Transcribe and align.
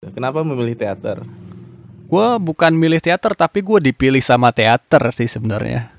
Kenapa 0.00 0.40
memilih 0.40 0.72
teater? 0.72 1.20
Gue 2.08 2.28
bukan 2.40 2.72
milih 2.72 3.04
teater 3.04 3.36
tapi 3.36 3.60
gue 3.60 3.92
dipilih 3.92 4.24
sama 4.24 4.48
teater 4.48 5.12
sih 5.12 5.28
sebenarnya. 5.28 5.92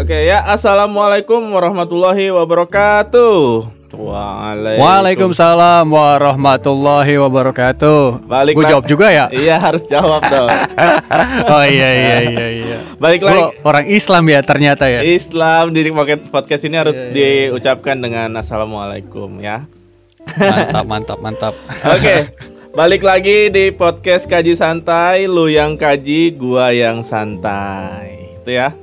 Oke 0.00 0.16
ya, 0.24 0.48
assalamualaikum 0.48 1.44
warahmatullahi 1.52 2.32
wabarakatuh. 2.32 3.68
Waalaikumsalam. 3.94 4.82
Waalaikumsalam 4.82 5.84
warahmatullahi 5.86 7.14
wabarakatuh. 7.22 8.26
Balik 8.26 8.58
Gue 8.58 8.64
jawab 8.66 8.84
juga 8.90 9.14
ya. 9.14 9.30
Iya 9.30 9.56
harus 9.62 9.86
jawab 9.86 10.26
dong. 10.26 10.50
Oh 11.46 11.62
iya 11.62 11.90
iya 11.94 12.16
iya 12.26 12.46
iya. 12.50 12.78
Balik 12.98 13.22
lagi. 13.22 13.62
orang 13.62 13.86
Islam 13.86 14.26
ya 14.26 14.40
ternyata 14.42 14.90
ya. 14.90 15.06
Islam 15.06 15.70
di 15.70 15.86
podcast- 15.94 16.26
podcast 16.28 16.62
ini 16.66 16.76
harus 16.76 16.98
Iya, 16.98 17.12
diucapkan 17.14 17.96
dengan 18.02 18.34
assalamualaikum 18.34 19.38
ya. 19.38 19.70
Mantap 20.34 20.84
mantap 20.84 21.18
mantap. 21.22 21.54
Oke, 21.94 22.26
balik 22.74 23.06
lagi 23.06 23.46
di 23.48 23.70
podcast 23.70 24.26
kaji 24.26 24.58
santai, 24.58 25.30
lu 25.30 25.46
yang 25.46 25.78
kaji, 25.78 26.34
gua 26.34 26.74
yang 26.74 27.06
santai, 27.06 28.34
itu 28.42 28.50
ya. 28.50 28.74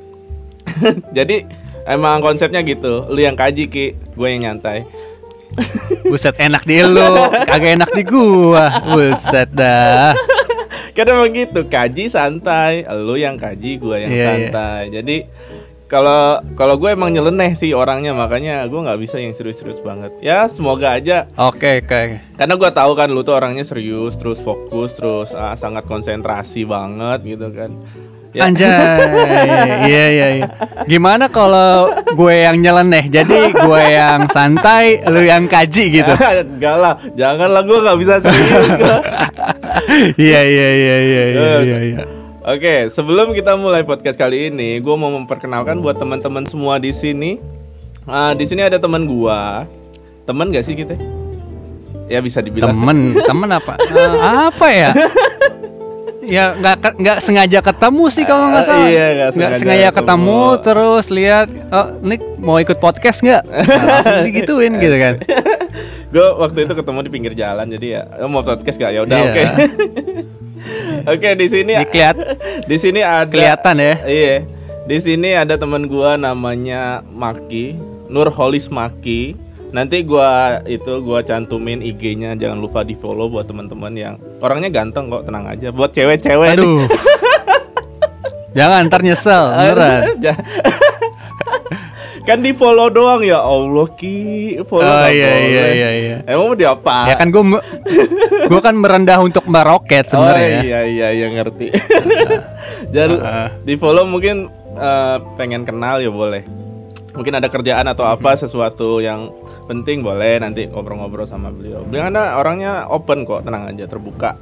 Jadi 1.17 1.43
emang 1.87 2.23
konsepnya 2.23 2.63
gitu, 2.63 3.07
lu 3.07 3.19
yang 3.19 3.35
kaji 3.35 3.67
ki, 3.67 3.85
gue 4.15 4.27
yang 4.27 4.51
nyantai. 4.51 4.87
Buset 6.09 6.35
enak 6.37 6.65
di 6.65 6.81
lu, 6.81 7.29
kagak 7.45 7.77
enak 7.77 7.89
di 7.93 8.03
gua. 8.05 8.81
Buset 8.93 9.49
dah. 9.53 10.17
Emang 10.93 11.29
gitu, 11.33 11.65
kaji 11.65 12.05
santai, 12.05 12.85
lu 12.85 13.17
yang 13.17 13.33
kaji, 13.33 13.81
gua 13.81 13.97
yang 13.97 14.13
Iya, 14.13 14.17
iya. 14.17 14.29
santai. 14.29 14.81
Jadi 14.93 15.17
kalau 15.89 16.41
kalau 16.57 16.75
gue 16.81 16.89
emang 16.89 17.13
nyeleneh 17.13 17.53
sih 17.53 17.73
orangnya, 17.73 18.17
makanya 18.17 18.65
gue 18.65 18.81
nggak 18.81 18.97
bisa 18.97 19.21
yang 19.21 19.33
serius-serius 19.33 19.81
banget. 19.81 20.09
Ya 20.25 20.49
semoga 20.49 20.97
aja 20.97 21.29
Oke 21.37 21.85
oke. 21.85 22.17
Karena 22.33 22.53
gua 22.57 22.73
tahu 22.73 22.97
kan 22.97 23.09
lu 23.13 23.21
tuh 23.21 23.37
orangnya 23.37 23.61
serius, 23.61 24.17
terus 24.17 24.41
fokus, 24.41 24.97
terus 24.97 25.29
ah, 25.37 25.53
sangat 25.53 25.85
konsentrasi 25.85 26.65
banget 26.65 27.37
gitu 27.37 27.49
kan. 27.53 27.77
Ya. 28.33 28.49
Anjay, 28.49 28.97
iya 29.85 30.05
iya 30.09 30.27
iya. 30.41 30.47
Gimana 30.89 31.29
kalau 31.29 31.93
gue 32.17 32.33
yang 32.33 32.57
nyeleneh, 32.57 33.05
jadi 33.05 33.53
gue 33.53 33.81
yang 33.93 34.25
santai, 34.25 35.05
lu 35.05 35.21
yang 35.21 35.45
kaji 35.45 36.01
gitu. 36.01 36.13
Enggak 36.57 36.75
lah, 36.81 36.97
janganlah 37.13 37.61
gua 37.61 37.77
nggak 37.85 37.97
bisa 38.01 38.13
serius. 38.25 38.69
gua. 38.81 38.97
Iya 40.17 40.41
iya 40.49 40.69
iya 40.73 40.97
iya 40.97 41.23
iya 41.29 41.53
iya. 41.61 41.77
iya. 41.93 42.03
Oke, 42.41 42.89
sebelum 42.89 43.37
kita 43.37 43.53
mulai 43.53 43.85
podcast 43.85 44.17
kali 44.17 44.49
ini, 44.49 44.81
gua 44.81 44.97
mau 44.97 45.13
memperkenalkan 45.13 45.77
buat 45.77 46.01
teman-teman 46.01 46.49
semua 46.49 46.81
di 46.81 46.89
sini. 46.89 47.37
Ah, 48.09 48.33
di 48.33 48.49
sini 48.49 48.65
ada 48.65 48.81
teman 48.81 49.05
gua. 49.05 49.69
Temen 50.25 50.49
gak 50.49 50.65
sih 50.65 50.73
kita? 50.73 50.97
Ya 52.09 52.17
bisa 52.17 52.41
dibilang. 52.41 52.73
Temen, 52.73 53.13
temen 53.29 53.49
apa? 53.53 53.77
Eh, 53.77 54.17
apa 54.49 54.67
ya? 54.73 54.89
Ya 56.23 56.55
nggak 56.55 56.95
nggak 56.95 57.17
sengaja 57.19 57.59
ketemu 57.59 58.03
sih 58.07 58.23
kalau 58.23 58.47
nggak 58.47 58.61
Ah, 58.61 58.69
salah. 58.69 58.87
iya, 58.87 59.05
nggak 59.13 59.29
sengaja 59.33 59.55
sengaja 59.57 59.87
ketemu. 59.89 59.97
ketemu, 59.97 60.41
terus 60.61 61.05
lihat, 61.09 61.47
oh 61.69 61.87
Nick 61.99 62.21
mau 62.37 62.57
ikut 62.57 62.77
podcast 62.77 63.19
nggak? 63.19 63.43
Nah, 63.67 63.83
langsung 63.89 64.23
digituin 64.23 64.73
gitu 64.77 64.95
kan? 64.95 65.13
Gue 66.13 66.27
waktu 66.37 66.63
itu 66.63 66.73
ketemu 66.73 66.99
di 67.01 67.09
pinggir 67.09 67.33
jalan, 67.33 67.65
jadi 67.67 67.87
ya 67.89 68.01
"Oh, 68.17 68.29
mau 68.29 68.39
podcast 68.39 68.77
gak? 68.77 68.91
Ya 68.91 69.01
udah, 69.01 69.17
Iya. 69.17 69.27
oke. 69.27 69.43
Oke, 71.05 71.35
di 71.35 71.47
sini 71.47 71.75
Dikeliat, 71.75 72.15
di 72.63 72.77
sini 72.77 73.03
ada 73.03 73.27
kelihatan 73.27 73.75
ya. 73.75 73.93
Iya. 74.01 74.35
Di 74.83 74.97
sini 74.97 75.33
ada 75.33 75.55
teman 75.55 75.83
gua 75.85 76.15
namanya 76.15 77.03
Maki, 77.05 77.75
Nurholis 78.07 78.67
Maki. 78.67 79.35
Nanti 79.69 79.99
gua 80.01 80.61
itu 80.63 81.01
gua 81.01 81.19
cantumin 81.19 81.81
IG-nya 81.81 82.37
jangan 82.37 82.55
lupa 82.57 82.79
di-follow 82.81 83.27
buat 83.27 83.43
teman-teman 83.43 83.91
yang 83.91 84.15
orangnya 84.43 84.67
ganteng 84.67 85.07
kok, 85.07 85.23
tenang 85.23 85.47
aja. 85.47 85.71
Buat 85.71 85.95
cewek-cewek. 85.95 86.59
Aduh. 86.59 86.83
Jangan 88.57 88.85
ntar 88.85 89.01
nyesel, 89.01 89.49
beneran. 89.49 90.01
Kan 92.23 92.39
di-follow 92.39 92.87
doang 92.87 93.19
ya 93.19 93.43
Allah 93.43 93.83
Ki. 93.99 94.55
Follow 94.63 94.87
Oh 94.87 95.07
iya 95.11 95.27
iya 95.43 95.43
boleh. 95.43 95.73
iya 95.75 95.89
iya. 95.91 96.15
Emang 96.23 96.45
mau 96.47 96.55
diapa? 96.55 97.11
Ya 97.11 97.15
kan 97.19 97.27
gue 97.27 97.43
gue 98.51 98.61
kan 98.63 98.75
merendah 98.79 99.19
untuk 99.19 99.43
meroket 99.43 100.07
sebenarnya. 100.07 100.47
Oh 100.55 100.63
iya 100.63 100.79
iya 100.87 101.07
iya 101.11 101.27
ngerti. 101.27 101.75
Jadi 102.95 103.15
Heeh. 103.19 103.47
di 103.67 103.73
follow 103.75 104.07
mungkin 104.07 104.47
eh, 104.71 105.17
pengen 105.35 105.67
kenal 105.67 105.99
ya 105.99 106.07
boleh. 106.07 106.47
Mungkin 107.11 107.43
ada 107.43 107.51
kerjaan 107.51 107.91
atau 107.91 108.07
apa 108.07 108.39
sesuatu 108.39 109.03
yang 109.03 109.27
penting 109.63 109.99
boleh 109.99 110.37
nanti 110.37 110.65
ngobrol-ngobrol 110.65 111.23
sama 111.23 111.49
beliau. 111.49 111.81
Beliau 111.81 112.07
anda 112.07 112.35
orangnya 112.35 112.85
open 112.85 113.23
kok, 113.23 113.43
tenang 113.43 113.67
aja, 113.67 113.85
terbuka. 113.85 114.35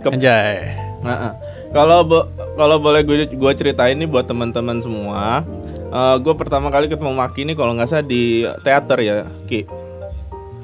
Ke- 0.00 0.10
Anjay. 0.10 0.74
Heeh. 0.98 1.32
Kalau 1.70 2.02
bo- 2.02 2.26
kalau 2.54 2.78
boleh 2.78 3.02
gue 3.02 3.28
gue 3.28 3.52
ceritain 3.54 3.94
nih 3.94 4.06
buat 4.06 4.24
teman-teman 4.24 4.78
semua. 4.78 5.42
eh, 5.86 6.16
gue 6.18 6.34
pertama 6.34 6.66
kali 6.66 6.86
ketemu 6.86 7.14
Maki 7.14 7.42
ini 7.42 7.54
kalau 7.54 7.70
nggak 7.72 7.86
salah 7.86 8.02
di 8.02 8.42
teater 8.60 8.98
ya, 8.98 9.14
Ki. 9.46 9.62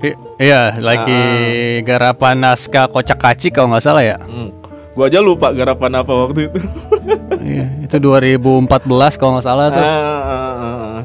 I- 0.02 0.18
iya, 0.40 0.74
lagi 0.76 1.22
garapan 1.80 2.42
naskah 2.42 2.90
kocak 2.90 3.22
kacik 3.22 3.54
kalau 3.54 3.70
nggak 3.70 3.86
salah 3.86 4.02
ya. 4.02 4.18
Hmm. 4.18 4.50
Gue 4.92 5.04
aja 5.06 5.22
lupa 5.22 5.54
garapan 5.54 5.94
apa 5.96 6.10
waktu 6.10 6.50
itu. 6.50 6.58
Iya, 7.38 7.66
itu 7.82 7.96
2014 7.96 9.14
kalau 9.14 9.38
nggak 9.38 9.46
salah 9.46 9.70
tuh. 9.70 9.78
Ah, 9.78 9.86
ah, 9.86 10.22
ah, 10.26 10.52
ah. 10.58 11.02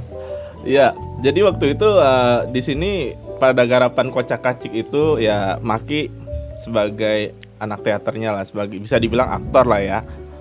Iya, 0.61 0.91
jadi 1.19 1.39
waktu 1.43 1.73
itu 1.73 1.87
eh, 1.87 2.39
di 2.47 2.61
sini 2.61 2.91
pada 3.35 3.63
garapan 3.63 4.07
kocak 4.07 4.39
kacik 4.39 4.71
itu 4.71 5.17
ya 5.17 5.57
Maki 5.59 6.09
sebagai 6.57 7.31
anak 7.57 7.81
teaternya 7.81 8.31
lah, 8.31 8.43
sebagai 8.43 8.77
bisa 8.77 8.97
dibilang 8.97 9.29
aktor 9.31 9.65
lah 9.65 9.77
ya, 9.79 9.99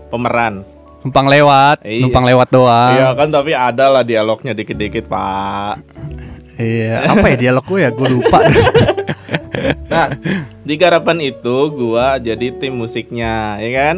pemeran. 0.09 0.65
Numpang 1.01 1.27
lewat, 1.27 1.81
Iya. 1.81 2.03
numpang 2.03 2.25
lewat 2.25 2.49
doang. 2.51 2.93
Iya 2.93 3.09
kan, 3.15 3.29
tapi 3.31 3.53
ada 3.53 3.89
lah 3.91 4.03
dialognya 4.03 4.53
dikit-dikit 4.53 5.07
pak. 5.07 5.81
Iya, 6.57 7.05
apa 7.11 7.27
ya 7.31 7.37
dialog 7.39 7.65
gue 7.65 7.81
ya? 7.81 7.91
Gue 7.91 8.09
lupa. 8.11 8.39
Nah, 9.87 10.13
di 10.61 10.75
garapan 10.75 11.17
itu 11.23 11.57
gua 11.71 12.19
jadi 12.19 12.53
tim 12.53 12.75
musiknya, 12.75 13.57
ya 13.57 13.71
kan? 13.73 13.97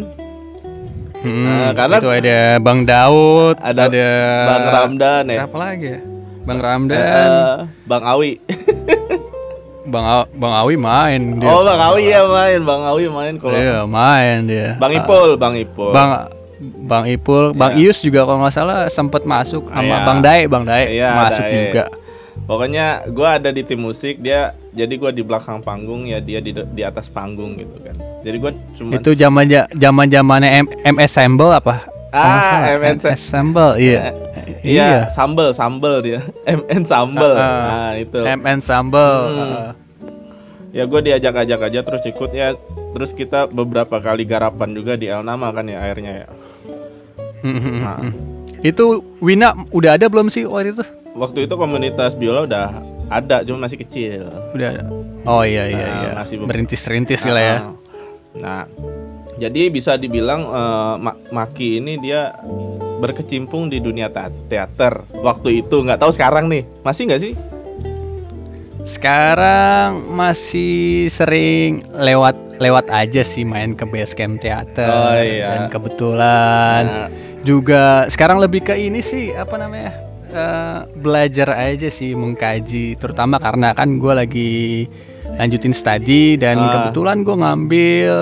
Hmm, 1.19 1.43
Nah, 1.43 1.71
karena- 1.75 1.99
itu 1.99 2.11
ada 2.13 2.39
Bang 2.61 2.85
Daud, 2.85 3.57
Ada 3.59 3.89
ada, 3.89 4.09
Bang 4.47 4.65
Ramdan 4.69 5.25
ya. 5.27 5.39
Siapa 5.43 5.57
lagi 5.59 5.87
ya? 5.89 6.01
Bang 6.49 6.59
Ramdan, 6.59 6.97
Eh, 6.97 7.55
Bang 7.85 8.03
Awi. 8.03 8.41
Bang 9.87 10.05
A- 10.05 10.29
Bang 10.31 10.55
Awi 10.55 10.75
main 10.77 11.37
dia. 11.37 11.49
Oh, 11.49 11.61
Bang 11.61 11.81
Awi 11.83 12.09
ya 12.09 12.25
main, 12.25 12.61
Bang 12.61 12.83
Awi 12.83 13.05
main 13.07 13.35
kalau 13.37 13.53
Iya, 13.53 13.85
main 13.85 14.45
dia. 14.45 14.77
Bang 14.77 14.93
Ipul, 14.93 15.37
Bang 15.37 15.55
Ipul. 15.55 15.93
Bang 15.93 16.29
Bang 16.59 17.05
Ipul, 17.07 17.53
Bang 17.53 17.77
Ius 17.77 18.01
juga 18.01 18.25
kalau 18.25 18.43
nggak 18.43 18.53
salah 18.53 18.79
sempat 18.89 19.23
masuk 19.23 19.65
sama 19.67 19.85
Iya. 19.95 20.05
Bang 20.05 20.19
Dae, 20.21 20.43
Bang 20.47 20.65
Dae 20.65 20.85
Iya, 20.91 21.11
masuk 21.15 21.41
Dae. 21.43 21.55
juga. 21.55 21.85
Pokoknya 22.41 22.87
gua 23.09 23.37
ada 23.37 23.49
di 23.49 23.61
tim 23.61 23.77
musik, 23.79 24.19
dia 24.19 24.41
jadi 24.71 24.95
gua 24.95 25.09
di 25.09 25.21
belakang 25.21 25.61
panggung 25.61 26.05
ya 26.05 26.17
dia 26.17 26.41
di 26.41 26.53
di 26.53 26.83
atas 26.83 27.07
panggung 27.07 27.57
gitu 27.57 27.77
kan. 27.79 27.93
Jadi 28.21 28.37
gua 28.37 28.51
cuma 28.73 28.91
Itu 28.95 29.11
zaman 29.13 29.45
zaman 29.71 30.07
zamannya 30.07 30.51
M 30.59 30.67
MS 30.87 31.13
Assemble 31.13 31.53
apa? 31.53 31.89
Ah, 32.09 32.73
MS 32.75 33.05
Assemble, 33.07 33.77
iya. 33.77 34.17
Iya, 34.61 35.07
sambel, 35.09 35.51
sambel 35.51 35.95
dia. 36.01 36.21
MN 36.61 36.83
sambel. 36.83 37.33
Ah, 37.33 37.67
Nah, 37.69 37.93
itu. 37.95 38.19
MN 38.19 38.59
Sambel. 38.59 39.15
Hmm. 39.29 39.39
uh, 39.39 39.71
Ya 40.69 40.85
gue 40.85 41.01
diajak-ajak 41.01 41.61
aja 41.65 41.81
terus 41.81 42.03
ikut 42.05 42.31
ya. 42.31 42.53
Terus 42.93 43.11
kita 43.11 43.47
beberapa 43.47 43.97
kali 43.97 44.23
garapan 44.23 44.73
juga 44.73 44.95
di 44.95 45.07
El 45.07 45.23
Nama 45.23 45.49
kan 45.49 45.65
ya 45.65 45.81
airnya 45.81 46.13
ya. 46.15 46.29
mm, 47.41 47.49
mm, 47.49 47.61
mm, 47.63 47.81
Nah. 47.81 48.01
Itu 48.61 48.85
Wina 49.19 49.55
udah 49.71 49.95
ada 49.95 50.07
belum 50.07 50.29
sih 50.29 50.45
waktu 50.45 50.73
itu? 50.73 50.85
Waktu 51.15 51.47
itu 51.47 51.55
komunitas 51.55 52.13
biola 52.13 52.45
udah 52.45 52.67
ada, 53.09 53.41
cuma 53.43 53.65
masih 53.65 53.81
kecil. 53.81 54.29
Udah 54.53 54.69
ada. 54.71 54.85
Oh 55.25 55.41
iya 55.41 55.65
iya 55.67 55.87
Nah, 55.87 56.01
iya. 56.03 56.11
masih 56.15 56.37
Merintis-rintis 56.43 57.25
lah 57.25 57.41
ya. 57.41 57.57
Ah. 57.57 57.63
Nah, 58.37 58.63
jadi 59.39 59.69
bisa 59.69 59.95
dibilang 59.95 60.43
Ma- 60.99 61.19
Maki 61.31 61.79
ini 61.79 61.97
dia 61.97 62.35
berkecimpung 62.99 63.67
di 63.67 63.79
dunia 63.79 64.11
teater. 64.45 65.07
Waktu 65.17 65.63
itu 65.63 65.81
nggak 65.81 65.99
tahu 65.99 66.11
sekarang 66.11 66.47
nih. 66.47 66.67
Masih 66.83 67.07
nggak 67.07 67.23
sih? 67.23 67.33
Sekarang 68.83 70.01
masih 70.11 71.07
sering 71.09 71.85
lewat 71.93 72.35
lewat 72.57 72.89
aja 72.89 73.21
sih 73.21 73.45
main 73.45 73.73
ke 73.73 73.85
base 73.85 74.11
camp 74.13 74.41
teater 74.41 74.89
Oh, 74.89 75.15
iya. 75.15 75.47
dan 75.47 75.63
kebetulan. 75.69 76.83
Nah, 76.83 77.09
juga 77.41 77.83
sekarang 78.09 78.41
lebih 78.41 78.65
ke 78.65 78.75
ini 78.75 78.99
sih 78.99 79.31
apa 79.31 79.55
namanya 79.55 79.93
eh, 80.27 80.79
belajar 80.97 81.55
aja 81.55 81.87
sih 81.87 82.13
mengkaji 82.13 82.97
terutama 82.97 83.37
karena 83.37 83.71
kan 83.73 83.95
gue 83.95 84.13
lagi 84.13 84.53
lanjutin 85.37 85.71
studi 85.71 86.35
dan 86.35 86.59
Ah. 86.59 86.71
kebetulan 86.75 87.23
gue 87.23 87.37
ngambil 87.37 88.15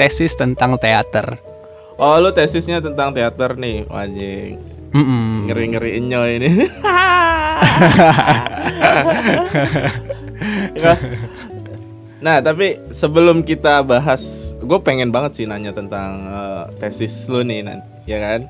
tesis 0.00 0.32
tentang 0.32 0.80
teater 0.80 1.36
oh 2.00 2.16
lu 2.16 2.32
tesisnya 2.32 2.80
tentang 2.80 3.12
teater 3.12 3.52
nih 3.60 3.84
Mm-mm. 4.96 5.46
ngeri 5.46 5.64
ngeri 5.76 5.90
ini 6.40 6.48
nah, 12.24 12.40
tapi 12.42 12.80
sebelum 12.90 13.44
kita 13.44 13.84
bahas, 13.84 14.52
gue 14.58 14.78
pengen 14.82 15.12
banget 15.12 15.38
sih 15.38 15.46
nanya 15.46 15.70
tentang 15.70 16.26
eh, 16.26 16.64
tesis 16.80 17.28
lu 17.30 17.44
nih, 17.44 17.64
ya 18.08 18.18
kan? 18.18 18.40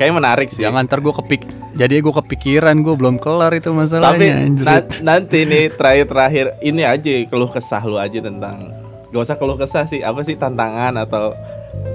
Kayaknya 0.00 0.16
menarik 0.16 0.48
sih. 0.48 0.64
Jangan 0.64 0.88
ntar 0.88 1.04
gue 1.04 1.12
kepik 1.12 1.44
Jadi 1.76 2.00
gue 2.00 2.08
kepikiran 2.08 2.72
Gue 2.80 2.96
belum 2.96 3.20
kelar 3.20 3.52
itu 3.52 3.68
Tapi 3.68 3.84
masalahnya 3.84 4.48
anjrit. 4.48 4.64
na- 4.64 4.88
nanti 5.04 5.44
nih 5.44 5.68
terakhir-terakhir 5.76 6.56
ini 6.64 6.88
aja 6.88 7.12
keluh 7.28 7.52
kesah 7.52 7.84
lu 7.84 8.00
aja 8.00 8.16
tentang 8.16 8.72
gak 9.10 9.22
usah 9.22 9.36
keluh 9.36 9.58
kesah 9.58 9.84
sih. 9.84 10.00
Apa 10.00 10.22
sih 10.22 10.34
tantangan 10.34 10.94
atau 10.96 11.34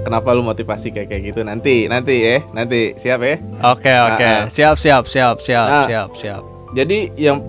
kenapa 0.02 0.32
lu 0.32 0.40
motivasi 0.40 0.92
kayak 0.92 1.08
kayak 1.08 1.22
gitu? 1.32 1.40
Nanti 1.42 1.88
nanti 1.88 2.14
ya. 2.20 2.36
Nanti. 2.52 2.94
Siap 2.94 3.20
ya? 3.20 3.36
Oke 3.66 3.92
oke. 3.92 4.24
Ah, 4.24 4.44
ah. 4.44 4.48
Siap 4.48 4.76
siap 4.76 5.04
siap 5.04 5.36
siap 5.40 5.66
Ah. 5.66 5.86
siap 5.86 6.10
siap. 6.14 6.42
jadi 6.74 7.08
yang 7.16 7.40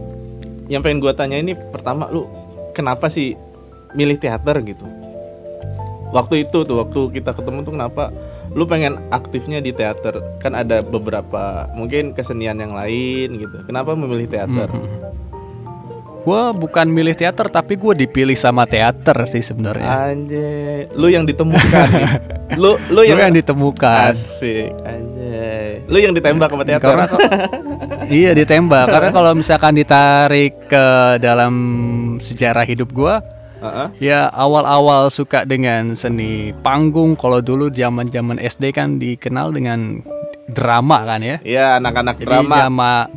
yang 0.67 0.79
pengen 0.79 0.99
gua 0.99 1.11
tanya 1.11 1.35
ini 1.35 1.51
pertama 1.51 2.07
lu 2.07 2.29
kenapa 2.71 3.07
sih 3.07 3.35
milih 3.91 4.15
teater 4.15 4.61
gitu? 4.63 4.85
Waktu 6.15 6.47
itu 6.47 6.63
tuh 6.63 6.79
waktu 6.79 7.19
kita 7.19 7.35
ketemu 7.35 7.67
tuh 7.67 7.75
kenapa 7.75 8.15
lu 8.55 8.63
pengen 8.63 8.95
aktifnya 9.11 9.59
di 9.59 9.75
teater? 9.75 10.23
Kan 10.39 10.55
ada 10.55 10.79
beberapa 10.79 11.67
mungkin 11.75 12.15
kesenian 12.15 12.55
yang 12.57 12.71
lain 12.71 13.35
gitu. 13.35 13.59
Kenapa 13.67 13.91
memilih 13.91 14.31
teater 14.31 14.71
Gue 16.27 16.51
bukan 16.51 16.91
milih 16.91 17.15
teater 17.15 17.47
Tapi 17.47 17.79
gue 17.79 17.93
dipilih 17.97 18.35
sama 18.35 18.67
teater 18.67 19.15
sih 19.25 19.39
sebenarnya 19.39 20.11
Anjay, 20.11 20.91
lu 20.91 21.07
yang 21.07 21.23
ditemukan. 21.23 21.87
lu 22.61 22.75
lu 22.91 23.01
yang, 23.01 23.19
yang 23.21 23.31
ditemukan 23.31 24.11
asik 24.11 24.75
anjay. 24.83 25.87
Lu 25.87 25.95
yang 25.95 26.11
ditembak 26.11 26.51
sama 26.51 26.63
teater. 26.63 26.83
Karena 26.83 27.05
kok- 27.07 27.23
Iya 28.19 28.31
ditembak 28.33 28.87
Karena 28.87 29.09
kalau 29.09 29.31
misalkan 29.31 29.71
ditarik 29.71 30.67
ke 30.67 30.85
dalam 31.19 31.53
sejarah 32.19 32.67
hidup 32.67 32.91
gue 32.91 33.15
Heeh. 33.57 33.87
Ya 34.03 34.27
awal-awal 34.29 35.07
suka 35.07 35.41
dengan 35.41 35.95
seni 35.95 36.51
panggung 36.59 37.15
Kalau 37.15 37.39
dulu 37.39 37.71
zaman 37.71 38.07
zaman 38.07 38.35
SD 38.35 38.69
kan 38.69 38.99
dikenal 38.99 39.49
dengan 39.49 40.03
drama 40.47 41.03
kan 41.03 41.23
ya 41.23 41.39
Iya, 41.39 41.79
anak-anak 41.79 42.19
Jadi 42.19 42.27
drama. 42.27 43.07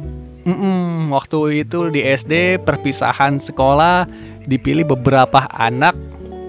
Mm-mm, 0.50 1.14
waktu 1.14 1.62
itu 1.62 1.88
di 1.88 2.02
SD 2.02 2.58
perpisahan 2.60 3.38
sekolah 3.38 4.10
dipilih 4.44 4.82
beberapa 4.84 5.46
anak 5.48 5.94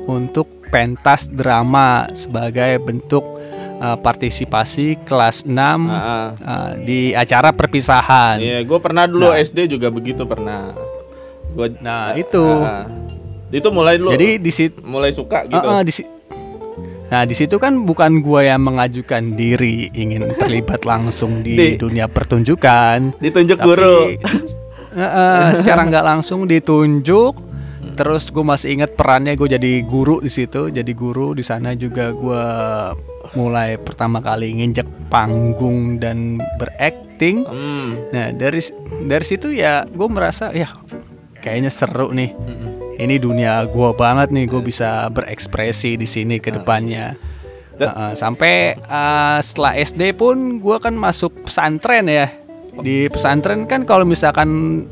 untuk 0.06 0.50
pentas 0.72 1.30
drama 1.30 2.10
sebagai 2.12 2.80
bentuk 2.80 3.22
uh, 3.78 3.94
partisipasi 3.96 4.98
kelas 5.04 5.44
6 5.44 5.52
Heeh. 5.52 6.28
uh, 6.42 6.72
di 6.82 7.14
acara 7.14 7.52
perpisahan. 7.52 8.40
Iya, 8.40 8.64
gue 8.64 8.80
pernah 8.80 9.06
dulu 9.06 9.30
Nah. 9.30 9.38
SD 9.38 9.70
juga 9.70 9.92
begitu 9.92 10.24
pernah. 10.26 10.74
Gua 11.52 11.68
Nah, 11.78 12.16
itu. 12.16 12.42
Heeh. 12.42 12.86
itu 13.52 13.68
mulai 13.70 14.00
dulu. 14.00 14.16
Jadi 14.16 14.40
di 14.40 14.52
situ 14.52 14.80
mulai 14.82 15.12
suka 15.12 15.44
gitu. 15.44 15.60
di 15.84 15.92
si- 15.92 16.08
Nah, 17.12 17.28
di 17.28 17.36
situ 17.36 17.60
kan 17.60 17.84
bukan 17.84 18.24
gua 18.24 18.48
yang 18.48 18.64
mengajukan 18.64 19.36
diri 19.36 19.92
ingin 19.92 20.32
terlibat 20.40 20.88
langsung 20.88 21.44
di, 21.44 21.60
Di- 21.60 21.76
dunia 21.76 22.08
pertunjukan. 22.08 23.20
Ditunjuk 23.20 23.60
Tapi, 23.60 23.68
guru. 23.68 23.98
eh, 24.96 25.50
secara 25.60 25.84
nggak 25.92 26.06
langsung 26.08 26.48
ditunjuk. 26.48 27.52
Terus 27.92 28.32
gue 28.32 28.46
masih 28.46 28.80
ingat 28.80 28.96
perannya 28.96 29.36
gue 29.36 29.52
jadi 29.52 29.84
guru 29.84 30.24
di 30.24 30.32
situ. 30.32 30.72
Jadi 30.72 30.96
guru 30.96 31.36
di 31.36 31.44
sana 31.44 31.76
juga 31.76 32.16
gue 32.16 32.46
mulai 33.36 33.76
pertama 33.76 34.24
kali 34.24 34.56
nginjek 34.56 34.88
panggung 35.12 36.00
dan 36.00 36.40
berakting. 36.56 37.44
Hmm. 37.44 38.00
Nah 38.16 38.32
dari 38.32 38.64
dari 39.06 39.26
situ 39.28 39.52
ya 39.52 39.84
gue 39.84 40.08
merasa 40.08 40.56
ya 40.56 40.72
kayaknya 41.44 41.68
seru 41.68 42.16
nih. 42.16 42.32
Ini 42.98 43.16
dunia 43.18 43.64
gue 43.66 43.90
banget 43.94 44.32
nih. 44.32 44.46
Gue 44.48 44.62
bisa 44.62 45.08
berekspresi 45.08 45.96
di 45.96 46.08
sini 46.08 46.38
ke 46.38 46.52
depannya. 46.52 47.16
Heeh, 47.78 48.12
sampai 48.14 48.78
eh, 48.78 49.40
setelah 49.42 49.74
SD 49.74 50.14
pun 50.14 50.60
gue 50.60 50.78
kan 50.78 50.94
masuk 50.94 51.48
pesantren 51.48 52.06
ya. 52.06 52.28
Di 52.72 53.10
pesantren 53.10 53.66
kan 53.66 53.84
kalau 53.84 54.06
misalkan 54.06 54.84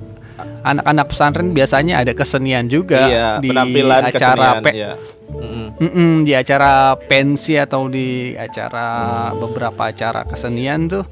anak-anak 0.64 1.08
pesantren 1.12 1.52
biasanya 1.52 2.04
ada 2.04 2.12
kesenian 2.12 2.68
juga 2.68 3.08
Iya, 3.08 3.30
di 3.40 3.50
penampilan 3.52 4.02
acara 4.08 4.12
kesenian, 4.12 4.64
pe- 4.64 4.76
iya. 4.76 4.92
Mm-mm. 5.30 5.66
Mm-mm, 5.80 6.12
di 6.28 6.34
acara 6.36 6.96
pensi 7.00 7.56
atau 7.56 7.88
di 7.88 8.36
acara 8.36 8.88
beberapa 9.36 9.88
acara 9.88 10.28
kesenian 10.28 10.92
tuh 10.92 11.04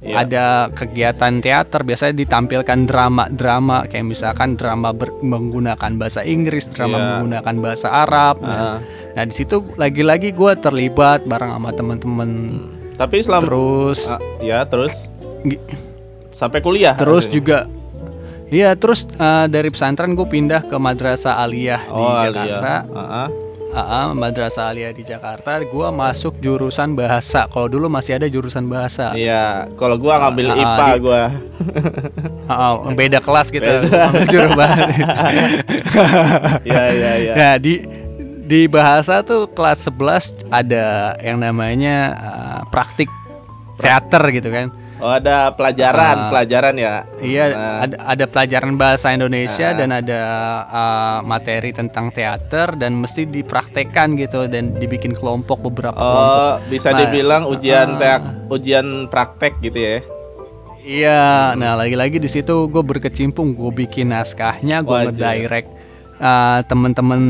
Iya. 0.00 0.14
ada 0.18 0.46
kegiatan 0.70 1.38
teater 1.38 1.80
biasanya 1.82 2.16
ditampilkan 2.16 2.88
drama-drama 2.88 3.84
kayak 3.84 4.06
misalkan 4.06 4.56
drama 4.56 4.90
ber- 4.90 5.12
menggunakan 5.20 5.92
bahasa 5.94 6.24
Inggris, 6.24 6.66
drama 6.66 6.96
Iya. 6.96 7.04
menggunakan 7.14 7.54
bahasa 7.58 7.88
Arab. 7.90 8.40
Nah, 8.40 8.56
Ah. 8.56 8.78
nah 9.12 9.22
di 9.22 9.34
situ 9.34 9.60
lagi-lagi 9.74 10.32
gue 10.32 10.52
terlibat 10.56 11.22
bareng 11.22 11.52
sama 11.52 11.70
teman-teman. 11.70 12.30
Tapi 12.96 13.20
selama 13.20 13.44
Terus 13.44 14.00
Ah, 14.08 14.20
ya 14.38 14.64
terus 14.64 14.92
sampai 16.30 16.60
kuliah. 16.60 16.94
terus 16.94 17.24
maksudnya. 17.24 17.36
juga 17.36 17.58
Iya 18.48 18.74
terus 18.74 19.06
eh, 19.06 19.46
dari 19.46 19.68
pesantren 19.68 20.10
gue 20.10 20.26
pindah 20.26 20.64
ke 20.64 20.74
madrasah 20.74 21.38
aliyah 21.38 21.82
di 21.84 21.92
Oh, 21.94 22.18
Jakarta. 22.24 22.72
Alia. 22.82 22.90
Heeh. 22.90 23.06
Ah, 23.22 23.28
ah, 23.72 24.10
madrasah 24.10 24.68
aliyah 24.68 24.90
di 24.90 25.02
Jakarta. 25.02 25.58
Gua 25.64 25.88
masuk 25.88 26.38
jurusan 26.38 26.92
bahasa. 26.92 27.46
Kalau 27.46 27.66
dulu 27.66 27.86
masih 27.86 28.16
ada 28.16 28.26
jurusan 28.26 28.66
bahasa. 28.66 29.12
Iya, 29.12 29.70
kalau 29.74 29.96
gua 29.96 30.18
ngambil 30.20 30.46
Ah, 30.48 30.56
IPA 30.56 30.86
di- 30.88 31.00
gua. 31.00 31.22
Ah, 32.46 32.72
beda 32.90 33.18
kelas 33.18 33.48
gitu. 33.48 33.72
Jurusan 34.26 34.54
bahasa. 34.54 34.84
Iya, 36.62 36.84
iya, 36.90 37.12
iya. 37.18 37.32
Nah 37.34 37.54
di 37.56 37.82
di 38.44 38.66
bahasa 38.66 39.22
tuh 39.22 39.46
kelas 39.46 39.86
11 39.86 40.50
ada 40.50 41.14
yang 41.18 41.38
namanya 41.38 41.96
ah, 42.12 42.60
praktik 42.66 43.08
teater 43.78 44.22
gitu 44.30 44.50
kan. 44.50 44.68
Oh, 45.00 45.10
ada 45.10 45.50
pelajaran, 45.56 46.16
Ah. 46.16 46.28
pelajaran 46.28 46.74
ya. 46.76 46.94
Iya, 47.18 47.44
Ah. 47.50 47.84
ada, 47.88 47.96
ada 48.04 48.24
pelajaran 48.28 48.76
bahasa 48.76 49.10
Indonesia 49.10 49.72
dan 49.72 49.90
ada 49.90 50.20
uh, 50.68 51.18
materi 51.24 51.72
tentang 51.72 52.12
teater 52.12 52.76
dan 52.76 53.00
mesti 53.00 53.24
dipraktekkan 53.24 54.14
gitu 54.14 54.44
dan 54.46 54.76
dibikin 54.76 55.16
kelompok 55.16 55.60
beberapa 55.64 55.96
kelompok. 55.96 56.36
Oh, 56.36 56.54
bisa 56.68 56.92
Nah, 56.92 56.98
dibilang 57.02 57.42
ujian 57.48 57.96
ah. 57.96 57.98
teak, 57.98 58.22
ujian 58.52 58.86
praktek 59.08 59.56
gitu 59.64 59.80
ya. 59.80 59.98
Iya, 60.80 61.52
nah 61.56 61.76
lagi-lagi 61.76 62.16
di 62.16 62.24
situ 62.24 62.64
gue 62.66 62.80
berkecimpung, 62.80 63.52
gue 63.52 63.84
bikin 63.84 64.16
naskahnya, 64.16 64.80
gue 64.80 65.12
ngedirect 65.12 65.68
uh, 66.16 66.64
temen-temen 66.64 67.20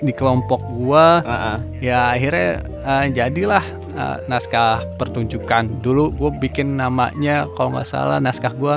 di 0.00 0.12
kelompok 0.12 0.64
gue. 0.72 1.06
Ah, 1.20 1.56
ah. 1.56 1.56
Ya 1.80 2.08
akhirnya 2.08 2.64
uh, 2.80 3.04
jadilah 3.08 3.64
uh, 3.94 4.18
naskah 4.26 4.84
pertunjukan. 4.98 5.80
Dulu 5.80 6.10
gue 6.12 6.30
bikin 6.42 6.76
namanya 6.76 7.46
kalau 7.54 7.72
nggak 7.72 7.86
salah 7.86 8.18
naskah 8.18 8.52
gue 8.52 8.76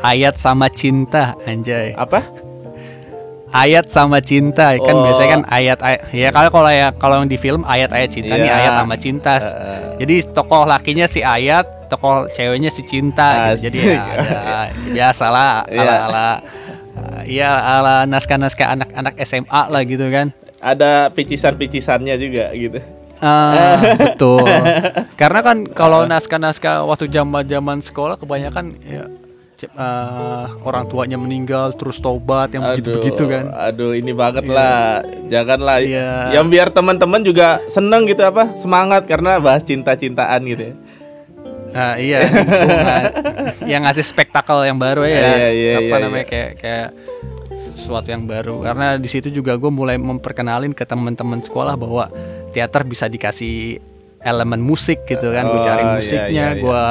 ayat 0.00 0.36
sama 0.36 0.68
cinta, 0.68 1.34
anjay. 1.44 1.92
Apa? 1.96 2.22
ayat 3.50 3.90
sama 3.90 4.22
cinta 4.22 4.78
kan 4.78 4.94
Oh. 4.94 5.02
biasanya 5.02 5.30
kan 5.34 5.42
ayat, 5.50 5.78
ayat 5.82 6.00
ya 6.14 6.30
kalau 6.30 6.50
kalau 6.54 6.70
ya 6.70 6.94
kalau 6.94 7.14
yang 7.18 7.26
di 7.26 7.34
film 7.34 7.66
ayat-ayat 7.66 8.06
cinta 8.06 8.38
nih 8.38 8.46
Iya. 8.46 8.54
ayat 8.54 8.72
sama 8.78 8.94
cinta 8.94 9.34
Heeh. 9.42 9.80
jadi 9.98 10.14
tokoh 10.30 10.62
lakinya 10.70 11.10
si 11.10 11.18
ayat 11.18 11.66
tokoh 11.90 12.30
ceweknya 12.30 12.70
si 12.70 12.86
cinta 12.86 13.58
gitu. 13.58 13.66
jadi 13.66 13.78
ya 13.82 14.02
ada 14.06 14.38
biasalah 14.94 15.52
Iya. 15.66 15.82
ala 15.82 15.94
ala 16.06 16.26
ya 17.26 17.50
ala 17.58 17.94
naskah-naskah 18.06 18.70
anak-anak 18.70 19.18
SMA 19.26 19.62
lah 19.66 19.82
gitu 19.82 20.06
kan 20.06 20.30
Ada 20.62 21.08
picisan-picisannya 21.10 22.14
juga 22.20 22.52
gitu. 22.54 22.78
Ah, 23.20 23.76
betul 24.00 24.48
karena 25.20 25.40
kan 25.44 25.68
kalau 25.68 26.08
naskah-naskah 26.08 26.88
waktu 26.88 27.04
zaman-zaman 27.12 27.84
sekolah 27.84 28.16
kebanyakan 28.16 28.80
ya 28.80 29.12
ah, 29.76 30.56
orang 30.64 30.88
tuanya 30.88 31.20
meninggal 31.20 31.76
terus 31.76 32.00
tobat 32.00 32.48
yang 32.56 32.64
begitu-begitu 32.64 33.28
kan 33.28 33.44
Aduh, 33.52 33.92
ini 33.92 34.16
banget 34.16 34.48
lah. 34.48 35.04
Janganlah. 35.28 35.84
Iya. 35.84 36.32
Yang 36.40 36.46
biar 36.48 36.68
teman-teman 36.72 37.20
juga 37.20 37.60
seneng 37.68 38.08
gitu 38.08 38.24
apa? 38.24 38.56
Semangat 38.56 39.04
karena 39.04 39.36
bahas 39.36 39.60
cinta-cintaan 39.60 40.40
gitu 40.48 40.72
ya. 40.72 40.74
Ah, 41.70 41.94
iya, 42.02 42.26
yang 43.70 43.86
ngasih 43.86 44.02
spektakel 44.02 44.66
yang 44.66 44.74
baru 44.74 45.06
ya, 45.06 45.22
Iya, 45.22 45.48
iya, 45.54 45.72
apa 45.78 45.86
iya, 45.86 46.02
namanya 46.02 46.26
kayak 46.26 46.50
kayak 46.58 46.88
sesuatu 47.54 48.10
yang 48.10 48.26
baru. 48.26 48.58
Karena 48.58 48.98
di 48.98 49.06
situ 49.06 49.30
juga 49.30 49.54
gue 49.54 49.70
mulai 49.70 49.94
memperkenalin 49.94 50.74
ke 50.74 50.82
teman-teman 50.82 51.38
sekolah 51.38 51.78
bahwa 51.78 52.10
teater 52.50 52.82
bisa 52.84 53.06
dikasih 53.06 53.78
elemen 54.20 54.60
musik 54.60 55.06
gitu 55.06 55.32
kan. 55.32 55.48
Gue 55.48 55.60
cari 55.62 55.82
Oh, 55.82 55.86
iya, 55.86 55.94
musiknya, 55.96 56.46
iya, 56.52 56.56
iya. 56.56 56.62
gue 56.62 56.84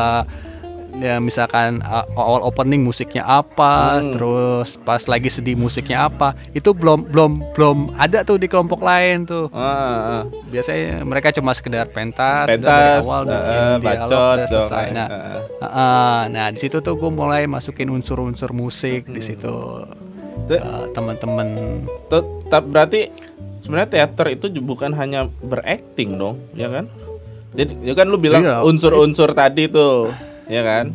ya 0.99 1.15
misalkan 1.15 1.79
uh, 1.79 2.03
awal 2.11 2.43
opening 2.43 2.83
musiknya 2.83 3.23
apa, 3.23 4.03
Hmm. 4.03 4.11
terus 4.11 4.75
pas 4.83 4.99
lagi 5.07 5.31
sedih 5.31 5.55
musiknya 5.55 6.11
apa, 6.11 6.35
itu 6.51 6.75
belum 6.75 7.07
belum 7.07 7.55
belum 7.55 7.77
ada 7.95 8.27
tuh 8.27 8.35
di 8.35 8.51
kelompok 8.51 8.83
lain 8.83 9.23
tuh. 9.23 9.47
Ah, 9.55 9.63
ah. 9.63 10.21
Biasanya 10.51 11.07
mereka 11.07 11.31
cuma 11.31 11.55
sekedar 11.55 11.87
pentas, 11.87 12.51
udah 12.51 12.59
dari 12.59 12.67
pentas 12.67 13.05
awal 13.07 13.21
eh, 13.21 13.31
bikin 13.31 13.39
eh, 13.39 13.77
dialog, 13.79 13.79
bacot 13.79 14.11
udah 14.11 14.47
selesai. 14.51 14.83
dong, 14.83 14.97
Nah, 14.97 15.07
eh, 15.07 15.15
eh. 15.15 15.39
uh, 15.39 15.65
uh, 15.71 16.19
nah 16.27 16.47
di 16.51 16.59
situ 16.59 16.77
tuh 16.83 16.93
gue 16.99 17.11
mulai 17.13 17.47
masukin 17.47 17.87
unsur-unsur 17.87 18.51
musik 18.51 19.07
di 19.07 19.21
situ. 19.23 19.55
Uh, 20.49 20.83
teman-teman 20.91 21.47
berarti 22.49 23.07
sebenarnya 23.69 23.89
teater 23.91 24.27
itu 24.33 24.49
bukan 24.59 24.91
hanya 24.91 25.29
berakting 25.39 26.17
dong 26.17 26.41
ya 26.51 26.65
kan 26.67 26.89
jadi 27.53 27.69
ya 27.83 27.93
kan 27.93 28.09
lu 28.09 28.17
bilang 28.17 28.41
Iya. 28.41 28.65
unsur-unsur 28.65 29.29
tadi 29.31 29.69
tuh 29.69 30.09
ya 30.45 30.65
kan 30.65 30.89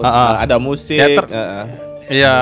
Ah, 0.00 0.08
ah. 0.08 0.32
ada 0.42 0.56
musik 0.56 0.96
Teater. 0.96 1.28
eh. 1.28 1.66
Iya, 2.10 2.34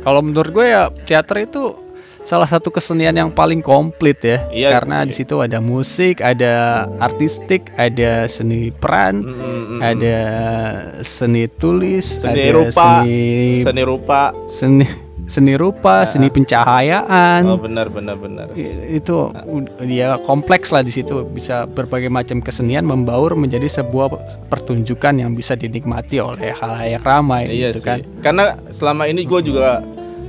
kalau 0.00 0.20
menurut 0.20 0.52
gue 0.52 0.66
ya 0.68 0.92
teater 1.02 1.42
itu 1.42 1.72
salah 2.20 2.44
satu 2.44 2.68
kesenian 2.68 3.12
yang 3.12 3.28
paling 3.28 3.58
komplit 3.58 4.20
ya. 4.20 4.44
Iya, 4.48 4.68
Karena 4.70 5.00
iya. 5.00 5.08
di 5.08 5.16
situ 5.16 5.40
ada 5.40 5.58
musik, 5.58 6.20
ada 6.20 6.84
artistik, 7.00 7.72
ada 7.74 8.28
seni 8.28 8.68
peran, 8.70 9.24
Mm, 9.24 9.32
mm, 9.32 9.64
mm. 9.64 9.78
ada 9.80 10.18
seni 11.00 11.48
tulis, 11.48 12.20
seni 12.20 12.52
ada 12.52 12.52
rupa 12.52 12.88
seni 13.00 13.24
seni 13.60 13.82
rupa 13.82 14.20
seni 14.46 14.84
seni 15.24 15.54
rupa, 15.54 16.04
seni 16.04 16.28
pencahayaan. 16.28 17.42
oh 17.44 17.56
benar 17.56 17.88
benar 17.88 18.14
benar 18.14 18.52
itu 18.86 19.32
ud- 19.46 19.72
ya 19.82 20.20
kompleks 20.20 20.68
lah 20.68 20.80
di 20.80 20.90
situ 20.90 21.24
bisa 21.26 21.64
berbagai 21.64 22.08
macam 22.08 22.38
kesenian 22.38 22.82
membaur 22.82 23.32
menjadi 23.32 23.64
sebuah 23.66 24.12
pertunjukan 24.46 25.14
yang 25.16 25.32
bisa 25.32 25.54
dinikmati 25.54 26.18
oleh 26.18 26.52
halayak 26.52 27.00
ramai 27.00 27.48
iya 27.48 27.68
gitu 27.68 27.80
sih 27.80 27.86
kan. 27.86 27.98
karena 28.20 28.44
selama 28.68 29.06
ini 29.06 29.24
gue 29.24 29.40
juga 29.42 29.80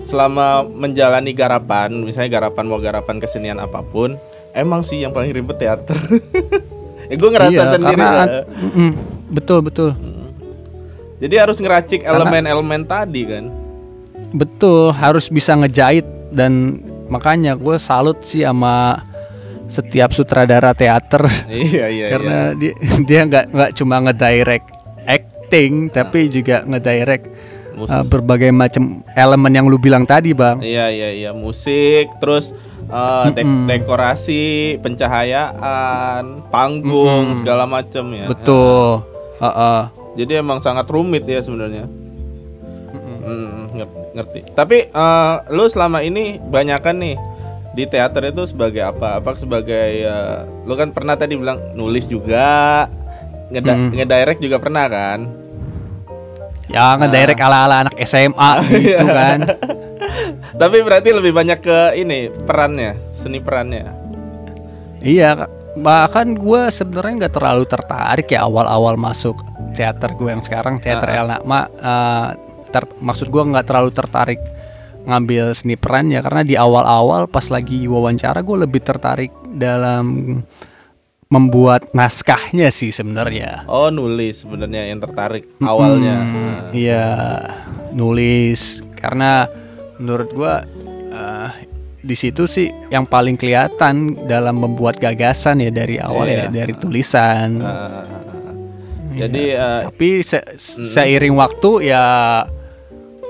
selama 0.03 0.63
menjalani 0.63 1.31
garapan 1.31 1.91
misalnya 1.99 2.39
garapan 2.39 2.63
mau 2.63 2.77
garapan 2.77 3.17
kesenian 3.17 3.57
apa 3.57 3.81
pun 3.81 4.15
emang 4.53 4.79
sih 4.79 5.01
yang 5.01 5.11
paling 5.11 5.29
ribet 5.29 5.57
teater 5.57 5.97
ya 7.09 7.15
gue 7.15 7.29
ngerasa 7.29 7.51
Iya, 7.51 7.73
sendiri 7.73 7.99
karena 7.99 8.15
lah. 8.15 8.27
Mm-mm, 8.47 8.91
betul 9.29 9.59
betul 9.59 9.91
Jadi 11.15 11.35
harus 11.35 11.55
ngeracik 11.55 12.03
elemen-elemen 12.03 12.83
tadi 12.83 13.23
kan. 13.23 13.47
Betul 14.35 14.91
harus 14.91 15.31
bisa 15.31 15.55
ngejahit 15.55 16.03
dan 16.29 16.83
makanya 17.07 17.55
gue 17.55 17.79
salut 17.79 18.19
sih 18.21 18.43
sama 18.43 18.99
setiap 19.65 20.11
sutradara 20.11 20.75
teater 20.75 21.25
iya 21.47 21.87
iya. 21.87 22.05
karena 22.13 22.37
dia 22.53 22.73
dia 23.07 23.21
nggak 23.25 23.45
nggak 23.49 23.71
cuma 23.73 24.03
ngedirect 24.03 24.67
acting 25.07 25.87
tapi 25.89 26.27
juga 26.27 26.61
ngedirect 26.67 27.25
Mus- 27.75 27.91
uh, 27.91 28.03
berbagai 28.03 28.51
macam 28.51 29.01
elemen 29.15 29.51
yang 29.51 29.65
lu 29.65 29.79
bilang 29.79 30.03
tadi 30.03 30.35
bang 30.35 30.59
iya 30.59 30.91
iya 30.91 31.09
iya 31.11 31.31
musik 31.31 32.11
terus 32.19 32.51
uh, 32.89 33.31
dek- 33.33 33.45
Mm-mm. 33.45 33.65
dekorasi, 33.65 34.77
pencahayaan, 34.79 36.45
panggung 36.53 37.35
segala 37.41 37.65
macam 37.65 38.13
ya. 38.13 38.29
betul 38.29 39.01
Heeh. 39.35 39.81
Jadi 40.15 40.31
emang 40.39 40.63
sangat 40.63 40.87
rumit 40.87 41.27
ya 41.27 41.43
sebenarnya. 41.43 41.91
Mm, 43.27 43.75
ngerti. 44.15 44.39
Tapi 44.49 44.77
eh, 44.87 45.33
lu 45.49 45.65
selama 45.65 45.99
ini 45.99 46.39
banyakan 46.39 46.95
nih 46.97 47.15
di 47.71 47.83
teater 47.83 48.23
itu 48.25 48.47
sebagai 48.47 48.81
apa? 48.81 49.19
Apa 49.19 49.35
sebagai 49.35 49.75
eh, 50.01 50.37
lu 50.63 50.73
kan 50.73 50.89
pernah 50.89 51.13
tadi 51.13 51.35
bilang 51.35 51.59
nulis 51.73 52.07
juga, 52.07 52.87
ngeda- 53.45 53.75
Mm. 53.77 53.91
ngedirect 53.93 54.39
juga 54.39 54.57
pernah 54.57 54.87
kan? 54.87 55.19
ya 56.65 56.97
ngedirect 56.97 57.37
Ah. 57.37 57.45
ala 57.45 57.57
ala 57.61 57.75
anak 57.79 57.95
SMA 58.01 58.51
Iya. 58.73 58.97
gitu 58.97 59.05
kan 59.07 59.39
Tapi 60.55 60.77
berarti 60.81 61.09
lebih 61.11 61.29
banyak 61.29 61.59
ke 61.59 61.79
ini 61.93 62.25
perannya, 62.41 62.95
seni 63.11 63.37
perannya. 63.37 63.85
Iya, 64.97 65.45
bahkan 65.77 66.33
gue 66.33 66.61
sebenarnya 66.69 67.13
nggak 67.21 67.35
terlalu 67.35 67.63
tertarik 67.65 68.27
ya 68.27 68.41
awal-awal 68.41 68.95
masuk 68.95 69.35
teater 69.73 70.15
gue 70.15 70.25
yang 70.27 70.39
sekarang 70.39 70.79
teater 70.79 71.05
Ah. 71.05 71.17
El 71.19 71.27
Nakma. 71.29 71.59
eh, 71.69 72.29
ter- 72.75 72.91
maksud 72.99 73.27
gue 73.27 73.39
nggak 73.41 73.63
terlalu 73.63 73.89
tertarik 73.89 74.41
ngambil 75.05 75.53
seni 75.53 75.75
peran 75.75 76.09
ya 76.09 76.19
karena 76.19 76.41
di 76.41 76.57
awal-awal 76.57 77.25
pas 77.25 77.47
lagi 77.47 77.85
wawancara 77.85 78.41
gue 78.41 78.57
lebih 78.59 78.81
tertarik 78.81 79.31
dalam 79.47 80.41
membuat 81.25 81.89
naskahnya 81.91 82.69
sih 82.69 82.89
sebenarnya. 82.89 83.65
Oh 83.65 83.89
nulis 83.89 84.45
sebenarnya 84.45 84.87
yang 84.87 84.99
tertarik 84.99 85.49
awalnya. 85.57 86.15
Mm, 86.21 86.55
Iya, 86.71 87.07
nulis 87.91 88.85
karena 88.93 89.49
menurut 89.97 90.29
gua 90.31 90.61
eh, 91.09 91.49
di 91.97 92.13
situ 92.13 92.45
sih 92.45 92.69
yang 92.87 93.09
paling 93.09 93.33
kelihatan 93.35 94.27
dalam 94.29 94.59
membuat 94.59 95.01
gagasan 95.01 95.59
ya 95.59 95.73
dari 95.73 95.97
awal 95.97 96.29
Iya. 96.29 96.45
ya 96.45 96.61
dari 96.61 96.73
tulisan. 96.77 97.57
Ah, 97.57 98.05
jadi 99.11 99.43
eh, 99.51 99.81
Tapi 99.89 100.09
se- 100.21 100.45
seiring 100.61 101.33
waktu 101.33 101.89
ya 101.89 102.05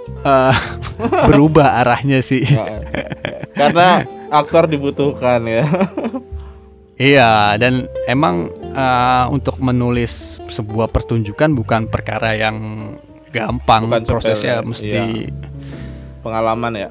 eh, 0.08 0.56
berubah 1.30 1.82
arahnya 1.84 2.20
sih. 2.20 2.44
karena 3.56 4.04
aktor 4.30 4.68
dibutuhkan 4.68 5.44
ya. 5.48 5.64
Iya, 6.96 7.60
dan 7.60 7.92
emang 8.08 8.48
eh, 8.72 9.26
untuk 9.32 9.60
menulis 9.60 10.40
sebuah 10.48 10.88
pertunjukan 10.92 11.52
bukan 11.52 11.92
perkara 11.92 12.36
yang 12.36 12.58
gampang. 13.36 13.92
Bukan 13.92 14.04
sepele, 14.04 14.12
Prosesnya 14.16 14.56
mesti 14.64 15.28
Pengalaman 16.24 16.74
ya. 16.74 16.90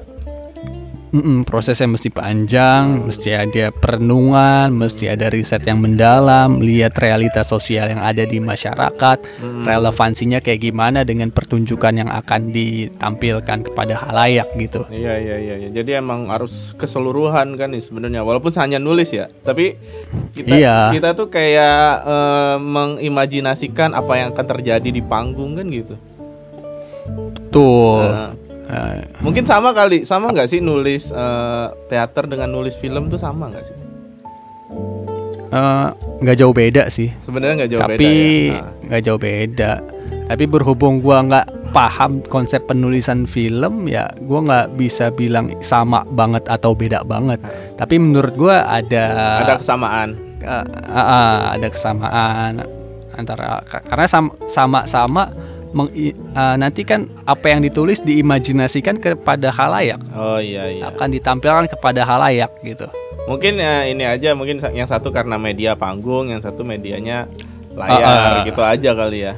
Mm-mm, 1.15 1.47
prosesnya 1.47 1.87
mesti 1.87 2.11
panjang, 2.11 3.07
mesti 3.07 3.31
ada 3.31 3.71
perenungan, 3.71 4.67
mesti 4.75 5.07
ada 5.07 5.31
riset 5.31 5.63
yang 5.63 5.79
mendalam, 5.79 6.59
lihat 6.59 6.91
realitas 6.99 7.47
sosial 7.47 7.87
yang 7.87 8.03
ada 8.03 8.27
di 8.27 8.43
masyarakat, 8.43 9.23
relevansinya 9.63 10.43
kayak 10.43 10.59
gimana 10.59 11.07
dengan 11.07 11.31
pertunjukan 11.31 12.03
yang 12.03 12.11
akan 12.11 12.51
ditampilkan 12.51 13.63
kepada 13.63 13.95
halayak 13.95 14.51
gitu. 14.59 14.83
Iya 14.91 15.15
iya 15.15 15.35
iya. 15.39 15.55
iya. 15.63 15.69
Jadi 15.71 15.95
emang 15.95 16.27
harus 16.27 16.75
keseluruhan 16.75 17.55
kan 17.55 17.71
sebenarnya. 17.71 18.19
Walaupun 18.19 18.51
hanya 18.59 18.83
nulis 18.83 19.15
ya, 19.15 19.31
tapi 19.39 19.79
kita 20.35 20.51
Iya. 20.51 20.91
kita 20.91 21.15
tuh 21.15 21.31
kayak 21.31 22.03
eh, 22.03 22.57
mengimajinasikan 22.59 23.95
apa 23.95 24.19
yang 24.19 24.35
akan 24.35 24.45
terjadi 24.51 24.89
di 24.91 24.99
panggung 24.99 25.55
kan 25.55 25.71
gitu. 25.71 25.95
Tuh. 27.55 28.03
Nah, 28.03 28.31
Eh, 28.65 29.21
mungkin 29.21 29.45
sama 29.45 29.71
kali, 29.71 30.01
sama 30.03 30.33
nggak 30.33 30.49
sih 30.49 30.57
nulis 30.57 31.09
eh, 31.09 31.67
teater 31.85 32.25
dengan 32.25 32.49
nulis 32.49 32.73
film 32.73 33.07
tuh 33.07 33.17
sama 33.17 33.47
nggak 33.47 33.63
sih? 33.63 33.77
eh, 35.51 35.87
nggak 35.93 36.37
jauh 36.37 36.51
beda 36.51 36.89
sih, 36.89 37.13
Sebenarnya 37.21 37.63
nggak 37.63 37.71
jauh 37.71 37.81
tapi 37.81 37.93
beda 37.95 38.09
ya. 38.09 38.57
Nah, 38.57 38.69
nggak 38.89 39.01
jauh 39.03 39.19
beda. 39.19 39.71
Tapi 40.25 40.43
berhubung 40.45 40.99
gua 40.99 41.21
nggak 41.21 41.47
paham 41.69 42.23
konsep 42.25 42.65
penulisan 42.65 43.23
film, 43.23 43.85
ya 43.85 44.09
gua 44.19 44.39
nggak 44.41 44.67
bisa 44.73 45.13
bilang 45.13 45.53
sama 45.61 46.01
banget 46.07 46.43
atau 46.47 46.73
beda 46.73 47.05
banget. 47.05 47.37
Tapi 47.77 47.95
menurut 47.95 48.33
gua 48.33 48.65
ada 48.65 49.05
ada 49.45 49.55
kesamaan. 49.61 50.17
Uh, 50.41 50.61
uh, 50.85 50.97
uh, 50.97 51.37
ada 51.53 51.67
kesamaan 51.69 52.53
antara 53.13 53.63
ka- 53.65 53.81
karena 53.81 54.05
sam- 54.05 54.35
sama-sama 54.45 55.31
meng- 55.75 55.91
uh, 56.31 56.55
nanti 56.55 56.81
kan 56.81 57.05
apa 57.23 57.51
yang 57.51 57.59
ditulis 57.59 57.99
diimajinasikan 57.99 58.95
kepada 58.95 59.51
halayak 59.51 59.99
Oh 60.09 60.39
iya 60.39 60.71
iya. 60.71 60.87
akan 60.87 61.11
ditampilkan 61.11 61.67
kepada 61.69 62.01
halayak 62.01 62.49
gitu. 62.63 62.87
Mungkin 63.25 63.57
ya, 63.57 63.83
ini 63.83 64.05
aja 64.05 64.31
mungkin 64.31 64.61
yang 64.71 64.85
satu 64.85 65.09
karena 65.09 65.35
media 65.35 65.73
panggung, 65.73 66.29
yang 66.29 66.39
satu 66.39 66.61
medianya 66.61 67.25
layar 67.73 67.99
Ah, 67.99 68.21
ah. 68.39 68.45
gitu 68.45 68.61
aja 68.61 68.93
kali 68.93 69.25
ya. 69.25 69.33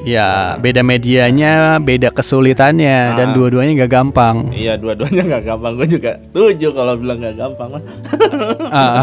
Ya 0.00 0.28
beda 0.56 0.80
medianya, 0.80 1.76
beda 1.76 2.08
kesulitannya 2.08 3.12
dan 3.14 3.28
Ah. 3.28 3.34
dua-duanya 3.34 3.72
nggak 3.78 3.92
gampang. 3.92 4.36
Iya 4.50 4.74
dua-duanya 4.74 5.22
nggak 5.26 5.44
gampang. 5.44 5.72
Gue 5.74 5.88
juga 5.90 6.16
setuju 6.18 6.72
kalau 6.72 6.96
bilang 6.96 7.18
nggak 7.18 7.36
gampang. 7.36 7.70
Ah, 8.70 9.02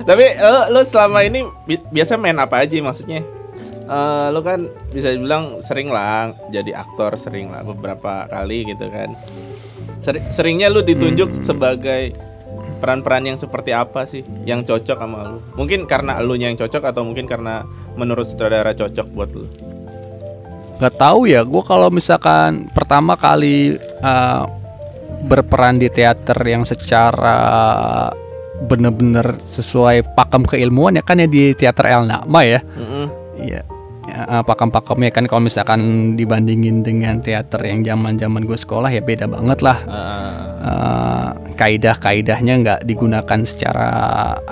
Tapi 0.00 0.24
lo, 0.36 0.58
lo 0.70 0.80
selama 0.82 1.22
ini 1.22 1.46
bi- 1.62 1.86
biasa 1.88 2.16
main 2.16 2.34
apa 2.34 2.58
aja 2.58 2.74
maksudnya? 2.80 3.22
Eh, 3.84 4.26
lo 4.32 4.40
kan 4.40 4.64
bisa 4.88 5.12
dibilang 5.12 5.60
sering 5.60 5.92
lah 5.92 6.32
jadi 6.48 6.72
aktor 6.72 7.20
sering 7.20 7.52
lah 7.52 7.60
beberapa 7.60 8.24
kali 8.26 8.64
gitu 8.64 8.88
kan. 8.88 9.12
Seri- 10.00 10.24
seringnya 10.32 10.72
lu 10.72 10.80
ditunjuk 10.80 11.36
Hmm. 11.36 11.44
sebagai 11.44 12.16
peran-peran 12.80 13.28
yang 13.28 13.36
seperti 13.36 13.76
apa 13.76 14.08
sih 14.08 14.24
yang 14.44 14.64
cocok 14.64 14.96
sama 14.96 15.28
lu? 15.28 15.38
Mungkin 15.54 15.84
karena 15.84 16.16
elunya 16.16 16.48
yang 16.48 16.56
cocok 16.56 16.80
atau 16.80 17.04
mungkin 17.04 17.28
karena 17.28 17.64
menurut 17.92 18.24
sutradara 18.24 18.72
cocok 18.72 19.06
buat 19.12 19.30
lu? 19.32 19.44
Gak 20.74 20.96
tahu 20.96 21.28
ya, 21.28 21.44
gue 21.44 21.62
kalau 21.62 21.86
misalkan 21.88 22.72
pertama 22.72 23.14
kali 23.14 23.76
uh, 24.00 24.42
berperan 25.24 25.76
di 25.76 25.88
teater 25.88 26.36
yang 26.40 26.64
secara 26.64 27.36
bener-bener 28.64 29.36
sesuai 29.44 30.16
pakem 30.16 30.42
keilmuan 30.44 30.96
ya 30.96 31.04
kan 31.04 31.20
ya 31.20 31.28
di 31.28 31.52
teater 31.52 31.84
El 31.84 32.08
Nakma 32.08 32.40
ya. 32.44 32.60
Mm-mm. 32.64 33.06
Iya. 33.44 33.60
Uh, 34.08 34.42
pakem-pakemnya 34.42 35.10
kan 35.10 35.24
kalau 35.24 35.42
misalkan 35.42 35.80
dibandingin 36.14 36.80
dengan 36.80 37.18
teater 37.18 37.60
yang 37.62 37.80
zaman-zaman 37.80 38.44
gue 38.44 38.56
sekolah 38.56 38.88
ya 38.88 39.00
beda 39.00 39.26
banget 39.26 39.58
lah. 39.60 39.78
Ah, 39.86 40.32
Uh, 40.64 41.28
kaidah-kaidahnya 41.60 42.54
nggak 42.64 42.80
digunakan 42.88 43.40
secara 43.44 43.88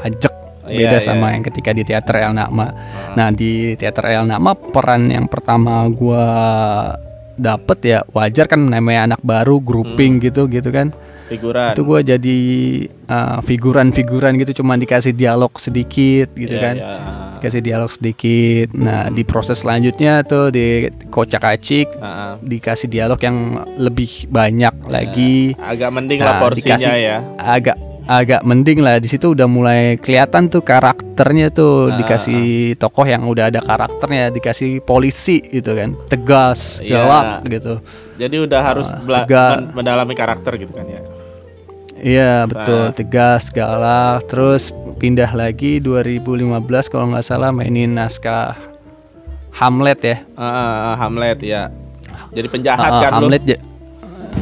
ajak 0.05 0.29
Iya, 0.69 0.77
beda 0.93 0.99
iya. 1.01 1.07
sama 1.09 1.33
yang 1.33 1.41
ketika 1.41 1.73
di 1.73 1.83
teater 1.83 2.21
El 2.21 2.37
Nakma. 2.37 2.69
Nah 3.17 3.33
di 3.33 3.73
teater 3.75 4.13
El 4.13 4.29
Nakma 4.29 4.53
peran 4.53 5.09
yang 5.09 5.25
pertama 5.25 5.89
gua 5.89 6.25
dapet 7.35 7.79
ya 7.83 7.99
wajar 8.13 8.45
kan 8.45 8.61
namanya 8.61 9.09
anak 9.09 9.21
baru 9.25 9.57
grouping 9.59 10.21
Hmm. 10.21 10.25
gitu 10.29 10.45
gitu 10.47 10.69
kan. 10.69 10.93
figuran. 11.33 11.73
Itu 11.73 11.89
gua 11.89 12.05
jadi 12.05 12.37
uh, 13.09 13.41
figuran-figuran 13.41 14.37
gitu 14.37 14.61
cuman 14.61 14.77
dikasih 14.77 15.17
dialog 15.17 15.57
sedikit 15.57 16.29
gitu 16.37 16.53
Iya, 16.53 16.61
kan. 16.61 16.75
iya. 16.77 16.93
Kasih 17.43 17.59
dialog 17.61 17.91
sedikit. 17.91 18.71
Nah 18.73 19.11
di 19.11 19.23
proses 19.23 19.59
selanjutnya 19.59 20.23
tuh 20.23 20.49
di 20.49 20.67
kocak-acik 21.09 21.91
Ah, 21.97 22.07
ah. 22.07 22.33
dikasih 22.39 22.87
dialog 22.87 23.19
yang 23.19 23.37
lebih 23.77 24.31
banyak 24.31 24.71
lagi 24.87 25.59
agak 25.59 25.91
mending 25.91 26.19
Nah, 26.19 26.27
lah 26.29 26.35
porsinya 26.41 26.79
dikasih- 26.79 27.03
ya. 27.03 27.19
agak 27.37 27.75
agak 28.05 28.43
mending 28.43 28.79
lah 28.79 28.99
di 28.99 29.07
situ 29.07 29.31
udah 29.31 29.47
mulai 29.47 29.95
kelihatan 29.97 30.47
tuh 30.47 30.59
karakternya 30.61 31.51
tuh 31.51 31.87
Ah, 31.89 31.97
dikasih 31.97 32.43
tokoh 32.77 33.03
yang 33.05 33.23
udah 33.25 33.47
ada 33.49 33.59
karakternya 33.59 34.31
dikasih 34.31 34.79
polisi 34.81 35.39
gitu 35.41 35.71
kan 35.73 35.99
tegas 36.07 36.79
Iya. 36.79 36.95
galak 36.97 37.27
gitu 37.49 37.75
Jadi 38.17 38.37
udah 38.39 38.61
harus 38.61 38.87
bela- 39.03 39.27
men- 39.27 39.71
mendalami 39.73 40.15
karakter 40.15 40.55
gitu 40.57 40.71
kan 40.71 40.83
ya. 40.85 41.03
iya 41.97 42.33
betul 42.45 42.83
Ah. 42.85 42.93
tegas 42.93 43.47
galak 43.49 44.27
terus 44.27 44.75
pindah 45.03 45.35
lagi 45.35 45.83
2015 45.83 46.63
kalau 46.87 47.11
nggak 47.11 47.27
salah 47.27 47.51
mainin 47.51 47.91
naskah 47.91 48.55
Hamlet 49.53 49.99
ya 50.01 50.17
Ah, 50.33 50.95
Hamlet 50.97 51.43
ya. 51.43 51.69
Jadi 52.31 52.47
penjahat 52.49 52.87
Ah, 52.87 53.01
kan 53.03 53.11
lu. 53.13 53.27
Hamlet 53.27 53.43
ja- 53.45 53.63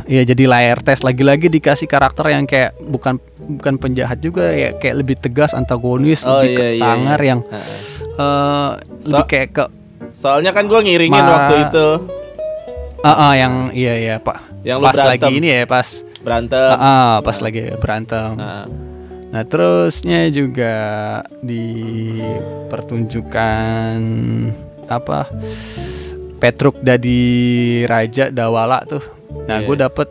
Iya 0.04 0.22
jadi 0.24 0.44
layar 0.44 0.78
tes 0.78 1.00
lagi-lagi 1.00 1.46
dikasih 1.48 1.86
karakter 1.86 2.28
yang 2.28 2.44
kayak 2.44 2.76
bukan 2.80 3.18
bukan 3.40 3.74
penjahat 3.76 4.18
juga 4.18 4.50
ya 4.50 4.74
kayak 4.74 4.96
lebih 4.96 5.16
tegas 5.16 5.50
antagonis 5.50 6.22
Oh, 6.22 6.38
lebih 6.38 6.50
ke 6.52 6.64
iya, 6.64 6.68
iya, 6.68 6.78
sangar 6.78 7.18
iya. 7.18 7.28
yang 7.28 7.40
ah. 7.42 7.64
eh 8.14 8.70
lebih 9.04 9.26
kayak 9.26 9.48
ke 9.50 9.64
Soalnya 10.12 10.50
kan 10.50 10.66
gua 10.66 10.78
ngiringin 10.78 11.14
Ma- 11.16 11.30
waktu 11.32 11.54
itu 11.64 11.88
ah 13.00 13.10
ah, 13.10 13.32
yang 13.34 13.54
iya 13.72 13.94
iya 13.96 14.16
pak 14.18 14.38
Yang 14.60 14.78
pas 14.80 14.92
berantem. 14.92 15.10
lagi 15.16 15.30
ini 15.32 15.48
ya 15.48 15.62
pas 15.64 15.88
berantem. 16.20 16.68
ah 16.68 16.78
ah, 16.78 17.12
pas 17.18 17.36
lagi 17.40 17.60
berantem 17.74 18.30
Ah, 18.36 18.66
nah 19.30 19.42
terusnya 19.42 20.26
juga 20.28 20.74
di 21.40 22.18
pertunjukan 22.66 23.98
apa 24.86 25.30
Petruk 26.36 26.80
dari 26.80 27.22
Raja 27.84 28.28
Dawala 28.28 28.82
tuh 28.84 29.04
nah 29.46 29.58
Iya. 29.58 29.66
gue 29.66 29.76
dapet 29.78 30.08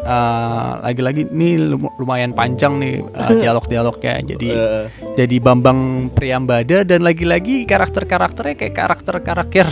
eh, 0.00 0.70
lagi-lagi 0.82 1.22
ini 1.28 1.48
lum- 1.60 1.94
lumayan 1.96 2.32
panjang 2.32 2.74
nih 2.76 2.94
eh, 3.04 3.32
dialog-dialognya 3.42 4.14
jadi 4.26 4.48
eh, 4.50 4.84
jadi 5.14 5.36
Bambang 5.38 6.10
Priambada 6.10 6.82
dan 6.82 7.02
lagi-lagi 7.02 7.62
karakter-karakternya 7.64 8.54
kayak 8.56 8.74
karakter-karakter 8.74 9.66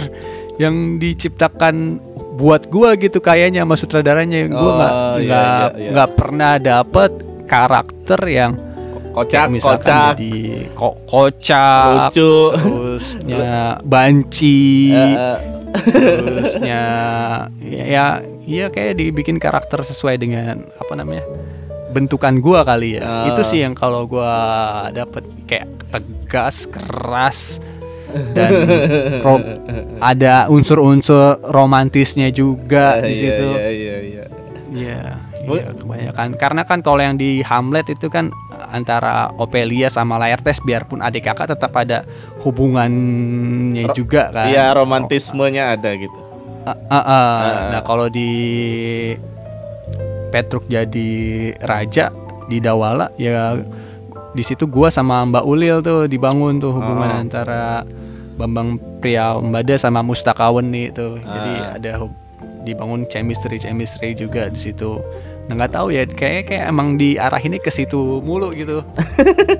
yang 0.57 0.99
diciptakan 0.99 1.99
buat 2.35 2.67
gua 2.67 2.95
gitu 2.95 3.19
kayaknya 3.19 3.63
sama 3.63 3.75
sutradaranya 3.75 4.47
gua 4.47 4.63
Oh, 4.63 4.73
nggak 4.73 4.93
nggak 5.19 5.67
iya. 5.75 5.91
nggak 5.91 6.11
pernah 6.15 6.53
dapet 6.57 7.11
karakter 7.45 8.21
yang 8.27 8.53
kocak, 9.15 9.47
misalkan 9.49 9.79
kocak, 9.81 10.07
jadi 10.13 10.35
ko- 10.73 10.99
kocak 11.05 12.11
lucu. 12.11 12.35
terusnya 12.53 13.79
banci 13.81 14.91
eh, 14.93 15.39
terusnya 15.85 16.83
ya 17.63 18.07
ya 18.43 18.67
kayak 18.69 18.95
dibikin 18.97 19.39
karakter 19.39 19.81
sesuai 19.81 20.19
dengan 20.19 20.67
apa 20.75 20.93
namanya 20.93 21.25
bentukan 21.91 22.39
gua 22.39 22.63
kali 22.63 22.99
ya 22.99 23.03
Ah. 23.03 23.27
itu 23.31 23.43
sih 23.45 23.63
yang 23.63 23.73
kalau 23.73 24.05
gua 24.05 24.35
dapet 24.91 25.23
kayak 25.45 25.65
tegas 25.89 26.67
keras 26.67 27.63
dan 28.35 28.51
ro- 29.21 29.47
ada 30.01 30.47
unsur-unsur 30.49 31.39
romantisnya 31.45 32.29
juga 32.29 32.99
eh, 32.99 33.03
di 33.05 33.13
iya, 33.13 33.21
situ 33.21 33.47
Iya, 33.49 33.69
iya, 33.71 33.97
iya. 34.01 34.25
Iya, 34.75 35.01
iya, 35.45 35.71
kebanyakan 35.73 36.29
karena 36.35 36.63
kan 36.63 36.79
kalau 36.79 36.99
yang 36.99 37.15
di 37.15 37.41
Hamlet 37.41 37.87
itu 37.89 38.07
kan 38.09 38.35
antara 38.75 39.31
Ophelia 39.39 39.87
sama 39.87 40.19
Laertes 40.19 40.59
biarpun 40.59 40.99
adik 40.99 41.25
kakak 41.25 41.55
tetap 41.55 41.71
ada 41.73 42.03
hubungannya 42.43 43.87
Ro- 43.87 43.95
juga 43.95 44.29
kan 44.29 44.51
Iya, 44.51 44.75
romantismenya 44.75 45.73
ada 45.73 45.95
gitu. 45.95 46.19
Ah, 46.65 46.75
ah, 46.89 46.97
ah. 46.97 47.05
Ah. 47.07 47.41
Nah 47.71 47.81
kalau 47.81 48.09
di 48.09 48.29
Petruk 50.29 50.67
jadi 50.67 51.09
raja 51.63 52.11
di 52.45 52.59
Dawala 52.59 53.15
ya 53.15 53.55
di 54.35 54.43
situ 54.43 54.67
gua 54.67 54.91
sama 54.91 55.23
Mbak 55.23 55.45
Ulil 55.47 55.79
tuh 55.79 56.05
dibangun 56.05 56.59
tuh 56.59 56.75
hubungan 56.75 57.07
Oh. 57.09 57.23
antara 57.23 57.87
Bambang 58.35 58.83
Priambada 58.99 59.79
sama 59.79 60.03
Mustakawen 60.03 60.67
nih 60.67 60.91
tuh. 60.91 61.23
Jadi 61.23 61.53
Ah. 61.55 61.79
ada 61.79 61.93
dibangun 62.61 63.07
chemistry 63.07 63.57
chemistry 63.57 64.11
juga 64.13 64.51
di 64.51 64.59
situ. 64.59 64.99
Nah 65.45 65.55
nggak 65.61 65.73
tahu 65.77 65.93
ya 65.93 66.09
kayak 66.09 66.49
kayak 66.49 66.65
emang 66.73 66.97
diarahinnya 66.97 67.61
ke 67.61 67.69
situ 67.69 68.21
mulu 68.25 68.53
gitu. 68.57 68.81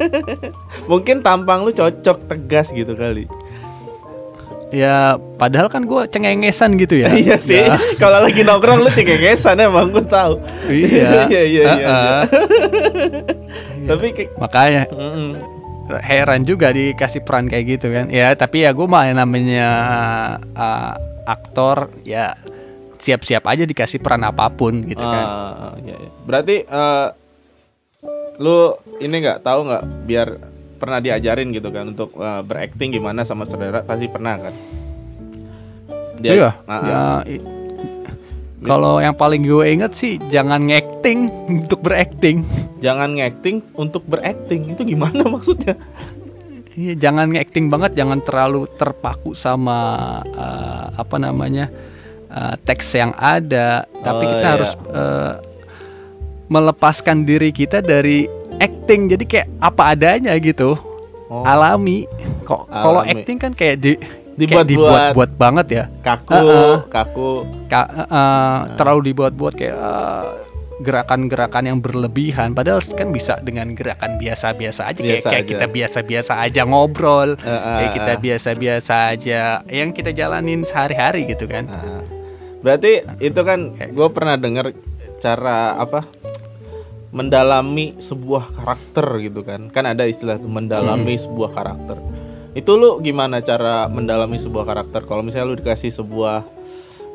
Mungkin 0.91 1.21
tampang 1.21 1.65
lu 1.65 1.73
cocok 1.73 2.29
tegas 2.29 2.73
gitu 2.73 2.97
kali. 2.97 3.29
ya 4.75 5.15
padahal 5.39 5.71
kan 5.71 5.87
gua 5.87 6.03
cengengesan 6.11 6.75
gitu 6.83 6.99
ya. 6.99 7.13
iya 7.23 7.39
sih. 7.39 7.63
Ya, 7.63 7.79
Kalau 8.03 8.25
lagi 8.25 8.43
nongkrong 8.43 8.83
lu 8.83 8.91
cengengesan 8.91 9.61
emang 9.63 9.95
gue 9.95 10.03
tahu. 10.03 10.41
iya. 10.67 11.31
iya, 11.31 11.43
iya, 11.43 11.43
iya, 11.47 11.65
Ah, 11.69 11.79
ah. 11.87 12.23
Tapi 13.87 14.27
Makanya 14.41 14.89
heran 16.01 16.43
juga 16.49 16.73
dikasih 16.73 17.21
peran 17.23 17.45
kayak 17.45 17.77
gitu 17.77 17.93
kan 17.93 18.09
ya 18.09 18.33
tapi 18.33 18.65
ya 18.65 18.73
gue 18.73 18.87
mah 18.89 19.05
namanya 19.13 19.69
uh, 20.57 20.97
aktor 21.29 21.93
ya 22.09 22.33
siap-siap 23.05 23.45
aja 23.45 23.63
dikasih 23.63 23.99
peran 23.99 24.25
apa 24.25 24.49
pun 24.49 24.81
gitu 24.83 25.05
kan 25.05 25.27
Ah, 25.27 25.73
iya, 25.79 25.95
iya. 25.95 26.11
Berarti 26.23 26.57
eh, 26.63 27.07
lu 28.37 28.73
ini 28.99 29.17
nggak 29.19 29.41
tahu 29.41 29.61
nggak 29.63 29.85
biar 30.03 30.29
pernah 30.75 30.99
diajarin 30.99 31.49
gitu 31.51 31.69
kan 31.69 31.85
untuk 31.87 32.11
eh, 32.15 32.41
berakting 32.41 32.91
gimana 32.91 33.23
sama 33.23 33.45
saudara 33.45 33.81
pasti 33.81 34.07
pernah 34.07 34.41
kan? 34.41 34.55
iya 36.17 36.57
Ah, 36.65 36.73
ah. 36.73 36.81
ya 36.81 37.01
i- 37.29 37.45
kalau 38.63 38.97
yang 38.97 39.13
paling 39.13 39.45
gue 39.45 39.65
inget 39.69 39.93
sih 39.93 40.17
jangan 40.27 40.65
ngacting 40.65 41.29
untuk 41.61 41.81
berakting 41.81 42.41
Jangan 42.77 43.13
ngacting 43.13 43.65
untuk 43.75 44.05
berakting 44.05 44.69
itu 44.71 44.85
gimana 44.87 45.25
maksudnya? 45.33 45.73
Iya, 46.75 46.93
jangan 46.99 47.31
ngacting 47.31 47.71
banget, 47.71 47.95
jangan 47.95 48.19
terlalu 48.19 48.67
terpaku 48.69 49.33
sama 49.33 49.79
uh, 50.27 50.93
apa 50.93 51.17
namanya 51.17 51.71
uh, 52.35 52.55
teks 52.61 52.91
yang 52.93 53.15
ada, 53.15 53.87
tapi 54.03 54.25
Oh, 54.27 54.31
kita 54.31 54.43
iya. 54.43 54.53
harus 54.53 54.71
uh, 54.91 55.33
melepaskan 56.47 57.25
diri 57.25 57.51
kita 57.51 57.81
dari 57.81 58.29
acting. 58.59 59.09
Jadi 59.09 59.25
kayak 59.25 59.49
apa 59.59 59.97
adanya 59.97 60.35
gitu, 60.37 60.77
Oh. 61.27 61.43
alami. 61.43 62.05
Kok 62.45 62.69
kalau 62.69 63.01
acting 63.01 63.39
kan 63.39 63.53
kayak 63.55 63.81
di 63.81 63.93
Dibuat-buat. 64.35 64.51
kayak 64.51 64.67
dibuat-buat 64.67 65.31
banget 65.39 65.67
ya, 65.71 65.85
Kaku, 66.03 66.35
Ah, 66.35 66.43
ah. 66.43 66.77
kaku. 66.85 67.31
Ka- 67.67 67.87
uh, 67.89 68.03
uh, 68.05 68.57
terlalu 68.75 69.15
dibuat-buat 69.15 69.55
kayak 69.55 69.79
uh, 69.79 70.27
gerakan-gerakan 70.83 71.65
yang 71.65 71.79
berlebihan. 71.79 72.51
Padahal 72.51 72.83
kan 72.83 73.15
bisa 73.15 73.39
dengan 73.41 73.73
gerakan 73.73 74.19
biasa-biasa 74.19 74.91
aja, 74.91 74.99
kayak, 74.99 75.23
Biasa 75.23 75.29
kayak 75.31 75.45
aja. 75.47 75.51
kita 75.55 75.67
biasa-biasa 75.71 76.33
aja 76.43 76.61
ngobrol. 76.67 77.39
Eh, 77.39 77.47
eh, 77.47 77.63
kayak 77.79 77.93
kita 77.95 78.13
eh. 78.13 78.19
biasa-biasa 78.21 78.95
aja 79.15 79.41
yang 79.71 79.95
kita 79.95 80.11
jalanin 80.11 80.67
sehari-hari 80.67 81.31
gitu 81.31 81.47
kan 81.47 81.71
Ah. 81.71 82.03
Berarti 82.65 83.05
itu 83.21 83.41
kan 83.45 83.77
gue 83.77 84.09
pernah 84.09 84.41
dengar 84.41 84.73
cara 85.21 85.77
apa 85.77 86.09
mendalami 87.13 87.93
sebuah 88.01 88.57
karakter 88.57 89.07
gitu 89.21 89.45
kan. 89.45 89.69
Kan 89.69 89.85
ada 89.85 90.09
istilah 90.09 90.41
tuh 90.41 90.49
mendalami 90.49 91.13
sebuah 91.21 91.53
karakter. 91.53 92.01
Itu 92.57 92.81
lu 92.81 93.05
gimana 93.05 93.45
cara 93.45 93.85
mendalami 93.93 94.41
sebuah 94.41 94.65
karakter? 94.65 95.05
Kalau 95.05 95.21
misalnya 95.21 95.53
lu 95.53 95.61
dikasih 95.61 95.93
sebuah 95.93 96.41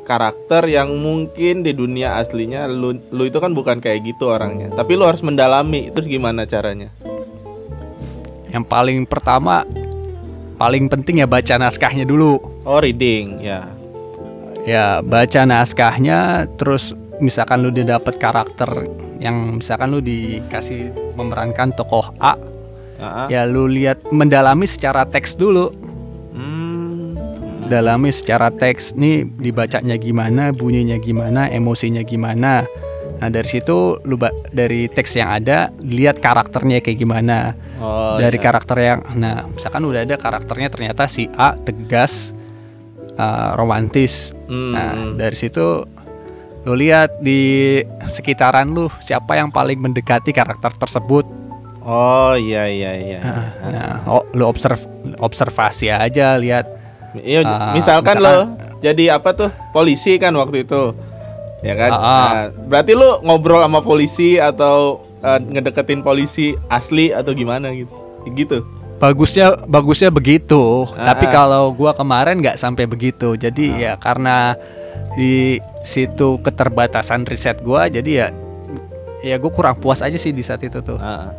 karakter 0.06 0.70
yang 0.70 0.94
mungkin 1.02 1.66
di 1.66 1.74
dunia 1.74 2.18
aslinya 2.22 2.70
lu 2.70 2.98
lu 3.10 3.26
itu 3.26 3.42
kan 3.42 3.58
bukan 3.58 3.82
kayak 3.82 4.06
gitu 4.06 4.30
orangnya. 4.30 4.70
Tapi 4.70 4.94
lu 4.94 5.10
harus 5.10 5.26
mendalami. 5.26 5.90
Terus 5.90 6.06
gimana 6.06 6.46
caranya? 6.46 6.94
Yang 8.54 8.66
paling 8.70 9.10
pertama 9.10 9.66
paling 10.62 10.86
penting 10.94 11.26
ya 11.26 11.28
baca 11.28 11.58
naskahnya 11.58 12.06
dulu. 12.06 12.38
Oh 12.70 12.78
reading 12.78 13.42
ya 13.42 13.79
ya 14.70 15.02
baca 15.02 15.50
naskahnya 15.50 16.46
terus 16.62 16.94
misalkan 17.18 17.66
lu 17.66 17.74
udah 17.74 17.98
dapet 17.98 18.22
karakter 18.22 18.70
yang 19.18 19.58
misalkan 19.58 19.90
lu 19.90 20.00
dikasih 20.00 20.94
memerankan 21.18 21.74
tokoh 21.74 22.14
A 22.22 22.38
ah. 23.02 23.26
ya 23.28 23.50
lu 23.50 23.66
lihat 23.66 24.06
mendalami 24.14 24.70
secara 24.70 25.10
teks 25.10 25.34
dulu 25.34 25.74
Hmm. 26.30 27.18
dalami 27.68 28.14
secara 28.16 28.48
teks 28.48 28.96
nih 28.96 29.28
dibacanya 29.28 30.00
gimana, 30.00 30.56
bunyinya 30.56 30.96
gimana, 31.02 31.52
emosinya 31.52 32.00
gimana. 32.06 32.64
Nah 33.20 33.28
dari 33.28 33.50
situ 33.52 34.00
lu 34.08 34.16
ba- 34.16 34.32
dari 34.56 34.88
teks 34.88 35.20
yang 35.20 35.44
ada 35.44 35.68
lihat 35.84 36.24
karakternya 36.24 36.80
kayak 36.80 37.04
gimana. 37.04 37.60
Oh, 37.84 38.16
dari 38.16 38.40
iya. 38.40 38.46
karakter 38.48 38.78
yang, 38.80 39.00
nah 39.20 39.44
misalkan 39.52 39.84
udah 39.84 40.08
ada 40.08 40.16
karakternya 40.16 40.72
ternyata 40.72 41.04
si 41.12 41.28
A 41.36 41.60
tegas, 41.60 42.32
uh, 43.20 43.60
romantis. 43.60 44.32
Hmm. 44.48 44.72
Nah 44.72 44.92
dari 45.20 45.36
situ 45.36 45.84
lu 46.64 46.74
lihat 46.76 47.20
di 47.20 47.80
sekitaran 48.08 48.68
lu 48.68 48.88
siapa 49.00 49.36
yang 49.36 49.52
paling 49.52 49.80
mendekati 49.80 50.32
karakter 50.32 50.72
tersebut. 50.76 51.28
Oh 51.84 52.36
iya 52.36 52.68
iya 52.68 52.92
iya. 52.96 53.20
Nah, 53.64 53.94
oh, 54.06 54.24
lu 54.36 54.44
observ 54.46 54.84
observasi 55.20 55.88
aja 55.90 56.36
lihat 56.40 56.80
Iya, 57.18 57.42
Ah, 57.42 57.74
misalkan, 57.74 58.22
misalkan- 58.22 58.22
lo 58.22 58.78
jadi 58.86 59.18
apa 59.18 59.34
tuh 59.34 59.50
polisi 59.74 60.22
kan 60.22 60.30
waktu 60.38 60.62
itu, 60.62 60.94
ya 61.66 61.74
kan? 61.74 61.90
Ah, 61.90 61.98
ah. 61.98 62.06
Nah, 62.06 62.46
berarti 62.70 62.94
lu 62.94 63.18
ngobrol 63.26 63.66
sama 63.66 63.82
polisi 63.82 64.38
atau 64.38 65.02
eh, 65.20 65.40
ngedeketin 65.42 66.06
polisi 66.06 66.54
asli 66.70 67.10
atau 67.10 67.34
gimana 67.34 67.74
gitu? 67.74 67.92
Gitu. 68.30 68.62
Bagusnya 69.00 69.56
bagusnya 69.66 70.12
begitu 70.12 70.86
Ah, 70.94 71.16
tapi 71.16 71.26
ah. 71.28 71.32
kalau 71.32 71.72
gua 71.72 71.96
kemarin 71.96 72.44
nggak 72.44 72.60
sampai 72.60 72.84
begitu 72.86 73.34
jadi 73.34 73.66
ya 73.80 73.94
karena 73.96 74.54
di 75.16 75.58
situ 75.82 76.38
keterbatasan 76.44 77.24
riset 77.26 77.64
gua 77.64 77.88
jadi 77.88 78.12
ya 78.12 78.28
ya 79.20 79.36
gue 79.36 79.52
kurang 79.52 79.76
puas 79.76 80.00
aja 80.00 80.16
sih 80.16 80.32
di 80.32 80.40
saat 80.40 80.64
itu 80.64 80.80
tuh 80.80 80.96
Ah. 80.96 81.32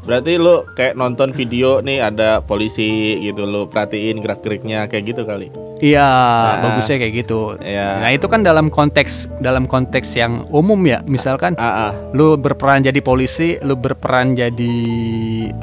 Berarti 0.00 0.34
lu 0.34 0.64
kayak 0.72 0.96
nonton 0.96 1.30
video 1.30 1.78
nih 1.78 2.00
ada 2.02 2.40
polisi 2.40 2.88
gitu 3.20 3.44
lu 3.44 3.66
perhatiin 3.66 4.18
gerak-geriknya 4.18 4.86
kayak 4.86 5.04
gitu 5.06 5.22
kali. 5.22 5.48
iya 5.80 6.04
Ah. 6.04 6.60
bagusnya 6.60 7.00
kayak 7.00 7.24
gitu 7.24 7.56
Iya. 7.56 8.04
nah 8.04 8.12
itu 8.12 8.28
kan 8.28 8.44
dalam 8.44 8.68
konteks 8.68 9.32
dalam 9.40 9.64
konteks 9.64 10.12
yang 10.12 10.44
umum 10.52 10.76
ya 10.84 11.00
misalkan 11.06 11.56
Ah, 11.56 11.88
ah. 11.88 11.92
lu 12.12 12.36
berperan 12.36 12.84
jadi 12.84 13.00
polisi, 13.00 13.56
lu 13.60 13.76
berperan 13.76 14.36
jadi 14.36 14.76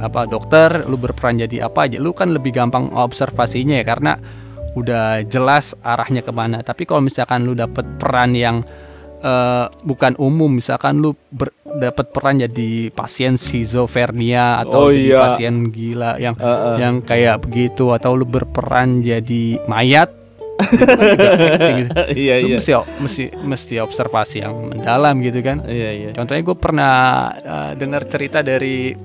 apa 0.01 0.25
dokter, 0.25 0.89
lu 0.89 0.97
berperan 0.97 1.37
jadi 1.37 1.69
apa 1.69 1.85
aja, 1.85 1.97
lu 1.97 2.13
kan 2.13 2.33
lebih 2.33 2.49
gampang 2.49 2.89
observasinya 2.89 3.77
ya 3.77 3.85
karena 3.85 4.17
udah 4.73 5.21
jelas 5.23 5.77
arahnya 5.81 6.21
ke 6.21 6.29
mana. 6.29 6.61
Tapi 6.61 6.85
kalau 6.85 7.01
misalkan 7.01 7.45
lu 7.45 7.53
dapet 7.53 7.85
peran 7.97 8.33
yang 8.33 8.65
eh, 9.21 9.65
bukan 9.83 10.13
umum, 10.21 10.57
misalkan 10.57 11.01
lu 11.01 11.13
ber, 11.33 11.53
dapet 11.77 12.09
peran 12.09 12.41
jadi 12.41 12.89
pasien 12.91 13.37
schizophrenia 13.37 14.65
atau 14.65 14.89
Oh, 14.89 14.91
jadi 14.91 15.13
iya. 15.13 15.19
pasien 15.21 15.69
gila 15.69 16.17
yang 16.17 16.35
Ah, 16.41 16.47
ah. 16.47 16.75
yang 16.79 17.01
kayak 17.05 17.43
begitu 17.45 17.93
atau 17.93 18.17
lu 18.17 18.25
berperan 18.25 19.01
jadi 19.05 19.61
mayat 19.69 20.09
gitu. 20.57 21.91
Iya 22.17 22.35
iya. 22.41 22.57
mesti 22.57 22.71
mesti 22.97 23.23
mesti 23.45 23.75
observasi 23.77 24.41
yang 24.41 24.73
mendalam 24.73 25.21
gitu 25.21 25.39
kan. 25.45 25.61
Iya 25.69 25.89
iya. 25.93 26.09
Contohnya 26.17 26.41
gue 26.41 26.57
pernah 26.57 26.93
uh, 27.45 27.71
dengar 27.77 28.09
cerita 28.09 28.41
dari 28.41 28.97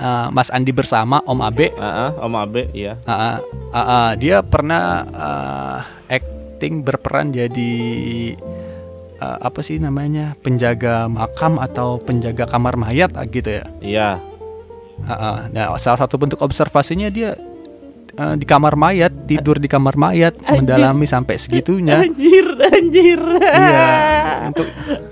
uh, 0.00 0.28
Mas 0.34 0.50
Andi 0.50 0.72
bersama 0.74 1.22
Om 1.22 1.40
Abe. 1.44 1.70
Ah, 1.78 2.10
ah, 2.10 2.26
Om 2.26 2.34
Abe, 2.34 2.66
iya. 2.74 2.98
Uh, 3.06 3.12
uh, 3.12 3.36
uh, 3.70 3.78
uh, 3.78 4.10
dia 4.18 4.42
pernah 4.42 5.06
uh, 5.06 5.78
acting 6.10 6.82
berperan 6.82 7.30
jadi 7.30 7.72
uh, 9.20 9.38
apa 9.38 9.60
sih 9.60 9.76
namanya 9.76 10.34
penjaga 10.40 11.06
makam 11.06 11.60
atau 11.60 12.00
penjaga 12.00 12.48
kamar 12.48 12.74
mayat 12.80 13.12
ah, 13.14 13.28
gitu 13.28 13.60
ya. 13.60 13.64
Iya. 13.84 14.10
Uh, 15.04 15.12
uh. 15.12 15.36
Nah 15.52 15.76
salah 15.76 16.00
satu 16.00 16.16
bentuk 16.16 16.40
observasinya 16.40 17.12
dia 17.12 17.36
uh, 18.16 18.34
di 18.34 18.44
kamar 18.48 18.74
mayat 18.74 19.12
tidur 19.28 19.60
di 19.60 19.68
kamar 19.68 19.94
mayat 19.94 20.34
mendalami 20.48 21.04
sampai 21.04 21.36
segitunya. 21.36 22.00
Anjir, 22.00 22.46
anjir. 22.58 23.20
Iya 23.38 23.88
untuk 24.50 24.66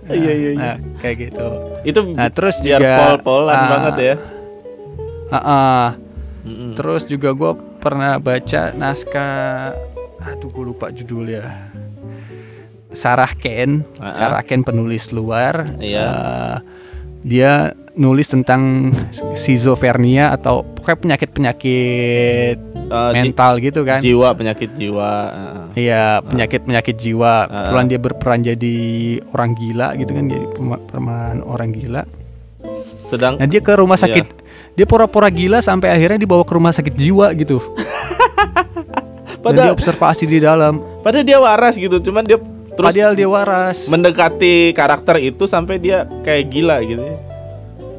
Iya, 0.08 0.32
iya, 0.32 0.32
iya. 0.32 0.52
nah, 0.56 0.76
kayak 1.04 1.16
gitu. 1.28 1.46
Itu 1.84 2.00
Nah 2.16 2.32
terus 2.32 2.56
biar 2.64 2.80
juga 2.80 2.96
pol-polan 2.96 3.54
ah, 3.54 3.68
banget 3.68 3.94
ya. 4.00 4.14
ah, 5.28 5.36
ah. 5.36 5.86
Mm-mm. 6.48 6.72
Terus 6.80 7.04
juga 7.04 7.36
gue 7.36 7.52
pernah 7.76 8.16
baca 8.16 8.72
naskah, 8.72 9.76
aduh 10.24 10.48
gue 10.48 10.64
lupa 10.64 10.88
judulnya. 10.88 11.67
Sarah 12.90 13.32
Ken, 13.32 13.84
Ah, 13.96 14.08
ah. 14.08 14.12
Sarah 14.12 14.42
Ken 14.42 14.62
penulis 14.62 15.10
luar. 15.10 15.76
Iya. 15.76 16.00
eh, 16.00 16.56
dia 17.20 17.52
nulis 17.92 18.24
tentang 18.26 18.94
schizophrenia 19.34 20.30
atau 20.30 20.62
pokoknya 20.62 21.18
penyakit-penyakit 21.18 22.56
ji- 22.56 23.12
mental 23.12 23.58
gitu 23.58 23.82
kan. 23.82 23.98
jiwa 23.98 24.32
penyakit 24.32 24.70
jiwa. 24.72 25.10
ah. 25.26 25.64
Iya, 25.74 26.22
penyakit-penyakit 26.22 26.96
jiwa. 26.96 27.34
Ah. 27.42 27.46
Kebetulan 27.66 27.86
dia 27.86 27.98
berperan 27.98 28.40
jadi 28.40 28.76
orang 29.28 29.50
gila 29.52 29.88
gitu 29.94 30.10
kan, 30.10 30.24
jadi 30.26 30.46
pemeran 30.48 31.42
orang 31.42 31.70
gila. 31.70 32.02
Sedang 33.04 33.36
Nah 33.36 33.44
dia 33.44 33.60
ke 33.60 33.72
rumah 33.72 33.96
Iya. 33.96 34.04
sakit, 34.06 34.26
dia 34.74 34.84
pura-pura 34.84 35.28
gila 35.28 35.58
sampai 35.58 35.90
akhirnya 35.90 36.16
dibawa 36.18 36.40
ke 36.40 36.52
rumah 36.52 36.70
sakit 36.70 36.94
jiwa 36.94 37.34
gitu. 37.34 37.60
Dan 39.38 39.54
dia 39.54 39.70
padahal, 39.70 39.72
observasi 39.72 40.24
di 40.24 40.38
dalam. 40.38 40.82
padahal 41.00 41.22
dia 41.22 41.38
waras 41.38 41.74
gitu, 41.74 41.98
cuman 42.00 42.22
dia 42.22 42.36
terus 42.78 42.88
Padahal 42.88 43.12
dia 43.12 43.26
waras. 43.26 43.90
mendekati 43.90 44.70
karakter 44.70 45.18
itu 45.18 45.44
sampai 45.44 45.76
dia 45.76 46.06
kayak 46.22 46.46
gila 46.46 46.78
gitu. 46.80 47.02
ya. 47.02 47.18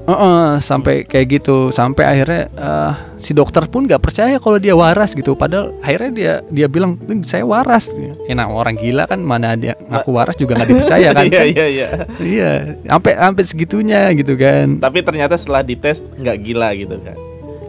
Heeh, 0.09 0.57
sampai 0.59 1.05
kayak 1.05 1.27
gitu, 1.37 1.69
sampai 1.69 2.01
akhirnya 2.01 2.49
eh, 2.49 2.91
si 3.19 3.29
dokter 3.29 3.69
pun 3.69 3.85
nggak 3.85 4.01
percaya 4.01 4.41
kalau 4.41 4.57
dia 4.57 4.73
waras 4.73 5.13
gitu. 5.13 5.37
Padahal 5.37 5.75
akhirnya 5.79 6.09
dia 6.09 6.33
dia 6.49 6.65
bilang 6.65 6.97
"Hmm, 6.97 7.21
saya 7.21 7.45
waras. 7.45 7.93
Ya, 8.25 8.33
nah 8.33 8.49
orang 8.49 8.73
gila 8.73 9.05
kan 9.05 9.21
mana 9.21 9.53
dia 9.53 9.77
ngaku 9.77 10.09
waras 10.09 10.33
juga 10.33 10.57
nggak 10.57 10.65
dipercaya 10.67 11.09
kan? 11.13 11.25
Iya 11.29 11.43
iya 11.45 11.65
iya. 11.67 11.87
Iya, 12.17 12.51
sampai 12.87 13.11
sampai 13.13 13.43
segitunya 13.45 14.01
gitu 14.15 14.33
kan. 14.33 14.81
Tapi 14.81 14.99
ternyata 15.03 15.35
setelah 15.35 15.61
dites 15.61 16.01
nggak 16.15 16.37
gila 16.41 16.69
gitu 16.73 16.95
kan. 16.97 17.17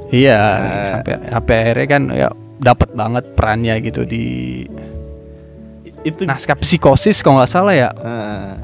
Iya, 0.08 0.38
Nah. 0.40 0.84
sampai 0.88 1.12
sampai 1.28 1.54
akhirnya 1.60 1.86
kan 1.88 2.02
ya 2.10 2.28
dapat 2.56 2.88
banget 2.90 3.24
perannya 3.36 3.74
gitu 3.80 4.02
di 4.02 4.64
Itu 6.02 6.24
naskah 6.24 6.56
psikosis 6.56 7.20
kalau 7.20 7.40
nggak 7.40 7.52
salah 7.52 7.74
ya. 7.76 7.90
ah. 8.00 8.56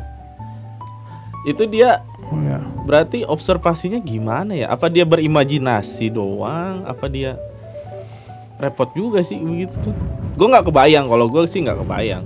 itu 1.47 1.63
dia 1.69 2.03
Oh, 2.27 2.43
ya. 2.43 2.59
berarti 2.83 3.23
observasinya 3.23 4.03
gimana 4.03 4.51
ya? 4.51 4.67
Apa 4.67 4.91
dia 4.91 5.07
berimajinasi 5.07 6.11
doang? 6.11 6.83
Apa 6.83 7.07
dia 7.07 7.39
repot 8.59 8.91
juga 8.99 9.23
sih 9.23 9.39
begitu 9.39 9.79
tuh? 9.79 9.95
Gue 10.35 10.51
nggak 10.51 10.67
kebayang 10.67 11.07
kalau 11.07 11.31
gue 11.31 11.47
sih 11.47 11.63
nggak 11.63 11.79
kebayang. 11.87 12.25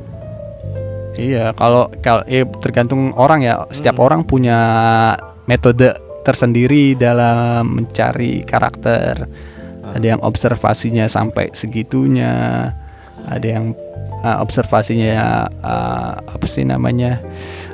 Iya, 1.20 1.53
kalau 1.53 1.92
kalau 2.01 2.25
eh, 2.25 2.49
tergantung 2.64 3.12
orang 3.12 3.44
ya. 3.44 3.68
Setiap 3.68 4.01
orang 4.01 4.25
punya 4.25 4.57
metode 5.44 5.92
tersendiri 6.25 6.96
dalam 6.96 7.68
mencari 7.85 8.40
karakter. 8.49 9.29
Ada 9.85 10.16
yang 10.16 10.20
observasinya 10.25 11.11
sampai 11.11 11.51
segitunya, 11.53 12.73
ada 13.27 13.44
yang 13.44 13.75
uh, 14.20 14.38
observasinya 14.40 15.46
uh, 15.61 16.12
apa 16.20 16.46
sih 16.46 16.62
namanya 16.62 17.20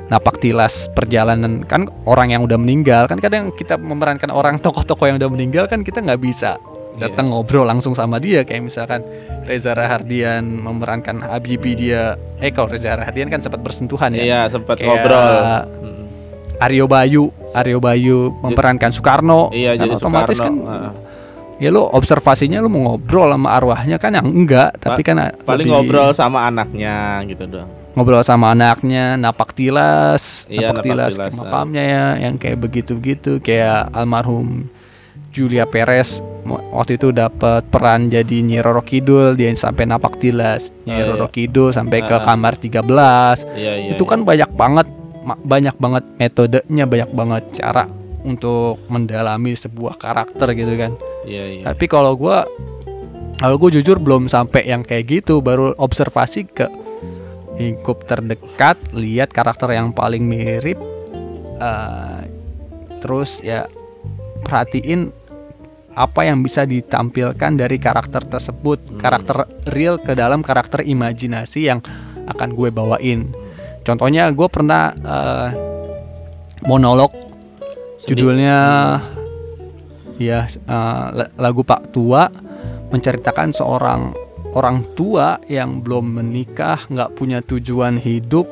napak 0.06 0.38
tilas 0.38 0.86
perjalanan 0.94 1.66
kan 1.66 1.90
orang 2.06 2.30
yang 2.30 2.42
udah 2.42 2.54
meninggal 2.54 3.06
kan 3.06 3.18
kadang 3.18 3.50
kita 3.52 3.74
memerankan 3.74 4.30
orang 4.30 4.56
tokoh-tokoh 4.58 5.06
yang 5.06 5.18
udah 5.18 5.30
meninggal 5.30 5.66
kan 5.66 5.82
kita 5.82 5.98
nggak 5.98 6.22
bisa 6.22 6.54
datang 6.96 7.28
ngobrol 7.28 7.68
langsung 7.68 7.92
sama 7.92 8.16
dia 8.16 8.40
kayak 8.40 8.64
misalkan 8.64 9.04
Reza 9.44 9.76
Rahardian 9.76 10.42
memerankan 10.42 11.20
Habibie 11.20 11.76
dia 11.76 12.16
eh 12.40 12.48
kalau 12.48 12.72
Reza 12.72 12.96
Rahardian 12.96 13.28
kan 13.28 13.44
sempat 13.44 13.60
bersentuhan 13.60 14.16
ya 14.16 14.22
Iya 14.24 14.40
sempat 14.48 14.80
Kayak 14.80 15.04
ngobrol. 15.04 15.28
Aryo 16.56 16.88
Bayu 16.88 17.24
Aryo 17.52 17.78
Bayu 17.84 18.32
memerankan 18.40 18.88
Soekarno 18.88 19.52
Iya 19.52 19.76
kan 19.76 19.84
jadi 19.84 19.92
otomatis 19.92 20.36
Soekarno. 20.40 20.64
kan 20.64 20.72
Heeh. 20.72 20.92
Ya 21.56 21.68
lo 21.68 21.88
observasinya 21.88 22.58
lo 22.58 22.68
mau 22.68 22.82
ngobrol 22.86 23.30
sama 23.30 23.48
arwahnya 23.50 23.96
kan 23.96 24.12
yang 24.12 24.28
enggak 24.28 24.76
tapi 24.76 25.00
Pa- 25.00 25.06
kan 25.06 25.16
Paling 25.40 25.64
lebih 25.64 25.72
ngobrol 25.72 26.10
sama 26.12 26.44
anaknya 26.44 26.94
gitu 27.24 27.44
doang. 27.46 27.70
ngobrol 27.92 28.20
sama 28.20 28.52
anaknya 28.52 29.16
napak 29.16 29.52
tilas 29.52 30.44
Iya, 30.46 30.68
napak 30.68 30.74
napak 30.74 30.84
tilas, 30.84 31.12
tilas, 31.12 31.32
ke 31.32 31.36
makamnya 31.38 31.82
ya 31.82 32.04
yang 32.20 32.34
kayak 32.36 32.58
begitu-begitu 32.58 33.40
kayak 33.40 33.88
almarhum 33.90 34.68
Julia 35.30 35.64
Perez 35.64 36.20
waktu 36.46 36.96
itu 36.96 37.08
dapat 37.10 37.64
peran 37.66 38.06
jadi 38.06 38.36
Nyi 38.38 38.60
Roro 38.60 38.80
Kidul 38.80 39.32
dia 39.32 39.48
sampai 39.50 39.84
napak 39.84 40.16
tilas 40.16 40.68
Nyi 40.84 40.92
Oh, 40.92 40.96
iya. 40.98 41.08
Roro 41.10 41.28
Kidul 41.28 41.72
sampai 41.72 42.00
ke 42.02 42.12
Ah. 42.12 42.22
kamar 42.22 42.54
13 42.54 43.48
Iya 43.50 43.72
iya. 43.74 43.92
itu 43.92 44.00
iya. 44.00 44.10
kan 44.10 44.20
banyak 44.22 44.50
banget 44.50 44.86
banyak 45.42 45.74
banget 45.74 46.04
metodenya 46.14 46.84
banyak 46.84 47.10
banget 47.10 47.42
cara 47.54 47.84
untuk 48.26 48.82
mendalami 48.90 49.54
sebuah 49.54 49.94
karakter 49.96 50.52
gitu 50.58 50.74
kan 50.74 50.92
Iya 51.22 51.44
iya. 51.46 51.62
tapi 51.70 51.86
kalau 51.86 52.18
gua 52.18 52.42
kalau 53.36 53.60
gue 53.60 53.80
jujur 53.80 54.00
belum 54.00 54.32
sampai 54.32 54.64
yang 54.64 54.80
kayak 54.80 55.22
gitu 55.22 55.44
baru 55.44 55.76
observasi 55.76 56.48
ke 56.48 56.66
lingkup 57.60 58.04
terdekat 58.08 58.80
lihat 58.96 59.32
karakter 59.32 59.72
yang 59.72 59.92
paling 59.92 60.24
mirip 60.24 60.80
eh, 61.60 62.20
terus 63.00 63.44
ya 63.44 63.68
perhatiin 64.44 65.12
apa 65.96 66.28
yang 66.28 66.44
bisa 66.44 66.68
ditampilkan 66.68 67.56
dari 67.56 67.80
karakter 67.80 68.20
tersebut, 68.28 69.00
karakter 69.00 69.48
real 69.72 69.96
ke 69.96 70.12
dalam 70.12 70.44
karakter 70.44 70.84
imajinasi 70.84 71.72
yang 71.72 71.80
akan 72.28 72.52
gue 72.52 72.68
bawain. 72.68 73.32
Contohnya 73.80 74.28
gue 74.28 74.48
pernah 74.52 74.92
eh, 74.92 75.48
monolog 76.68 77.25
judulnya 78.06 78.58
ya 80.16 80.46
eh, 80.46 81.06
la- 81.12 81.32
lagu 81.36 81.60
Pak 81.60 81.92
Tua 81.92 82.30
menceritakan 82.88 83.50
seorang 83.50 84.14
orang 84.56 84.86
tua 84.96 85.36
yang 85.46 85.84
belum 85.84 86.16
menikah, 86.16 86.80
nggak 86.88 87.12
punya 87.12 87.44
tujuan 87.44 88.00
hidup, 88.00 88.48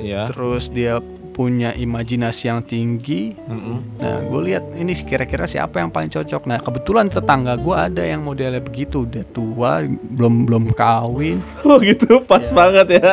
Iya. 0.00 0.32
terus 0.32 0.72
dia 0.72 0.96
punya 1.30 1.76
imajinasi 1.76 2.48
yang 2.48 2.64
tinggi. 2.64 3.36
Mm-mm. 3.36 4.00
Nah, 4.00 4.24
gue 4.24 4.40
lihat 4.48 4.64
ini 4.72 4.96
kira-kira 4.96 5.44
siapa 5.44 5.76
yang 5.76 5.92
paling 5.92 6.08
cocok. 6.08 6.48
Nah, 6.48 6.56
kebetulan 6.56 7.12
tetangga 7.12 7.52
gue 7.56 7.76
ada 7.76 8.00
yang 8.00 8.24
modelnya 8.24 8.64
begitu, 8.64 9.04
udah 9.04 9.24
tua, 9.28 9.84
belum 9.84 10.48
belum 10.48 10.64
kawin. 10.72 11.44
Oh 11.68 11.76
gitu, 11.80 12.24
pas 12.24 12.44
banget 12.50 12.96
ya. 12.96 13.12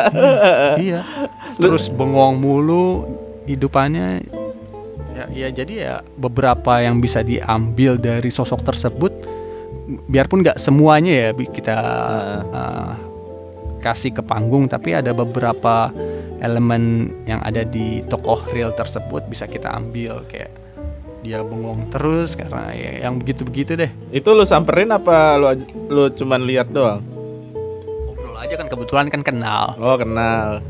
iya. 0.79 1.01
Terus 1.59 1.91
bengong 1.91 2.39
mulu 2.39 3.03
hidupannya. 3.43 4.23
Ya, 5.17 5.25
ya 5.33 5.49
jadi 5.49 5.73
ya 5.73 5.95
beberapa 6.13 6.77
yang 6.77 7.01
bisa 7.01 7.25
diambil 7.25 7.97
dari 7.97 8.29
sosok 8.29 8.61
tersebut. 8.61 9.09
Biarpun 10.05 10.45
nggak 10.45 10.61
semuanya 10.61 11.09
ya 11.09 11.29
kita 11.33 11.77
uh, 12.53 12.93
kasih 13.81 14.13
ke 14.13 14.21
panggung, 14.21 14.69
tapi 14.69 14.93
ada 14.93 15.17
beberapa 15.17 15.89
elemen 16.37 17.09
yang 17.25 17.41
ada 17.41 17.65
di 17.65 18.05
tokoh 18.05 18.45
real 18.53 18.69
tersebut 18.77 19.25
bisa 19.25 19.49
kita 19.49 19.73
ambil 19.73 20.21
kayak 20.29 20.53
dia 21.25 21.41
bengong 21.41 21.89
terus 21.89 22.37
karena 22.37 22.77
ya, 22.77 23.09
yang 23.09 23.17
begitu-begitu 23.17 23.73
deh. 23.73 23.91
Itu 24.13 24.37
lu 24.37 24.45
samperin 24.45 24.93
apa 24.93 25.41
lu 25.41 25.49
lu 25.89 26.13
cuman 26.13 26.45
lihat 26.45 26.69
doang? 26.69 27.01
Ngobrol 28.05 28.37
aja 28.37 28.53
kan 28.53 28.69
kebetulan 28.69 29.09
kan 29.09 29.25
kenal. 29.25 29.73
Oh, 29.81 29.97
kenal. 29.97 30.61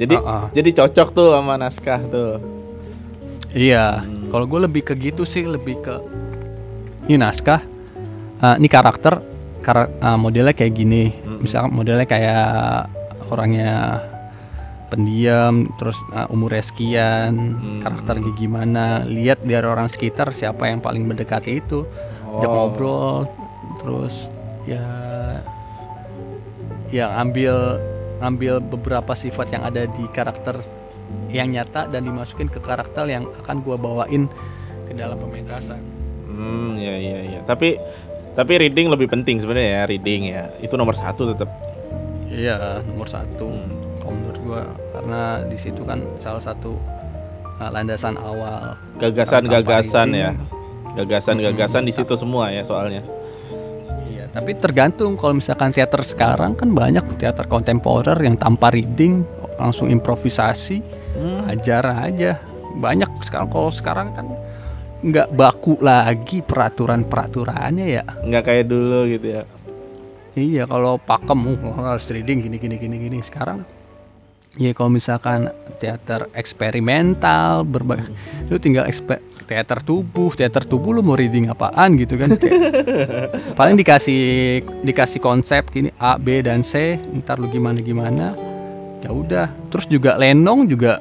Jadi 0.00 0.16
Uh-uh. 0.16 0.48
jadi 0.56 0.70
cocok 0.80 1.08
tuh 1.12 1.28
sama 1.36 1.60
naskah 1.60 2.00
tuh. 2.08 2.55
Iya, 3.56 4.04
kalau 4.28 4.44
gue 4.44 4.68
lebih 4.68 4.84
ke 4.84 4.92
gitu 4.92 5.24
sih, 5.24 5.48
lebih 5.48 5.80
ke 5.80 5.96
ini 7.08 7.16
naskah, 7.16 7.64
eh, 8.38 8.54
ini 8.60 8.68
karakter, 8.68 9.16
kara- 9.64 9.88
eh, 9.88 10.18
modelnya 10.20 10.52
kayak 10.52 10.76
gini, 10.76 11.08
misalkan 11.40 11.72
modelnya 11.72 12.04
kayak 12.04 12.92
orangnya 13.32 14.04
pendiam, 14.86 15.72
terus 15.80 15.96
eh, 16.12 16.28
umurnya 16.28 16.62
sekian, 16.62 17.32
karakternya 17.80 18.28
gimana, 18.36 18.84
lihat 19.08 19.40
dari 19.40 19.64
orang 19.64 19.88
sekitar 19.88 20.36
siapa 20.36 20.68
yang 20.68 20.84
paling 20.84 21.08
mendekati 21.08 21.56
itu, 21.56 21.88
ajak 22.36 22.44
Oh. 22.46 22.54
ngobrol, 22.68 23.24
terus 23.80 24.28
ya, 24.68 24.84
yang 26.92 27.08
ambil 27.16 27.80
ambil 28.20 28.60
beberapa 28.60 29.16
sifat 29.16 29.48
yang 29.48 29.64
ada 29.64 29.88
di 29.88 30.04
karakter 30.12 30.60
yang 31.30 31.50
nyata 31.52 31.90
dan 31.90 32.06
dimasukin 32.06 32.48
ke 32.48 32.58
karakter 32.62 33.06
yang 33.06 33.26
akan 33.44 33.62
gua 33.62 33.76
bawain 33.78 34.30
ke 34.86 34.92
dalam 34.94 35.18
pementasan. 35.18 35.82
Hmm, 36.26 36.76
ya 36.76 36.94
ya 36.96 37.16
ya. 37.36 37.40
Tapi 37.48 37.80
tapi 38.36 38.52
reading 38.60 38.92
lebih 38.92 39.08
penting 39.08 39.40
sebenarnya 39.40 39.70
ya, 39.70 39.82
reading 39.88 40.22
ya. 40.28 40.52
Itu 40.60 40.76
nomor 40.76 40.92
satu 40.92 41.32
tetap. 41.32 41.48
Iya, 42.28 42.84
nomor 42.84 43.08
satu. 43.08 43.48
Kalau 44.02 44.12
menurut 44.12 44.38
gua 44.44 44.62
karena 44.92 45.42
di 45.48 45.56
situ 45.56 45.82
kan 45.88 46.04
salah 46.20 46.42
satu 46.42 46.76
uh, 47.60 47.70
landasan 47.72 48.20
awal. 48.20 48.76
Gagasan-gagasan 49.00 50.08
ya. 50.12 50.30
Gagasan-gagasan 50.96 51.84
di 51.84 51.92
situ 51.92 52.16
semua 52.16 52.48
ya 52.52 52.64
soalnya. 52.64 53.04
Iya, 54.08 54.32
tapi 54.32 54.56
tergantung 54.56 55.16
kalau 55.20 55.36
misalkan 55.36 55.68
teater 55.68 56.00
sekarang 56.00 56.56
kan 56.56 56.72
banyak 56.72 57.04
teater 57.20 57.44
kontemporer 57.44 58.16
yang 58.24 58.36
tanpa 58.40 58.72
reading 58.72 59.24
langsung 59.56 59.90
improvisasi, 59.90 60.80
ajar 61.48 61.84
aja. 62.06 62.40
Banyak 62.76 63.24
sekarang 63.24 63.48
kalau 63.48 63.72
sekarang 63.72 64.08
kan 64.12 64.26
nggak 65.00 65.28
baku 65.32 65.76
lagi 65.80 66.40
peraturan-peraturannya 66.44 67.86
ya. 67.88 68.04
Nggak 68.24 68.42
kayak 68.44 68.64
dulu 68.68 69.08
gitu 69.08 69.26
ya. 69.40 69.42
Iya 70.36 70.68
kalau 70.68 71.00
pakem 71.00 71.48
uh, 71.48 71.76
harus 71.80 72.04
reading 72.12 72.44
gini 72.44 72.60
gini 72.60 72.76
gini 72.76 72.96
gini 73.08 73.18
sekarang 73.24 73.64
ya 74.60 74.72
kalau 74.72 74.92
misalkan 74.92 75.52
teater 75.80 76.28
eksperimental 76.32 77.64
berbagai 77.64 78.12
itu 78.48 78.56
tinggal 78.60 78.84
ekspe- 78.88 79.20
teater 79.48 79.80
tubuh 79.84 80.32
teater 80.36 80.64
tubuh 80.64 80.92
lu 80.96 81.00
mau 81.04 81.16
reading 81.16 81.48
apaan 81.52 81.96
gitu 81.96 82.20
kan 82.20 82.36
Kayak, 82.36 82.52
paling 83.58 83.76
dikasih 83.80 84.60
dikasih 84.84 85.20
konsep 85.24 85.68
gini 85.72 85.92
A 85.96 86.20
B 86.20 86.44
dan 86.44 86.60
C 86.60 87.00
ntar 87.22 87.40
lu 87.40 87.48
gimana 87.48 87.80
gimana 87.80 88.36
ya 89.06 89.10
udah 89.10 89.46
terus 89.68 89.86
juga 89.86 90.14
lenong 90.14 90.66
juga 90.66 90.98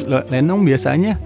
le- 0.00 0.26
lenong 0.30 0.60
biasanya 0.62 1.16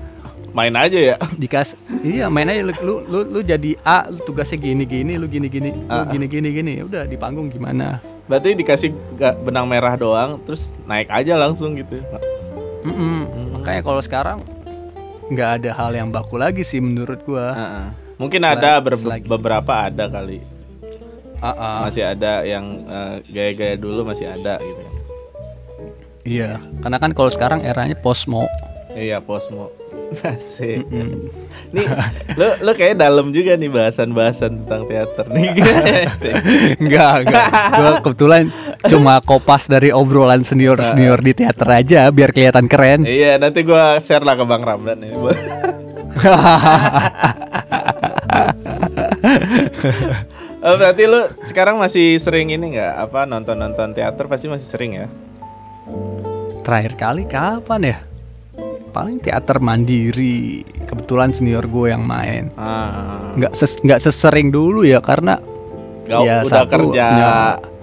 Main 0.53 0.77
aja 0.77 0.95
ya. 0.95 1.17
dikas 1.35 1.73
iya 2.01 2.29
main 2.29 2.45
aja 2.45 2.61
lu, 2.61 2.77
lu 2.79 2.95
lu 3.03 3.19
lu 3.27 3.41
jadi 3.41 3.73
A 3.83 4.05
lu 4.07 4.21
tugasnya 4.21 4.57
gini 4.57 4.85
gini 4.85 5.17
lu 5.17 5.25
gini 5.25 5.49
gini 5.49 5.73
lu 5.73 6.03
gini 6.07 6.27
gini 6.27 6.49
gini 6.53 6.73
ya 6.77 6.85
udah 6.85 7.03
di 7.05 7.17
panggung 7.17 7.49
gimana 7.49 7.99
Berarti 8.23 8.55
dikasih 8.55 8.95
benang 9.43 9.67
merah 9.67 9.93
doang 9.95 10.39
terus 10.41 10.71
naik 10.85 11.09
aja 11.09 11.35
langsung 11.35 11.75
gitu. 11.75 11.99
Mm-mm. 12.83 13.27
makanya 13.53 13.83
kalau 13.83 13.99
sekarang 13.99 14.39
nggak 15.27 15.51
ada 15.59 15.71
hal 15.73 15.91
yang 15.91 16.09
baku 16.09 16.37
lagi 16.37 16.63
sih 16.63 16.79
menurut 16.79 17.19
gua 17.23 17.51
Heeh. 17.51 17.87
Mungkin 18.15 18.41
Selagi- 18.41 18.61
ada 18.61 18.71
ber- 18.79 19.01
selagi- 19.01 19.27
beberapa 19.27 19.73
ada 19.83 20.05
kali. 20.07 20.39
Ah, 21.39 21.51
ah. 21.51 21.79
Masih 21.83 22.05
ada 22.05 22.45
yang 22.45 22.65
eh, 22.85 23.17
gaya-gaya 23.27 23.75
dulu 23.75 24.05
masih 24.05 24.29
ada 24.29 24.61
gitu 24.61 24.79
ya. 24.79 24.91
Iya 26.23 26.63
karena 26.83 26.99
kan 27.03 27.11
kalau 27.15 27.31
sekarang 27.31 27.67
eranya 27.67 27.99
posmo 27.99 28.47
Iya, 28.93 29.25
Posmo. 29.25 29.73
Asik. 30.29 30.85
Mm. 30.93 31.33
Nih, 31.73 31.89
lo 32.37 32.53
lo 32.61 32.77
kayak 32.77 33.01
dalam 33.01 33.33
juga 33.33 33.57
nih 33.57 33.73
bahasan-bahasan 33.73 34.61
tentang 34.65 34.85
teater 34.85 35.25
nih. 35.33 35.57
Enggak, 36.85 37.25
enggak. 37.25 37.49
Gua 37.49 37.93
kebetulan 38.05 38.53
cuma 38.93 39.25
kopas 39.25 39.73
dari 39.73 39.89
obrolan 39.89 40.45
senior-senior 40.45 41.17
di 41.25 41.33
teater 41.33 41.65
aja 41.65 42.13
biar 42.13 42.29
kelihatan 42.29 42.69
keren. 42.69 43.09
iya, 43.09 43.41
nanti 43.41 43.65
gua 43.65 43.97
share 44.05 44.21
lah 44.21 44.37
ke 44.37 44.45
Bang 44.45 44.61
Ramdan 44.61 45.01
nih. 45.01 45.17
oh, 50.61 50.75
berarti 50.77 51.09
lu 51.09 51.25
sekarang 51.49 51.81
masih 51.81 52.21
sering 52.21 52.53
ini 52.53 52.77
nggak 52.77 53.01
apa 53.09 53.25
nonton-nonton 53.25 53.97
teater 53.97 54.29
pasti 54.29 54.45
masih 54.53 54.69
sering 54.69 54.93
ya? 54.93 55.09
Terakhir 56.63 56.95
kali 56.95 57.23
kapan 57.27 57.83
ya? 57.83 57.99
Paling 58.93 59.19
teater 59.19 59.59
mandiri. 59.59 60.63
Kebetulan 60.87 61.33
senior 61.33 61.65
gue 61.65 61.91
yang 61.91 62.05
main. 62.05 62.53
Ah, 62.55 63.33
Nggak 63.35 63.53
ses 63.57 63.81
nggak 63.81 64.01
sesering 64.01 64.53
dulu 64.53 64.85
ya 64.85 65.01
karena 65.01 65.41
Gak, 66.03 66.19
ya, 66.19 66.37
udah 66.43 66.63
satu, 66.67 66.71
kerja, 66.91 67.07
ya, 67.09 67.35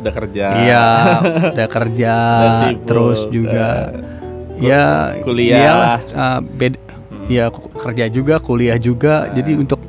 udah 0.03 0.13
kerja. 0.13 0.45
Iya, 0.59 0.85
udah 1.55 1.67
kerja, 1.71 2.15
terus 2.83 3.19
juga 3.31 3.95
eh, 4.59 4.67
ya 4.67 5.15
kuliah. 5.23 5.55
iyalah, 5.57 5.99
uh, 6.13 6.39
bed- 6.43 6.83
ya 7.31 7.47
kerja 7.49 8.05
juga, 8.11 8.43
kuliah 8.43 8.75
juga. 8.75 9.31
Jadi 9.31 9.55
untuk 9.55 9.79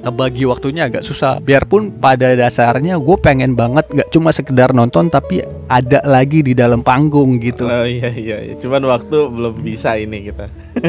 ngebagi 0.00 0.44
waktunya 0.48 0.88
agak 0.88 1.04
susah. 1.04 1.38
Biarpun 1.40 2.00
pada 2.00 2.32
dasarnya 2.32 2.96
gue 2.96 3.16
pengen 3.20 3.52
banget 3.54 3.86
nggak 3.88 4.08
cuma 4.12 4.32
sekedar 4.32 4.72
nonton 4.72 5.12
tapi 5.12 5.44
ada 5.68 6.00
lagi 6.08 6.40
di 6.40 6.56
dalam 6.56 6.80
panggung 6.80 7.36
gitu. 7.38 7.68
Oh 7.68 7.86
iya 7.86 8.08
iya, 8.10 8.36
iya. 8.50 8.54
cuman 8.56 8.82
waktu 8.88 9.16
belum 9.28 9.54
bisa 9.60 9.96
ini 10.00 10.32
kita. 10.32 10.46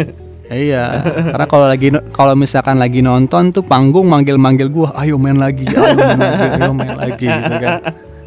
iya, 0.51 1.03
karena 1.31 1.47
kalau 1.47 1.67
lagi 1.67 1.87
kalau 2.11 2.33
misalkan 2.35 2.79
lagi 2.79 2.99
nonton 3.03 3.51
tuh 3.51 3.63
panggung 3.63 4.07
manggil-manggil 4.07 4.67
gue, 4.71 4.87
ayo 4.95 5.15
main 5.19 5.39
lagi, 5.39 5.67
ayo 5.67 5.95
main 5.95 6.19
lagi, 6.19 6.47
ayo 6.59 6.71
main 6.73 6.95
lagi 6.97 7.27
gitu 7.27 7.55
kan. 7.59 7.73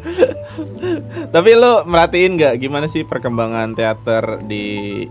Tapi 1.35 1.51
lo 1.57 1.83
merhatiin 1.83 2.37
nggak 2.37 2.53
gimana 2.61 2.85
sih 2.85 3.03
perkembangan 3.03 3.73
teater 3.73 4.45
di 4.45 5.03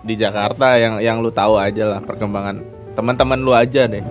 di 0.00 0.14
Jakarta 0.16 0.80
yang 0.80 1.00
yang 1.00 1.20
lu 1.20 1.28
tahu 1.28 1.60
aja 1.60 1.84
lah 1.84 2.00
perkembangan 2.00 2.60
teman-teman 2.96 3.40
lu 3.40 3.52
aja 3.56 3.88
deh. 3.88 4.04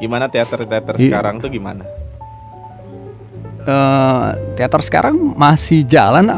Gimana 0.00 0.26
teater-teater 0.26 0.96
Iya. 0.96 1.04
sekarang 1.06 1.34
tuh 1.38 1.48
gimana? 1.48 1.84
eh 3.60 4.28
teater 4.56 4.80
sekarang 4.80 5.36
masih 5.36 5.84
jalan 5.84 6.32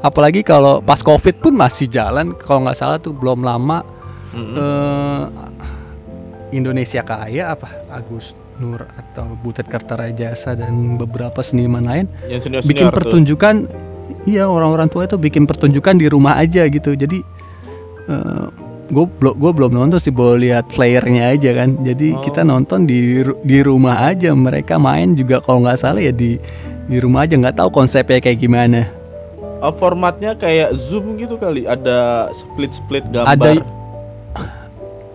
apalagi 0.00 0.42
kalau 0.42 0.82
pas 0.82 0.98
covid 0.98 1.38
pun 1.38 1.54
masih 1.54 1.86
jalan 1.86 2.34
kalau 2.34 2.66
nggak 2.66 2.74
salah 2.74 2.98
tuh 2.98 3.14
belum 3.14 3.40
lama 3.40 3.86
eh 4.34 5.24
Indonesia 6.50 7.00
Kaya 7.00 7.54
apa 7.54 7.70
Agus 7.88 8.34
Nur 8.58 8.82
atau 8.82 9.38
Butet 9.38 9.64
Kertarajasa 9.64 10.52
dan 10.52 10.98
beberapa 10.98 11.38
seniman 11.40 11.80
lain 11.80 12.10
Yang 12.26 12.40
senior 12.44 12.60
bikin 12.60 12.74
senior 12.76 12.90
tuh. 12.90 12.98
pertunjukan 12.98 13.54
iya 14.26 14.44
orang-orang 14.44 14.90
tua 14.90 15.06
itu 15.06 15.14
bikin 15.14 15.46
pertunjukan 15.46 15.94
di 15.94 16.10
rumah 16.10 16.34
aja 16.34 16.66
gitu 16.66 16.92
jadi 16.92 17.18
eh, 18.04 18.46
gue 18.90 19.06
belum 19.08 19.34
gue 19.34 19.50
belum 19.52 19.70
nonton 19.72 19.96
sih 19.96 20.10
boleh 20.10 20.50
lihat 20.50 20.66
flyernya 20.68 21.30
aja 21.30 21.50
kan. 21.54 21.78
Jadi 21.80 22.12
Oh. 22.12 22.20
kita 22.20 22.42
nonton 22.42 22.84
di 22.84 23.16
di 23.40 23.58
rumah 23.60 24.04
aja 24.04 24.30
mereka 24.32 24.76
main 24.76 25.14
juga 25.14 25.38
kalau 25.38 25.62
nggak 25.62 25.78
salah 25.78 25.98
ya 25.98 26.10
di 26.10 26.36
di 26.84 26.96
rumah 26.98 27.22
aja. 27.22 27.34
Nggak 27.34 27.56
tahu 27.56 27.70
konsepnya 27.70 28.18
kayak 28.18 28.38
gimana. 28.38 28.90
Oh, 29.60 29.70
formatnya 29.70 30.34
kayak 30.34 30.72
zoom 30.74 31.14
gitu 31.14 31.36
kali 31.36 31.64
ada 31.64 32.28
split 32.30 32.72
split 32.72 33.04
gambar. 33.06 33.30
Ada- 33.30 33.66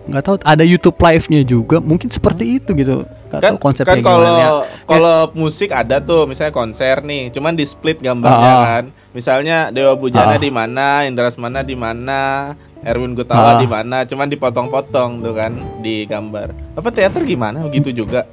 nggak 0.06 0.22
tahu 0.22 0.36
ada 0.40 0.62
YouTube 0.62 0.94
live-nya 0.96 1.42
juga 1.42 1.76
mungkin 1.80 2.06
seperti 2.06 2.56
itu 2.56 2.70
gitu. 2.72 3.02
Nggak 3.26 3.40
kan 3.42 3.50
tahu 3.50 3.58
konsepnya 3.60 3.90
kan 3.92 3.98
kalau 4.00 4.22
gimana. 4.24 4.38
ya. 4.38 4.50
kalau 4.86 5.16
musik 5.34 5.68
ada 5.68 5.98
tuh 5.98 6.24
misalnya 6.24 6.54
konser 6.54 7.02
nih 7.02 7.28
cuman 7.28 7.52
di 7.52 7.66
split 7.66 7.98
gambarnya 7.98 8.52
Ah. 8.54 8.64
kan. 8.64 8.84
Misalnya 9.10 9.58
Dewa 9.68 9.92
Bujana 9.92 10.32
Ah. 10.32 10.38
di 10.38 10.46
mana 10.48 11.02
Indrasmana 11.02 11.60
di 11.60 11.74
mana 11.74 12.54
Erwin 12.82 13.12
Gutawa 13.12 13.54
Ah. 13.54 13.58
di 13.58 13.66
mana 13.66 14.02
cuman 14.02 14.26
dipotong-potong 14.26 15.20
tuh 15.20 15.32
kan 15.32 15.52
di 15.78 16.04
gambar 16.04 16.74
apa 16.74 16.88
teater 16.90 17.22
gimana 17.22 17.62
begitu 17.62 17.92
juga 17.94 18.26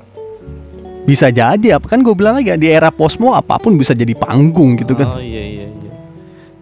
bisa 1.04 1.28
jadi 1.28 1.76
apa 1.76 1.86
kan 1.86 2.00
gue 2.00 2.12
bilang 2.12 2.40
lagi 2.40 2.56
di 2.56 2.68
era 2.68 2.88
posmo 2.88 3.32
apa 3.32 3.58
pun 3.58 3.76
bisa 3.76 3.92
jadi 3.92 4.12
panggung 4.14 4.76
gitu 4.76 4.94
kan 4.94 5.08
oh 5.10 5.20
iya 5.20 5.44
iya 5.44 5.66
iya 5.68 5.92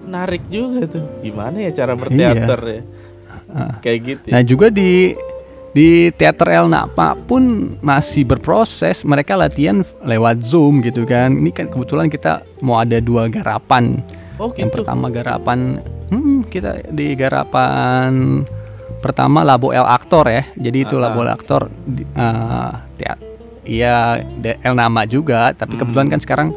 menarik 0.01 0.43
juga 0.47 0.89
tuh 0.89 1.05
gimana 1.19 1.61
ya 1.61 1.71
cara 1.71 1.93
berteater 1.93 2.61
ya 2.63 2.81
Ah. 3.47 3.75
kayak 3.79 3.99
gitu 4.01 4.25
ya? 4.27 4.31
Nah 4.31 4.41
juga 4.41 4.71
di 4.71 5.11
di 5.71 5.87
teater 6.11 6.47
El 6.53 6.67
Napa 6.67 7.15
pun 7.17 7.75
masih 7.79 8.23
berproses. 8.23 9.03
Mereka 9.03 9.35
latihan 9.35 9.83
lewat 9.99 10.39
Zoom 10.39 10.79
gitu 10.79 11.03
kan. 11.03 11.35
Ini 11.35 11.51
kan 11.51 11.67
kebetulan 11.67 12.07
kita 12.07 12.47
mau 12.59 12.79
ada 12.79 12.99
dua 12.99 13.27
garapan. 13.27 13.99
Oh 14.41 14.49
Yang 14.51 14.67
gitu 14.67 14.75
pertama 14.81 15.07
garapan, 15.07 15.59
hmm, 16.09 16.49
kita 16.49 16.89
di 16.89 17.13
garapan 17.13 18.41
pertama 18.99 19.41
Labo 19.41 19.69
El 19.69 19.85
Aktor 19.85 20.25
ya. 20.25 20.43
Jadi 20.53 20.77
itu 20.83 20.97
Ah, 20.97 21.01
Labo 21.05 21.21
El 21.21 21.29
Aktor, 21.29 21.69
Iya, 23.61 24.17
de- 24.35 24.57
El 24.59 24.73
Nama 24.73 25.05
juga. 25.05 25.53
Tapi 25.53 25.77
kebetulan 25.77 26.09
Hmm. 26.09 26.13
kan 26.17 26.21
sekarang 26.21 26.49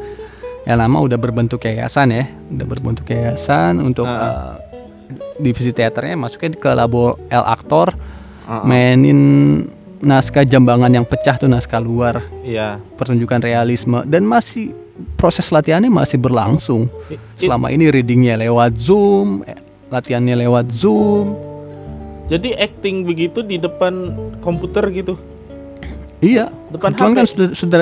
El 0.65 0.81
Nama 0.81 0.97
udah 0.97 1.15
berbentuk 1.15 1.61
yayasan 1.61 2.09
ya. 2.09 2.25
Udah 2.49 2.65
berbentuk 2.65 3.05
yayasan 3.05 3.77
untuk 3.77 4.09
eh, 4.09 4.51
divisi 5.37 5.69
teaternya 5.69 6.17
masuknya 6.17 6.57
ke 6.57 6.69
Labo 6.71 7.21
El 7.29 7.45
Aktor 7.45 7.93
ah. 8.43 8.65
mainin 8.65 9.19
naskah 10.03 10.43
jambangan 10.47 10.91
yang 10.91 11.05
pecah 11.07 11.37
tuh 11.39 11.47
naskah 11.47 11.79
luar. 11.79 12.23
Iya. 12.41 12.81
Pertunjukan 12.99 13.39
realisme. 13.43 14.03
Dan 14.07 14.27
masih 14.27 14.73
proses 15.19 15.47
latihannya 15.51 15.91
masih 15.91 16.17
berlangsung. 16.17 16.87
Selama 17.35 17.71
ini 17.71 17.91
readingnya 17.91 18.39
lewat 18.39 18.79
zoom 18.79 19.43
latihannya 19.93 20.35
lewat 20.45 20.69
zoom. 20.73 21.37
Jadi 22.25 22.57
acting 22.57 23.05
begitu 23.05 23.45
di 23.45 23.61
depan 23.61 24.17
komputer 24.41 24.89
gitu? 24.89 25.15
Iya. 26.19 26.49
Depan 26.73 26.91
kebetulan 26.91 27.11
HP? 27.13 27.17
kan 27.17 27.25
sudah 27.29 27.47
sudah 27.53 27.79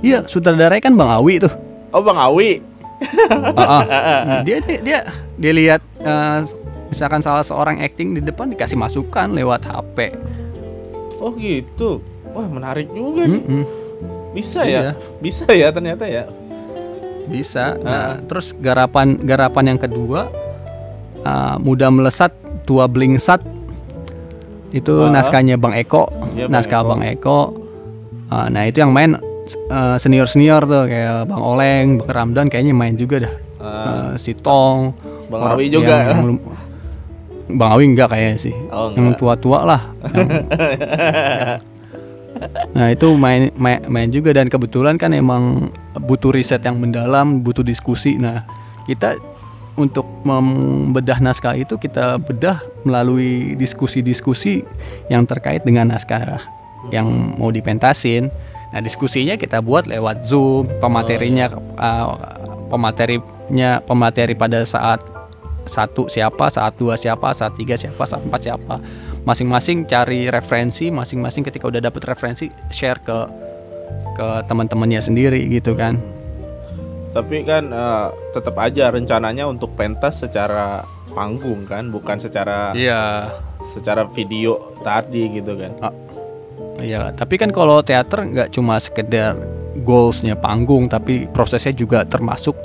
iya 0.00 0.18
sutradaranya 0.24 0.82
kan 0.82 0.94
bang 0.96 1.10
Awi 1.20 1.34
tuh. 1.44 1.52
Oh 1.92 2.00
Bang 2.00 2.18
Awi? 2.18 2.64
Ah, 3.54 3.84
ah. 3.84 4.22
dia 4.46 4.64
dia 4.64 4.78
dia, 4.80 4.98
dia 5.36 5.52
lihat 5.52 5.80
eh, 6.00 6.38
misalkan 6.88 7.20
salah 7.20 7.44
seorang 7.44 7.84
acting 7.84 8.16
di 8.16 8.22
depan 8.24 8.48
dikasih 8.48 8.80
masukan 8.80 9.30
lewat 9.36 9.68
HP 9.68 10.16
oh 11.24 11.32
gitu 11.34 12.04
wah 12.28 12.44
menarik 12.46 12.88
juga 12.88 13.24
nih 13.24 13.40
Mm-mm. 13.40 13.64
bisa 14.32 14.60
Iya. 14.62 14.80
ya 14.80 14.92
bisa 15.18 15.48
ya 15.48 15.68
ternyata 15.70 16.04
ya 16.04 16.24
Bisa. 17.24 17.72
Nah, 17.80 18.20
terus 18.20 18.52
garapan 18.54 19.16
garapan 19.16 19.72
yang 19.72 19.80
kedua 19.80 20.28
uh, 21.24 21.56
mudah 21.56 21.88
melesat 21.88 22.28
tua 22.62 22.84
blingsat 22.84 23.40
itu 24.70 24.92
Ah. 25.00 25.08
naskahnya 25.08 25.56
Bang 25.56 25.72
Eko, 25.72 26.04
Iya, 26.34 26.44
Bang 26.44 26.52
naskah 26.52 26.82
Eko. 26.82 26.88
Bang 26.90 27.02
Eko. 27.02 27.38
Uh, 28.26 28.46
nah 28.50 28.62
itu 28.64 28.76
yang 28.76 28.90
main 28.90 29.16
senior 29.96 30.26
senior 30.26 30.64
tuh 30.64 30.84
kayak 30.84 31.24
Bang 31.24 31.40
Oleng, 31.40 31.96
Bang 31.96 32.12
Ramdan 32.12 32.46
kayaknya 32.48 32.74
main 32.74 32.92
juga 32.92 33.24
dah. 33.24 33.34
Ah, 33.56 33.64
Uh, 33.64 34.12
si 34.18 34.36
Tong, 34.36 34.92
Bang 35.26 35.40
orang 35.42 35.56
Awi 35.56 35.66
juga. 35.70 35.96
yang 36.04 36.20
belum- 36.20 36.42
Bang 37.52 37.76
Awi 37.76 37.92
enggak 37.92 38.08
kayaknya 38.12 38.38
sih. 38.40 38.54
Oh, 38.72 38.92
yang 38.96 39.12
tua-tua 39.16 39.68
lah. 39.68 39.82
Yang- 40.16 40.44
nah 42.76 42.90
itu 42.90 43.14
main, 43.14 43.54
main 43.54 43.78
main 43.86 44.10
juga 44.10 44.34
dan 44.34 44.50
kebetulan 44.50 44.98
kan 44.98 45.14
emang 45.14 45.70
butuh 45.94 46.34
riset 46.34 46.64
yang 46.64 46.80
mendalam, 46.80 47.44
butuh 47.44 47.62
diskusi. 47.62 48.16
Nah 48.16 48.42
kita 48.88 49.14
untuk 49.74 50.06
membedah 50.22 51.18
naskah 51.18 51.58
itu 51.58 51.74
kita 51.78 52.18
bedah 52.22 52.62
melalui 52.86 53.58
diskusi-diskusi 53.58 54.62
yang 55.10 55.26
terkait 55.26 55.66
dengan 55.66 55.94
naskah 55.94 56.42
yang 56.94 57.38
mau 57.38 57.50
dipentasin. 57.50 58.30
Nah 58.74 58.80
diskusinya 58.82 59.38
kita 59.38 59.62
buat 59.62 59.86
lewat 59.86 60.26
zoom, 60.26 60.66
pematerinya 60.82 61.46
uh, 61.78 62.18
pematerinya 62.70 63.78
pemateri 63.86 64.34
pada 64.34 64.66
saat 64.66 64.98
satu 65.64 66.06
siapa, 66.06 66.48
saat 66.48 66.76
dua 66.76 66.94
siapa, 66.94 67.32
saat 67.32 67.54
tiga 67.54 67.74
siapa, 67.74 68.04
saat 68.04 68.20
empat 68.20 68.40
siapa. 68.42 68.76
Masing-masing 69.22 69.84
cari 69.84 70.28
referensi, 70.28 70.88
masing-masing 70.88 71.42
ketika 71.42 71.64
udah 71.64 71.80
dapet 71.80 72.04
referensi 72.04 72.46
share 72.68 73.00
ke 73.00 73.18
ke 74.14 74.28
teman-temannya 74.44 75.00
sendiri 75.00 75.42
gitu 75.48 75.74
kan. 75.74 75.98
tapi 77.10 77.46
kan 77.46 77.70
eh, 77.70 78.06
tetap 78.30 78.58
aja 78.58 78.90
rencananya 78.90 79.46
untuk 79.46 79.78
pentas 79.78 80.18
secara 80.18 80.82
panggung 81.14 81.62
kan 81.62 81.86
bukan 81.86 82.18
secara 82.18 82.74
Iya. 82.74 83.30
secara 83.70 84.02
video 84.04 84.74
tadi 84.82 85.30
gitu 85.32 85.54
kan 85.54 85.78
Iya, 86.74 87.14
tapi 87.14 87.38
kan 87.38 87.54
kalau 87.54 87.78
teater 87.80 88.18
nggak 88.26 88.50
cuma 88.50 88.82
sekedar 88.82 89.38
goalsnya 89.80 90.34
panggung, 90.34 90.90
tapi 90.90 91.30
prosesnya 91.30 91.70
juga 91.70 92.02
termasuk 92.02 92.58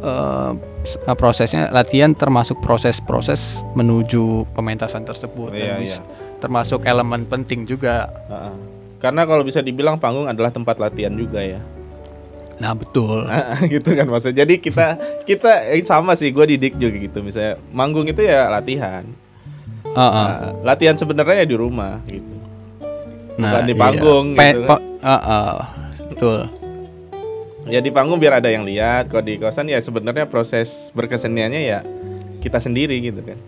eh, 0.00 0.50
s- 0.86 0.96
prosesnya 1.14 1.68
latihan 1.68 2.14
termasuk 2.14 2.62
proses-proses 2.62 3.66
menuju 3.74 4.46
pementasan 4.54 5.02
tersebut 5.02 5.50
Iya, 5.50 5.76
dan 5.76 5.82
iya. 5.82 5.98
termasuk 6.38 6.80
elemen 6.82 7.26
penting 7.26 7.66
juga. 7.66 8.06
Karena 8.96 9.22
kalau 9.22 9.42
bisa 9.42 9.60
dibilang 9.60 9.98
panggung 9.98 10.24
adalah 10.24 10.48
tempat 10.48 10.78
latihan 10.78 11.12
juga 11.12 11.42
ya 11.42 11.60
Nah 12.56 12.72
betul. 12.72 13.28
gitu 13.74 13.92
kan 13.92 14.08
maksudnya 14.08 14.42
jadi 14.42 14.54
kita 14.56 14.86
kita 15.22 15.68
eh, 15.68 15.84
sama 15.84 16.16
sih 16.16 16.32
gue 16.32 16.56
didik 16.56 16.80
juga 16.80 16.96
gitu 16.96 17.18
misalnya 17.20 17.60
manggung 17.68 18.08
itu 18.08 18.24
ya 18.24 18.48
latihan 18.48 19.04
Heeh. 19.86 20.28
Nah, 20.28 20.56
latihan 20.64 20.96
sebenarnya 20.96 21.44
ya 21.44 21.46
di 21.46 21.56
rumah 21.56 22.00
gitu 22.08 22.32
bukan 23.36 23.62
di 23.62 23.72
iya. 23.72 23.80
panggung 23.80 24.24
Pe- 24.32 24.44
gitu 24.48 24.60
kan. 24.64 24.68
pa- 24.72 24.84
heeh, 25.04 25.52
betul. 26.08 26.38
Ya 27.66 27.82
di 27.82 27.90
panggung 27.90 28.22
biar 28.22 28.38
ada 28.38 28.48
yang 28.50 28.62
lihat 28.62 29.10
kalau 29.10 29.26
di 29.26 29.38
kosan 29.42 29.66
ya 29.66 29.82
sebenarnya 29.82 30.26
proses 30.30 30.94
berkeseniannya 30.94 31.62
ya 31.62 31.80
kita 32.40 32.62
sendiri 32.62 32.98
gitu 33.02 33.20
kan. 33.26 33.38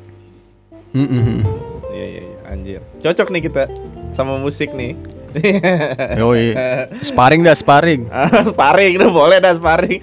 Iya 1.94 2.06
iya 2.06 2.22
iya 2.26 2.38
anjir. 2.50 2.80
Cocok 3.02 3.28
nih 3.30 3.42
kita 3.46 3.70
sama 4.10 4.38
musik 4.42 4.74
nih. 4.74 4.98
Yoi. 6.20 6.56
Sparring 7.04 7.44
dah 7.44 7.54
sparring. 7.54 8.08
Sparring 8.54 8.92
udah 8.98 9.10
boleh 9.12 9.38
dah 9.38 9.54
sparring. 9.54 10.00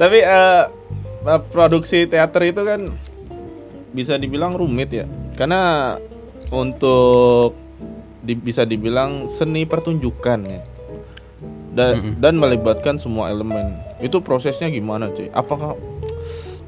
Tapi 0.00 0.18
eh, 0.22 0.64
produksi 1.50 2.06
teater 2.06 2.42
itu 2.46 2.62
kan 2.62 2.92
bisa 3.90 4.16
dibilang 4.20 4.54
rumit 4.54 4.92
ya. 4.92 5.06
Karena 5.34 5.96
untuk 6.52 7.56
di- 8.22 8.38
bisa 8.38 8.62
dibilang 8.62 9.26
seni 9.28 9.66
pertunjukan 9.66 10.40
ya. 10.46 10.62
Dan 11.72 12.20
dan 12.20 12.36
melibatkan 12.36 12.96
semua 12.96 13.32
elemen. 13.32 13.74
Itu 13.98 14.20
prosesnya 14.20 14.68
gimana, 14.68 15.10
cuy? 15.10 15.32
Apakah 15.32 15.74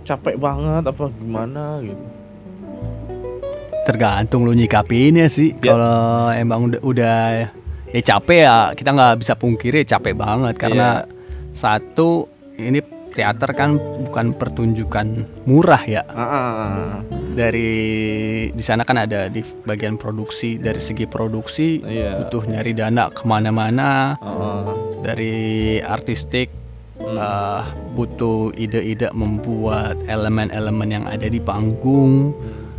capek 0.05 0.37
banget 0.37 0.85
apa 0.85 1.09
gimana 1.13 1.81
gitu? 1.81 2.05
Tergantung 3.85 4.49
lu 4.49 4.57
nyikapinnya 4.57 5.29
sih. 5.29 5.53
Ya. 5.61 5.77
Kalau 5.77 6.33
emang 6.33 6.73
udah, 6.73 6.81
udah 6.81 7.19
ya 7.95 8.01
capek 8.03 8.39
ya 8.43 8.57
kita 8.75 8.91
nggak 8.91 9.15
bisa 9.23 9.39
pungkiri 9.39 9.87
capek 9.87 10.19
banget 10.19 10.59
karena 10.59 11.07
satu 11.55 12.27
ini 12.59 12.83
teater 13.15 13.55
kan 13.55 13.79
bukan 13.79 14.35
pertunjukan 14.35 15.07
murah 15.47 15.83
ya. 15.87 16.03
Ah, 16.11 16.21
ah. 16.21 16.91
Dari 17.35 17.71
di 18.51 18.63
sana 18.63 18.83
kan 18.83 18.99
ada 18.99 19.27
di 19.27 19.41
bagian 19.65 19.95
produksi 19.95 20.59
dari 20.59 20.79
segi 20.79 21.07
produksi 21.07 21.79
Iya. 21.81 22.21
butuh 22.21 22.43
nyari 22.45 22.75
dana 22.75 23.09
ke 23.09 23.23
mana-mana. 23.25 24.19
Ah. 24.19 24.67
dari 25.05 25.37
artistik 25.79 26.49
eh, 26.97 27.63
butuh 27.93 28.57
ide-ide 28.57 29.13
membuat 29.13 30.01
elemen-elemen 30.09 30.89
yang 30.89 31.05
ada 31.05 31.29
di 31.29 31.37
panggung 31.37 32.33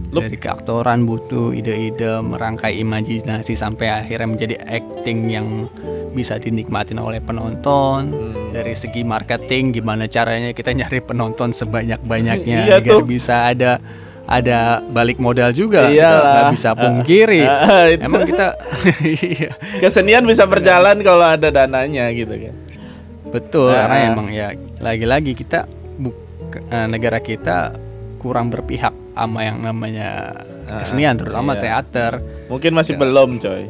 Lu- 0.09 0.21
dari 0.21 0.33
keaktoran 0.33 1.05
butuh 1.05 1.53
ide-ide 1.53 2.25
merangkai 2.25 2.81
imajinasi 2.81 3.53
sampai 3.53 3.93
akhirnya 3.93 4.25
menjadi 4.25 4.55
acting 4.65 5.29
yang 5.29 5.69
bisa 6.15 6.39
dinikmatin 6.39 6.95
oleh 6.97 7.19
penonton 7.19 8.07
Hmm. 8.07 8.49
dari 8.49 8.71
segi 8.71 9.03
marketing 9.03 9.75
gimana 9.75 10.07
caranya 10.07 10.49
kita 10.49 10.71
nyari 10.71 10.99
penonton 10.99 11.51
sebanyak-banyaknya 11.51 12.57
Iya 12.63 12.79
agar 12.79 12.95
tuh. 12.95 13.03
bisa 13.03 13.35
ada 13.45 13.83
ada 14.25 14.59
balik 14.81 15.19
modal 15.19 15.51
juga 15.51 15.85
kita 15.85 15.93
Iyalah. 15.93 16.31
nggak 16.31 16.47
bisa 16.49 16.69
pungkiri 16.73 17.43
Ah, 17.43 17.85
itu. 17.85 18.01
emang 18.01 18.23
kita 18.23 18.47
iya 19.29 19.51
Kesenian 19.83 20.23
bisa 20.23 20.43
berjalan 20.45 20.97
kalau 20.99 21.27
ada 21.27 21.47
dananya 21.49 22.09
gitu 22.09 22.33
kan. 22.33 22.55
betul 23.27 23.69
Ah. 23.69 23.85
karena 23.85 23.97
emang 24.07 24.27
ya 24.31 24.47
lagi-lagi 24.79 25.35
kita 25.35 25.67
eh, 26.65 26.87
negara 26.87 27.19
kita 27.19 27.75
kurang 28.17 28.47
berpihak 28.47 28.95
sama 29.11 29.43
yang 29.43 29.61
namanya 29.61 30.33
kesenian 30.73 31.13
terutama 31.13 31.53
iya. 31.53 31.61
teater 31.61 32.17
Mungkin 32.45 32.71
masih 32.71 32.95
belum, 32.95 33.37
coy. 33.37 33.69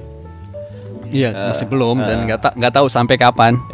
Iya 1.16 1.30
masih 1.48 1.66
belum 1.66 2.04
dan 2.04 2.28
nggak 2.28 2.40
ta- 2.44 2.56
nggak 2.56 2.74
tahu 2.76 2.88
sampai 2.92 3.16
kapan 3.16 3.56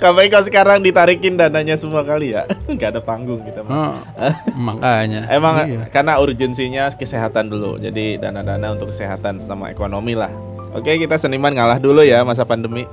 Kapan 0.00 0.32
kau 0.32 0.42
sekarang 0.44 0.80
ditarikin 0.80 1.36
dananya 1.36 1.76
semua 1.76 2.02
kali 2.02 2.32
ya? 2.32 2.44
Gak 2.80 2.96
ada 2.96 3.02
panggung 3.02 3.40
kita. 3.42 3.64
Oh, 3.64 3.94
makanya 4.66 5.28
Emang 5.28 5.66
Iya. 5.66 5.86
karena 5.92 6.16
urgensinya 6.18 6.88
kesehatan 6.90 7.52
dulu. 7.52 7.76
Jadi 7.76 8.16
dana-dana 8.16 8.74
untuk 8.74 8.90
kesehatan 8.92 9.40
sama 9.44 9.68
ekonomi 9.68 10.16
lah. 10.16 10.30
Oke, 10.72 10.94
kita 10.96 11.18
seniman 11.18 11.50
ngalah 11.52 11.82
dulu 11.82 12.00
ya 12.06 12.22
masa 12.22 12.46
pandemi. 12.46 12.86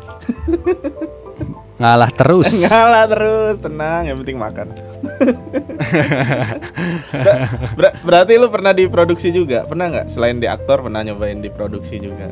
ngalah 1.77 2.09
terus 2.09 2.49
ngalah 2.65 3.05
terus, 3.05 3.55
tenang, 3.61 4.09
yang 4.09 4.17
penting 4.25 4.37
makan. 4.41 4.67
Ber- 7.17 7.41
ber- 7.75 7.95
berarti 8.01 8.33
lu 8.35 8.47
pernah 8.47 8.71
diproduksi 8.71 9.29
juga? 9.29 9.63
Pernah 9.63 9.85
nggak? 9.89 10.05
Selain 10.07 10.37
di 10.37 10.45
aktor, 10.45 10.81
pernah 10.81 11.01
nyobain 11.01 11.37
diproduksi 11.37 11.97
juga? 11.97 12.29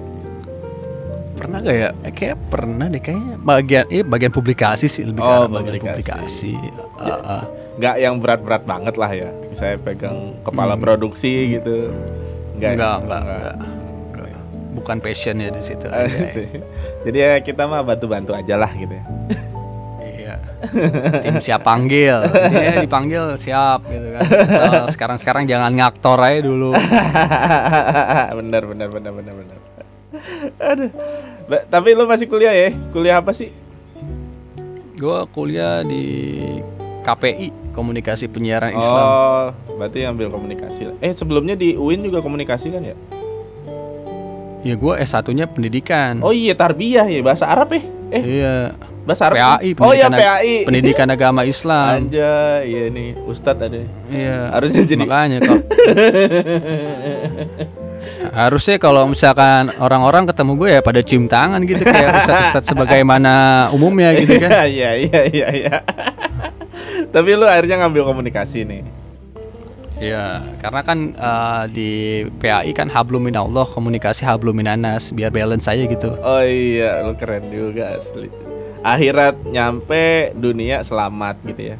pernah 1.35 1.59
gak 1.59 1.75
ya 1.75 1.89
Eh, 2.01 2.13
kayak 2.15 2.47
pernah 2.47 2.87
deh 2.87 2.97
kayaknya 2.97 3.35
bagian 3.37 3.85
eh 3.91 4.01
bagian 4.01 4.31
publikasi 4.31 4.87
sih 4.87 5.03
lebih 5.03 5.19
Oh, 5.19 5.45
bagian 5.45 5.77
publikasi. 5.77 5.99
publikasi 5.99 6.53
Ah, 6.95 7.19
ah. 7.37 7.43
Nggak 7.75 7.95
yang 7.99 8.15
berat-berat 8.17 8.63
banget 8.63 8.95
lah 8.95 9.11
ya. 9.11 9.29
Saya 9.51 9.75
pegang 9.75 10.39
kepala 10.41 10.79
produksi 10.79 11.59
gitu. 11.59 11.91
Nggak, 12.55 12.71
ya? 12.71 12.75
enggak 12.79 12.93
enggak 12.95 13.19
Enggak. 13.19 13.55
bukan 14.71 14.97
passionnya 14.99 15.51
di 15.51 15.59
situ 15.59 15.85
Eh, 15.85 16.07
aja. 16.07 16.23
sih. 16.31 16.47
Jadi 17.03 17.17
ya 17.19 17.31
kita 17.39 17.67
mah 17.67 17.83
bantu-bantu 17.83 18.31
aja 18.31 18.55
lah 18.55 18.71
gitu 18.71 18.95
ya. 18.95 19.03
Tim 21.19 21.35
siap 21.37 21.61
panggil 21.61 22.21
dia 22.47 22.79
dipanggil 22.79 23.35
siap 23.35 23.83
gitu 23.85 24.07
kan 24.11 24.21
sekarang 24.89 25.17
sekarang 25.17 25.43
jangan 25.45 25.71
ngaktor 25.71 26.17
aja 26.17 26.39
dulu 26.41 26.71
bener 28.33 28.63
bener 28.63 28.87
bener 28.89 29.11
bener 29.11 29.33
bener. 29.35 29.57
Aduh. 30.57 30.89
Ba- 31.45 31.65
Tapi 31.67 31.91
lu 31.91 32.05
masih 32.05 32.25
kuliah 32.25 32.51
ya? 32.51 32.71
Kuliah 32.89 33.19
apa 33.19 33.31
sih? 33.31 33.51
gue 34.95 35.19
kuliah 35.29 35.83
di 35.83 36.03
KPI 37.01 37.51
komunikasi 37.71 38.25
penyiaran 38.25 38.71
Islam 38.71 39.05
Oh, 39.05 39.45
berarti 39.75 40.07
ambil 40.07 40.31
komunikasi. 40.31 40.87
Eh, 40.97 41.11
sebelumnya 41.11 41.53
di 41.53 41.75
UIN 41.75 41.99
juga 42.01 42.19
komunikasi 42.19 42.71
kan 42.71 42.81
ya? 42.81 42.95
ya 44.63 44.73
gue 44.73 44.93
S1 44.97 45.27
nya 45.29 45.45
pendidikan 45.45 46.23
Oh 46.23 46.31
iya, 46.31 46.55
tarbiyah 46.55 47.05
ya, 47.05 47.19
bahasa 47.19 47.45
Arab 47.45 47.69
ya? 47.69 47.83
Eh, 48.09 48.21
iya 48.39 48.55
bahasa 49.05 49.29
Arab. 49.29 49.37
PAI 49.61 49.69
Oh 49.77 49.93
iya, 49.93 50.09
PAI. 50.09 50.65
pendidikan 50.65 51.07
agama 51.07 51.45
Islam 51.45 52.09
Anjay, 52.09 52.61
iya 52.65 52.83
nih, 52.89 53.13
Ustadz 53.23 53.61
ada. 53.61 53.81
Iya. 54.09 54.49
Harusnya 54.51 54.83
jadi- 54.83 54.99
makanya 54.99 55.37
kok. 55.39 55.59
Harusnya 58.31 58.75
kalau 58.77 59.07
misalkan 59.07 59.71
orang-orang 59.77 60.27
ketemu 60.27 60.51
gue 60.55 60.69
ya 60.71 60.81
pada 60.81 61.01
cium 61.01 61.25
tangan 61.25 61.63
gitu 61.63 61.81
kayak 61.81 62.21
ustadz-ustadz 62.21 62.67
sebagaimana 62.67 63.33
umumnya 63.71 64.11
gitu 64.13 64.35
kan. 64.37 64.51
Iya, 64.67 64.91
iya, 64.99 65.21
iya, 65.25 65.47
iya. 65.55 65.75
Tapi 67.09 67.29
lu 67.33 67.45
akhirnya 67.45 67.79
ngambil 67.79 68.03
komunikasi 68.03 68.65
nih. 68.65 68.83
Iya, 69.95 70.43
karena 70.59 70.81
kan 70.83 70.97
eh, 71.15 71.63
di 71.71 71.89
PAI 72.35 72.75
kan 72.75 72.91
hablum 72.91 73.23
minallah 73.23 73.63
komunikasi 73.63 74.27
hablum 74.27 74.51
minanas 74.51 75.15
biar 75.15 75.31
balance 75.31 75.65
aja 75.65 75.87
gitu. 75.87 76.11
Oh 76.19 76.43
iya, 76.43 76.99
lu 77.01 77.15
keren 77.15 77.47
juga 77.47 77.95
asli. 77.95 78.27
Akhirat 78.85 79.41
nyampe 79.49 80.29
dunia 80.37 80.85
selamat 80.85 81.41
gitu 81.41 81.73
ya. 81.73 81.77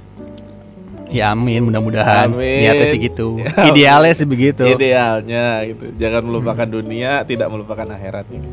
Ya 1.06 1.32
amin, 1.32 1.62
mudah-mudahan 1.70 2.34
Amin. 2.34 2.66
niatnya 2.66 2.88
sih 2.90 2.98
gitu. 2.98 3.38
Ya, 3.46 3.70
Idealnya 3.70 4.14
sih 4.18 4.26
begitu. 4.26 4.66
Idealnya 4.66 5.62
gitu. 5.70 5.94
Jangan 6.02 6.26
melupakan 6.26 6.66
dunia, 6.66 7.22
tidak 7.24 7.54
melupakan 7.54 7.86
akhirat 7.86 8.26
gitu. 8.34 8.50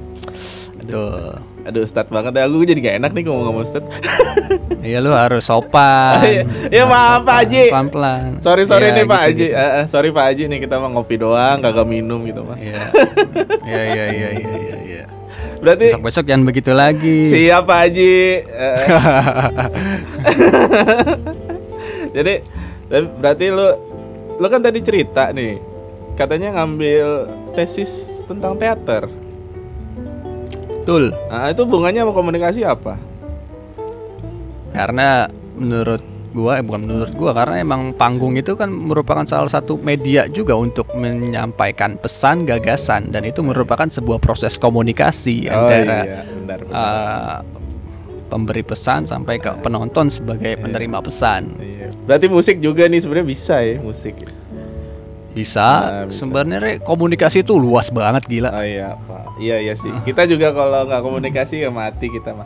Betul. 0.82 1.40
Aduh 1.62 1.86
Ustadz 1.86 2.10
banget 2.10 2.36
ya, 2.36 2.44
aku 2.44 2.66
jadi 2.66 2.80
gak 2.82 2.96
enak 3.00 3.10
nih 3.14 3.22
ngomong-ngomong 3.24 3.62
Ustadz 3.62 3.86
Iya 4.86 4.98
lu 5.00 5.14
harus 5.16 5.46
sopan. 5.46 6.20
Iya, 6.28 6.42
iya, 6.68 6.84
maaf, 6.84 7.22
Pak 7.24 7.36
Haji. 7.40 7.64
Pelan-pelan. 7.72 8.30
Sorry 8.44 8.68
sorry 8.68 8.90
Iya, 8.90 9.00
nih 9.00 9.04
Pak 9.08 9.20
gitu, 9.22 9.26
Haji 9.32 9.46
gitu. 9.48 9.56
Eh, 9.56 9.84
Sorry 9.88 10.08
Pak 10.12 10.24
Haji 10.28 10.42
nih 10.52 10.58
kita 10.60 10.74
mah 10.76 10.90
ngopi 10.92 11.16
doang, 11.16 11.56
kagak 11.64 11.88
minum 11.88 12.20
gitu 12.28 12.44
mah 12.44 12.58
Iya. 12.60 12.82
Iya 13.64 13.82
iya 13.88 14.04
iya 14.12 14.28
iya 14.36 14.76
iya. 14.84 15.04
Berarti 15.62 15.94
Besok-besok 15.94 16.24
jangan 16.26 16.44
begitu 16.44 16.72
lagi. 16.74 17.30
siap 17.30 17.70
Pak 17.70 17.78
Haji. 17.86 18.18
Jadi 22.18 22.34
berarti 22.92 23.46
lu 23.48 23.68
Lu 24.42 24.46
kan 24.50 24.60
tadi 24.60 24.82
cerita 24.82 25.30
nih 25.30 25.62
Katanya 26.18 26.60
ngambil 26.60 27.30
tesis 27.54 28.20
tentang 28.26 28.58
teater 28.58 29.06
Betul. 30.82 31.14
Nah 31.30 31.46
itu 31.46 31.62
hubungannya 31.62 32.02
sama 32.02 32.10
komunikasi 32.10 32.66
apa? 32.66 32.98
Karena 34.74 35.30
menurut 35.54 36.02
gua 36.32 36.58
eh, 36.58 36.64
bukan 36.64 36.80
menurut 36.82 37.12
gua 37.12 37.30
karena 37.32 37.60
emang 37.60 37.92
panggung 37.92 38.34
itu 38.34 38.52
kan 38.52 38.68
merupakan 38.68 39.22
salah 39.22 39.46
satu 39.46 39.76
media 39.76 40.26
juga 40.26 40.56
untuk 40.56 40.88
menyampaikan 40.92 41.94
pesan 41.94 42.42
gagasan 42.42 43.08
dan 43.08 43.22
itu 43.22 43.40
merupakan 43.40 43.84
sebuah 43.84 44.16
proses 44.16 44.56
komunikasi 44.56 45.46
Oh 45.46 45.54
antara 45.54 45.98
iya, 46.02 46.20
benar, 46.26 46.58
benar. 46.64 46.74
uh, 46.74 47.36
pemberi 48.26 48.64
pesan 48.64 49.04
sampai 49.04 49.36
ke 49.36 49.52
penonton 49.60 50.08
sebagai 50.08 50.56
penerima 50.56 50.98
pesan. 50.98 51.60
Iya. 51.60 51.92
Berarti 52.02 52.26
musik 52.26 52.56
juga 52.58 52.88
nih 52.88 52.98
sebenarnya 52.98 53.28
bisa 53.28 53.56
ya 53.60 53.76
musik. 53.78 54.16
Bisa, 55.32 55.64
Nah, 55.64 56.04
bisa. 56.04 56.28
sebenarnya 56.28 56.76
komunikasi 56.84 57.40
itu 57.40 57.56
luas 57.56 57.88
banget 57.88 58.28
gila. 58.28 58.52
Oh 58.52 58.60
iya 58.60 59.00
Pak. 59.00 59.40
Iya 59.40 59.56
iya 59.64 59.72
sih. 59.72 59.88
Kita 60.04 60.28
juga 60.28 60.52
kalau 60.52 60.84
nggak 60.84 61.00
komunikasi 61.00 61.64
ya 61.64 61.72
mati 61.72 62.12
kita 62.12 62.36
mah. 62.36 62.44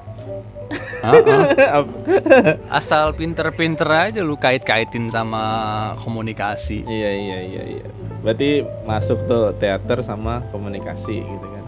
Asal 2.68 3.14
pinter-pinter 3.14 3.86
aja 3.86 4.20
lu 4.22 4.34
kait-kaitin 4.34 5.08
sama 5.08 5.42
komunikasi. 6.02 6.82
Iya 6.86 7.10
iya 7.14 7.38
iya 7.42 7.62
iya. 7.78 7.86
Berarti 8.22 8.62
masuk 8.84 9.18
tuh 9.26 9.54
teater 9.56 10.02
sama 10.02 10.42
komunikasi 10.50 11.22
gitu 11.22 11.46
kan. 11.46 11.64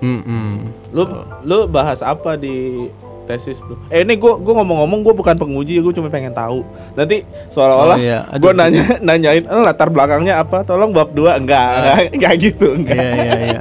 Mm-mm. 0.00 0.72
Lu 0.90 1.04
lu 1.44 1.58
bahas 1.68 2.00
apa 2.00 2.34
di 2.34 2.88
tesis 3.28 3.62
tuh? 3.62 3.78
Eh 3.94 4.02
ini 4.02 4.18
gua 4.18 4.34
gua 4.42 4.58
ngomong-ngomong 4.58 5.06
gua 5.06 5.14
bukan 5.14 5.38
penguji, 5.38 5.78
gua 5.78 5.94
cuma 5.94 6.10
pengen 6.10 6.34
tahu. 6.34 6.66
Nanti 6.98 7.22
seolah-olah 7.52 7.94
Oh, 7.94 8.02
iya. 8.02 8.26
Gua 8.42 8.50
nanya 8.50 8.84
nanyain 9.06 9.44
eh, 9.46 9.62
latar 9.62 9.86
belakangnya 9.86 10.42
apa? 10.42 10.66
Tolong 10.66 10.90
bab 10.90 11.14
2 11.14 11.46
enggak, 11.46 11.68
enggak, 11.78 11.98
enggak 12.16 12.32
gitu, 12.42 12.66
enggak. 12.74 12.98
Iya 12.98 13.12
iya 13.14 13.38
iya. 13.54 13.60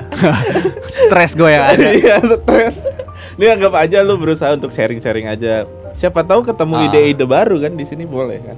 Stres 0.89 1.37
gue 1.37 1.49
yang 1.53 1.65
ada. 1.69 1.87
Iya, 1.99 2.15
stres. 2.17 2.75
Ini 3.39 3.55
anggap 3.55 3.71
aja 3.73 4.03
lu 4.03 4.19
berusaha 4.19 4.51
untuk 4.51 4.67
sharing-sharing 4.69 5.23
aja. 5.25 5.63
Siapa 5.95 6.21
tahu 6.21 6.43
ketemu 6.43 6.73
Ah. 6.75 6.85
ide-ide 6.85 7.23
baru 7.23 7.55
kan 7.57 7.71
di 7.71 7.87
sini 7.87 8.03
boleh 8.03 8.35
kan? 8.37 8.57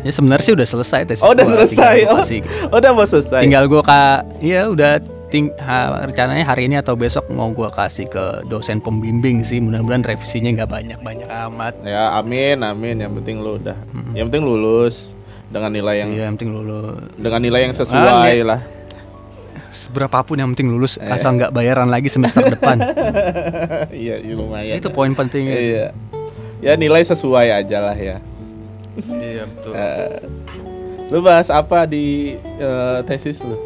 Ya 0.00 0.12
sebenarnya 0.12 0.44
sih 0.44 0.54
udah 0.54 0.62
selesai 0.64 1.00
tesis. 1.04 1.24
Oh, 1.26 1.34
udah 1.34 1.42
gua. 1.42 1.54
selesai. 1.58 1.96
Oh, 2.04 2.06
gua 2.06 2.22
kasih. 2.22 2.40
oh, 2.70 2.76
udah 2.80 2.90
mau 2.92 3.02
selesai. 3.04 3.40
Tinggal 3.42 3.64
gua 3.66 3.82
ka 3.82 4.02
iya 4.38 4.68
udah 4.68 5.02
ting 5.26 5.50
ha, 5.58 6.06
rencananya 6.06 6.44
hari 6.44 6.70
ini 6.70 6.78
atau 6.78 6.94
besok 6.94 7.26
mau 7.28 7.50
gua 7.50 7.66
kasih 7.68 8.06
ke 8.06 8.46
dosen 8.46 8.78
pembimbing 8.78 9.42
sih. 9.42 9.58
Mudah-mudahan 9.58 10.06
revisinya 10.06 10.54
nggak 10.54 10.70
banyak-banyak 10.70 11.26
amat. 11.26 11.74
Ya, 11.82 12.14
amin, 12.14 12.62
amin. 12.62 13.00
Yang 13.00 13.12
penting 13.18 13.36
lu 13.40 13.58
udah. 13.58 13.74
Yang 14.12 14.24
penting 14.28 14.44
lulus 14.44 14.94
dengan 15.50 15.70
nilai 15.72 15.94
yang 15.98 16.10
Iya, 16.10 16.22
yang 16.24 16.34
penting 16.36 16.52
lulus. 16.52 16.94
dengan 17.16 17.40
nilai 17.42 17.60
yang 17.64 17.72
Ah, 17.72 17.78
sesuai 17.80 18.14
nih. 18.30 18.44
lah. 18.46 18.60
Seberapapun 19.74 20.38
yang 20.38 20.54
penting 20.54 20.70
lulus 20.70 20.94
Eh. 20.96 21.10
asal 21.10 21.34
nggak 21.34 21.50
bayaran 21.50 21.86
lagi 21.86 22.06
semester 22.06 22.46
depan. 22.54 22.78
iya, 23.90 24.16
iya, 24.16 24.32
lumayan. 24.32 24.78
Itu 24.78 24.88
poin 24.88 25.10
pentingnya 25.12 25.58
sih. 25.58 25.74
Iya. 25.74 25.88
Ya 26.62 26.72
nilai 26.74 27.02
sesuai 27.02 27.50
aja 27.52 27.78
lah 27.82 27.92
ya. 27.92 28.22
Iya, 28.96 29.44
betul. 29.44 29.72
Eh, 29.74 30.18
lu 31.10 31.18
bahas 31.20 31.50
apa 31.50 31.84
di 31.84 32.38
eh, 32.38 32.98
tesis 33.04 33.42
lu? 33.42 33.58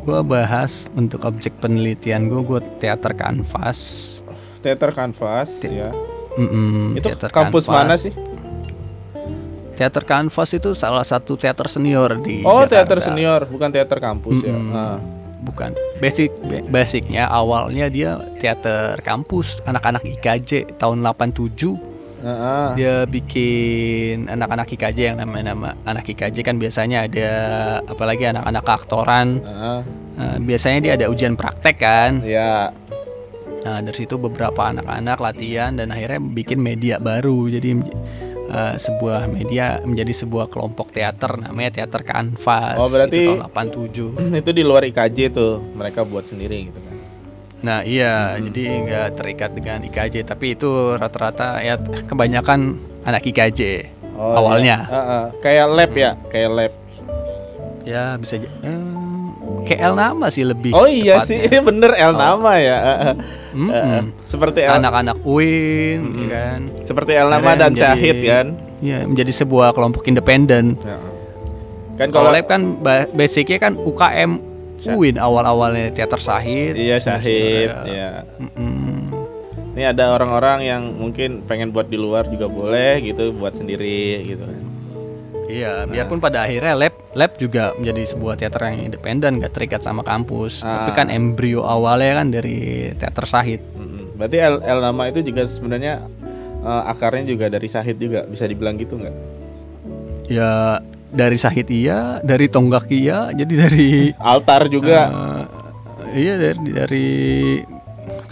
Gua 0.00 0.22
bahas 0.22 0.86
untuk 0.94 1.26
objek 1.26 1.58
penelitian 1.58 2.30
gua 2.30 2.40
gua 2.40 2.60
teater 2.78 3.10
kanvas. 3.12 4.22
Teater 4.62 4.94
kanvas, 4.94 5.50
ya. 5.60 5.90
Mm-mm, 6.36 6.94
Itu 6.94 7.10
teater 7.10 7.28
kampus 7.28 7.66
kanvas. 7.66 7.74
mana 7.76 7.94
sih? 7.98 8.12
Teater 9.76 10.02
kanvas 10.02 10.50
itu 10.50 10.72
salah 10.72 11.04
satu 11.04 11.36
teater 11.36 11.68
senior 11.68 12.16
di 12.18 12.40
Oh, 12.40 12.58
Jakarta. 12.58 12.72
teater 12.88 12.98
senior, 13.02 13.40
bukan 13.44 13.68
teater 13.68 13.98
kampus 13.98 14.40
ya. 14.40 14.50
Mm-mm. 14.50 14.72
Ah. 14.72 14.98
bukan. 15.38 15.70
Basic 15.96 16.32
ba- 16.42 16.64
basicnya 16.74 17.28
awalnya 17.28 17.86
dia 17.86 18.18
teater 18.34 18.98
kampus 19.00 19.62
anak-anak 19.62 20.02
IKJ 20.02 20.74
tahun 20.74 21.04
87 21.04 21.78
Heeh. 22.18 22.68
dia 22.74 22.94
bikin 23.06 24.26
anak-anak 24.26 24.66
IKJ 24.68 24.98
yang 25.06 25.18
nama-nama 25.18 25.78
anak 25.84 26.08
IKJ 26.08 26.42
kan 26.42 26.56
biasanya 26.56 27.04
ada 27.04 27.30
apalagi 27.84 28.26
anak-anak 28.26 28.64
keaktoran 28.64 29.38
Heeh. 29.38 29.80
Nah, 30.16 30.36
biasanya 30.40 30.78
dia 30.80 30.92
ada 30.96 31.06
ujian 31.06 31.36
praktek 31.36 31.76
kan 31.76 32.24
Ya. 32.24 32.72
nah 33.62 33.78
dari 33.78 33.94
situ 33.96 34.16
beberapa 34.16 34.62
anak-anak 34.64 35.18
latihan 35.20 35.74
dan 35.74 35.90
akhirnya 35.90 36.18
bikin 36.18 36.58
media 36.58 36.98
baru 36.98 37.46
jadi 37.48 37.78
eh, 38.56 38.74
sebuah 38.76 39.28
media 39.28 39.78
menjadi 39.82 40.12
sebuah 40.16 40.48
kelompok 40.48 40.88
teater 40.90 41.36
namanya 41.36 41.70
teater 41.74 42.00
kanvas 42.02 42.80
Oh, 42.80 42.88
berarti- 42.88 43.20
itu 43.20 43.32
tahun 43.36 43.44
87 43.44 44.32
itu 44.40 44.50
di 44.50 44.62
luar 44.62 44.82
IKJ 44.82 45.18
tuh 45.30 45.60
mereka 45.72 46.02
buat 46.02 46.24
sendiri 46.24 46.66
gitu 46.66 46.80
kan. 46.80 46.94
Nah 47.56 47.80
iya, 47.82 48.36
jadi 48.38 48.62
nggak 48.80 49.08
terikat 49.14 49.50
dengan 49.52 49.80
IKJ, 49.82 50.24
tapi 50.24 50.54
itu 50.54 50.68
rata-rata 50.94 51.58
ya 51.58 51.76
kebanyakan 52.04 52.76
anak 53.02 53.24
IKJ 53.24 53.92
Oh, 54.14 54.32
awalnya. 54.34 54.76
iya. 54.82 54.92
Heeh. 54.94 55.24
Kayak 55.38 55.66
lab 55.70 55.92
ya, 55.94 56.10
kayak 56.26 56.50
lab. 56.50 56.72
Ya 57.82 58.04
bisa, 58.16 58.34
j- 58.36 58.50
eh, 59.66 59.74
KL 59.74 59.92
nama 59.92 60.26
sih 60.28 60.42
lebih. 60.42 60.70
Oh 60.70 60.86
iya 60.86 61.20
tepatnya. 61.20 61.42
sih, 61.44 61.60
bener 61.60 61.90
L 61.92 62.12
nama 62.14 62.52
ya. 62.56 62.76
Heeh. 62.78 63.14
Mm-mm. 63.56 63.68
Heeh. 63.68 64.00
Seperti 64.22 64.60
L, 64.62 64.76
Anak-anak 64.76 65.16
UIN, 65.20 66.00
ya 66.16 66.28
kan. 66.30 66.60
seperti 66.80 67.12
L 67.12 67.26
nama 67.26 67.42
Akhirnya 67.42 67.58
dan 67.58 67.70
menjadi- 67.70 67.82
Syahid 67.92 68.16
kan. 68.22 68.46
Ya 68.78 68.98
menjadi 69.02 69.32
sebuah 69.34 69.68
kelompok 69.72 70.04
independen. 70.04 70.78
Heeh. 70.78 71.10
Kan 71.96 72.08
Kalau 72.10 72.28
lab 72.28 72.44
kan 72.44 72.60
ba- 72.76 73.08
basicnya 73.08 73.58
kan 73.58 73.74
UKM 73.74 74.30
UIN 74.86 75.16
awal-awalnya 75.16 75.88
teater 75.90 76.18
Syahid. 76.18 76.76
iya 76.76 76.96
Syahid, 76.96 77.72
Ya. 77.82 77.82
ya. 77.82 78.10
Mm-mm. 78.36 79.08
Ini 79.72 79.90
ada 79.90 80.08
orang-orang 80.10 80.58
yang 80.62 80.82
mungkin 80.90 81.40
pengen 81.42 81.68
buat 81.68 81.84
di 81.86 81.96
luar 81.96 82.24
juga 82.26 82.46
boleh 82.46 83.00
gitu, 83.02 83.32
buat 83.32 83.52
sendiri 83.52 84.24
gitu 84.24 84.40
kan. 84.40 84.65
Iya, 85.46 85.86
biarpun 85.86 86.18
pada 86.18 86.42
akhirnya 86.42 86.74
lab 86.74 86.94
lab 87.14 87.32
juga 87.38 87.70
menjadi 87.74 88.02
sebuah 88.08 88.34
teater 88.34 88.66
yang 88.66 88.90
independen, 88.90 89.38
gak 89.38 89.54
terikat 89.54 89.80
sama 89.80 90.02
kampus. 90.02 90.60
Tapi 90.60 90.90
Ah. 90.90 90.96
kan 90.96 91.06
embrio 91.06 91.62
awalnya 91.62 92.18
kan 92.18 92.28
dari 92.28 92.58
teater 92.92 93.24
Sahid. 93.24 93.62
Berarti 94.16 94.36
L, 94.36 94.58
L 94.58 94.78
nama 94.80 95.06
itu 95.06 95.22
juga 95.22 95.46
sebenarnya 95.46 96.02
eh, 96.58 96.82
akarnya 96.84 97.24
juga 97.24 97.46
dari 97.46 97.70
Syahid 97.70 97.94
juga, 97.94 98.26
bisa 98.26 98.42
dibilang 98.42 98.74
gitu 98.74 98.98
nggak? 98.98 99.14
Ya 100.26 100.82
dari 101.08 101.38
Sahid 101.38 101.70
iya, 101.70 102.18
dari 102.20 102.50
Tonggak 102.50 102.90
iya, 102.90 103.30
jadi 103.30 103.54
dari 103.56 104.10
Altar 104.18 104.66
juga. 104.66 105.00
eh, 105.06 105.44
iya 106.18 106.34
dari 106.34 106.66
dari 106.66 107.08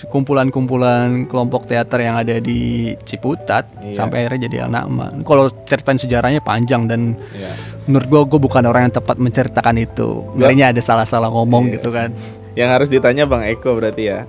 kumpulan-kumpulan 0.06 1.24
kelompok 1.24 1.64
teater 1.64 2.00
yang 2.00 2.16
ada 2.16 2.38
di 2.38 2.92
Ciputat 3.02 3.66
Iya. 3.78 3.96
sampai 3.96 4.24
akhirnya 4.24 4.46
jadi 4.46 4.66
nama. 4.66 5.12
Kalau 5.22 5.48
ceritain 5.64 5.96
sejarahnya 5.96 6.40
panjang 6.40 6.84
dan 6.84 7.16
Iya. 7.32 7.50
menurut 7.84 8.06
gua 8.06 8.20
gua 8.24 8.40
bukan 8.40 8.64
orang 8.64 8.88
yang 8.88 8.94
tepat 8.94 9.16
menceritakan 9.16 9.76
itu. 9.76 10.24
Ngerinya 10.34 10.70
ada 10.70 10.80
salah-salah 10.80 11.28
ngomong 11.28 11.68
Iya. 11.68 11.74
gitu 11.76 11.88
kan. 11.90 12.10
Yang 12.54 12.68
harus 12.70 12.88
ditanya 12.88 13.24
Bang 13.24 13.42
Eko 13.42 13.74
berarti 13.74 14.02
ya. 14.06 14.20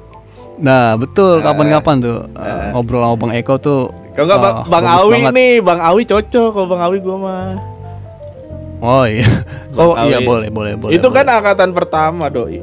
Nah 0.55 0.95
betul 0.95 1.43
kapan-kapan 1.43 1.95
tuh 1.99 2.17
uh, 2.32 2.71
ngobrol 2.71 3.03
sama 3.03 3.15
Bang 3.17 3.34
Eko 3.36 3.55
tuh 3.57 3.91
Kalau 4.15 4.26
nggak 4.26 4.39
Bang, 4.39 4.55
uh, 4.55 4.65
Bang 4.71 4.86
Awi 4.88 5.11
banget. 5.19 5.32
nih, 5.36 5.53
Bang 5.59 5.80
Awi 5.80 6.01
cocok 6.03 6.49
kalau 6.49 6.67
Bang 6.67 6.82
Awi 6.82 6.97
gua 6.99 7.17
mah. 7.17 7.47
Oh 8.80 9.03
iya, 9.03 9.28
Bang 9.71 9.88
oh 9.91 9.95
iya 10.03 10.19
boleh 10.19 10.47
boleh 10.47 10.73
boleh. 10.76 10.93
itu 10.93 11.07
kan 11.09 11.23
boleh. 11.23 11.38
angkatan 11.38 11.69
pertama 11.71 12.28
doi. 12.28 12.59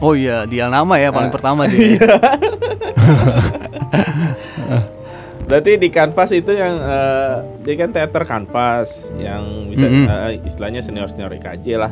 Oh 0.00 0.12
iya 0.12 0.44
dia 0.44 0.66
nama 0.66 0.96
ya 0.96 1.08
paling 1.08 1.30
pertama 1.30 1.64
Iya. 1.64 1.72
dia. 1.72 2.10
Berarti 5.50 5.82
di 5.82 5.90
kanvas 5.90 6.30
itu 6.30 6.54
yang 6.54 6.78
eh, 6.78 7.34
dia 7.66 7.74
kan 7.74 7.90
teater 7.90 8.22
kanvas 8.22 9.10
yang 9.18 9.66
bisa 9.66 9.82
Mm-mm. 9.90 10.06
eh, 10.06 10.38
istilahnya 10.46 10.78
senior 10.78 11.10
senior 11.10 11.34
IKJ 11.34 11.66
lah. 11.74 11.90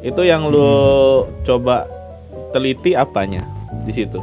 Itu 0.00 0.24
yang 0.24 0.48
lu 0.48 0.64
coba 1.44 1.84
teliti 2.48 2.96
apanya 2.96 3.44
di 3.84 3.92
situ? 3.92 4.16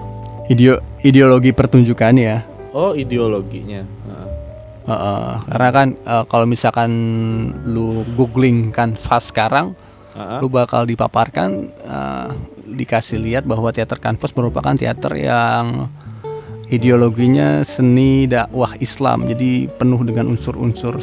Ideo 0.50 0.82
ideologi 1.06 1.54
pertunjukan 1.54 2.14
ya. 2.18 2.42
Oh 2.74 2.98
ideologinya. 2.98 3.86
Heeh. 3.86 4.28
Heeh, 4.86 5.30
karena 5.50 5.70
kan 5.70 5.88
uh, 6.06 6.24
kalau 6.26 6.46
misalkan 6.46 6.90
lu 7.66 8.02
googling 8.18 8.74
kanvas 8.74 9.30
sekarang, 9.30 9.78
Heeh. 10.18 10.42
lu 10.42 10.50
bakal 10.50 10.90
dipaparkan 10.90 11.70
uh, 11.86 12.30
dikasih 12.76 13.18
lihat 13.24 13.44
bahwa 13.48 13.72
teater 13.72 13.98
kanvas 13.98 14.36
merupakan 14.36 14.76
teater 14.76 15.16
yang 15.16 15.88
ideologinya 16.70 17.64
seni 17.64 18.28
dakwah 18.28 18.76
Islam. 18.84 19.26
Jadi 19.26 19.72
penuh 19.72 20.02
dengan 20.04 20.30
unsur-unsur 20.30 21.00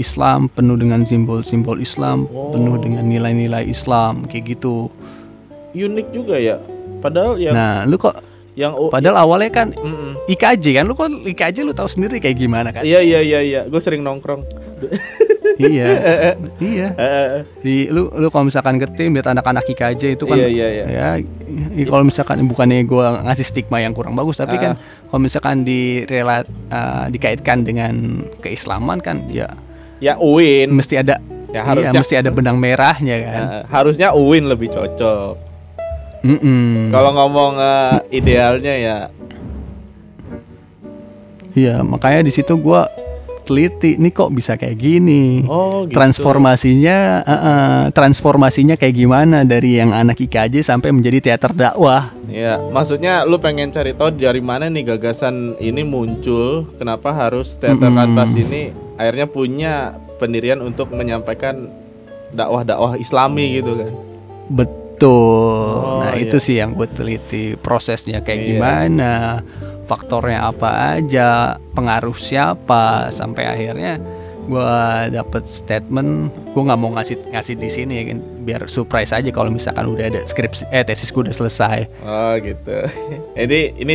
Islam, 0.00 0.48
penuh 0.48 0.80
dengan 0.80 1.04
simbol-simbol 1.04 1.76
Islam, 1.76 2.24
penuh 2.26 2.80
dengan 2.80 3.04
nilai-nilai 3.04 3.68
Islam 3.68 4.24
kayak 4.24 4.56
gitu. 4.56 4.88
Unik 5.76 6.08
juga 6.10 6.40
ya. 6.40 6.56
Padahal 7.04 7.36
yang 7.36 7.54
Nah, 7.54 7.84
lu 7.84 8.00
kok 8.00 8.16
yang 8.58 8.74
oh, 8.74 8.90
padahal 8.90 9.24
awalnya 9.24 9.62
kan 9.62 9.68
Mm-mm. 9.72 10.18
IKJ 10.26 10.82
kan 10.82 10.84
lu 10.84 10.98
kok 10.98 11.06
IKJ 11.06 11.62
lu 11.62 11.72
tahu 11.72 11.86
sendiri 11.86 12.18
kayak 12.18 12.36
gimana 12.36 12.74
kan? 12.74 12.82
Iya 12.82 13.00
iya 13.00 13.20
iya 13.22 13.40
iya, 13.40 13.60
gue 13.68 13.80
sering 13.80 14.02
nongkrong. 14.02 14.42
iya. 15.56 15.86
iya. 16.62 16.86
Eh, 16.92 17.30
di 17.58 17.74
lu 17.86 18.06
lu 18.10 18.28
kalau 18.28 18.46
misalkan 18.46 18.76
ke 18.76 18.86
tim 18.92 19.10
lihat 19.10 19.26
anak-anak 19.26 19.66
IKJ 19.66 20.14
itu 20.14 20.24
kan 20.24 20.36
Iya, 20.36 20.46
iya, 20.46 20.68
iya. 20.70 20.84
ya 21.74 21.84
kalau 21.84 22.02
misalkan 22.02 22.44
bukannya 22.44 22.84
gua 22.84 23.24
ngasih 23.24 23.42
stigma 23.44 23.78
yang 23.78 23.90
kurang 23.90 24.12
bagus 24.12 24.36
tapi 24.36 24.54
Ah. 24.54 24.62
kan 24.62 24.72
kalau 25.06 25.20
misalkan 25.20 25.62
di 25.62 25.80
relat 26.04 26.44
uh, 26.68 27.08
dikaitkan 27.08 27.62
dengan 27.62 27.94
keislaman 28.38 28.98
kan 28.98 29.26
ya 29.26 29.50
ya 29.98 30.14
Uin. 30.16 30.70
mesti 30.70 30.96
ada 30.96 31.18
Ya, 31.50 31.54
iya, 31.56 31.62
harusnya- 31.66 31.98
mesti 31.98 32.14
ada 32.14 32.30
benang 32.30 32.56
merahnya 32.56 33.16
kan 33.20 33.42
Eh, 33.42 33.62
harusnya 33.66 34.14
Uin 34.14 34.46
lebih 34.46 34.70
cocok. 34.70 35.34
Mm-mm. 36.22 36.92
Kalau 36.92 37.10
ngomong 37.10 37.58
eh, 37.58 37.94
idealnya 38.12 38.74
ya 38.76 38.98
iya 41.50 41.82
makanya 41.82 42.22
di 42.22 42.30
situ 42.30 42.54
gua 42.54 42.86
teliti 43.50 43.98
nih 43.98 44.14
kok 44.14 44.30
bisa 44.30 44.54
kayak 44.54 44.78
gini 44.78 45.42
Oh, 45.44 45.82
gitu. 45.84 45.98
transformasinya 45.98 46.96
uh, 47.20 47.32
uh, 47.34 47.80
transformasinya 47.90 48.78
kayak 48.78 48.94
gimana 48.94 49.42
dari 49.42 49.76
yang 49.76 49.90
anak 49.90 50.22
IKJ 50.22 50.62
sampai 50.62 50.94
menjadi 50.94 51.18
teater 51.20 51.50
dakwah 51.50 52.14
Ya, 52.24 52.62
maksudnya 52.70 53.26
lu 53.26 53.42
pengen 53.42 53.74
cari 53.74 53.90
tahu 53.90 54.14
dari 54.14 54.38
mana 54.38 54.70
nih 54.70 54.94
gagasan 54.94 55.58
ini 55.58 55.82
muncul, 55.82 56.62
kenapa 56.78 57.10
harus 57.10 57.58
teater 57.58 57.90
Mm-mm. 57.90 57.98
kanvas 57.98 58.30
ini 58.32 58.70
akhirnya 58.94 59.26
punya 59.26 59.74
pendirian 60.16 60.62
untuk 60.62 60.94
menyampaikan 60.94 61.66
dakwah-dakwah 62.30 62.94
Islami 62.94 63.58
gitu 63.58 63.74
kan. 63.74 63.90
Betul. 64.46 65.74
Oh, 65.80 66.04
nah, 66.04 66.14
iya. 66.14 66.22
itu 66.22 66.36
sih 66.38 66.54
yang 66.54 66.76
gue 66.76 66.86
teliti 66.86 67.56
prosesnya 67.56 68.20
kayak 68.20 68.38
Iya. 68.38 68.48
gimana, 68.52 69.12
faktornya 69.90 70.46
apa 70.46 70.94
aja, 70.94 71.58
pengaruh 71.74 72.14
siapa 72.14 73.10
sampai 73.10 73.50
akhirnya 73.50 73.98
gue 74.46 74.74
dapet 75.10 75.44
statement. 75.50 76.30
Gue 76.54 76.62
nggak 76.62 76.78
mau 76.78 76.94
ngasih 76.94 77.18
ngasih 77.34 77.54
di 77.58 77.66
sini 77.66 77.92
ya 77.98 78.04
kan, 78.14 78.18
biar 78.46 78.60
surprise 78.70 79.10
aja 79.10 79.30
kalau 79.34 79.50
misalkan 79.50 79.90
udah 79.90 80.06
ada 80.06 80.22
skripsi 80.22 80.70
eh 80.70 80.86
tesis 80.86 81.10
gue 81.10 81.26
udah 81.26 81.34
selesai. 81.34 81.90
Oh, 82.06 82.38
gitu. 82.38 82.78
Jadi 83.34 83.60
ini 83.82 83.94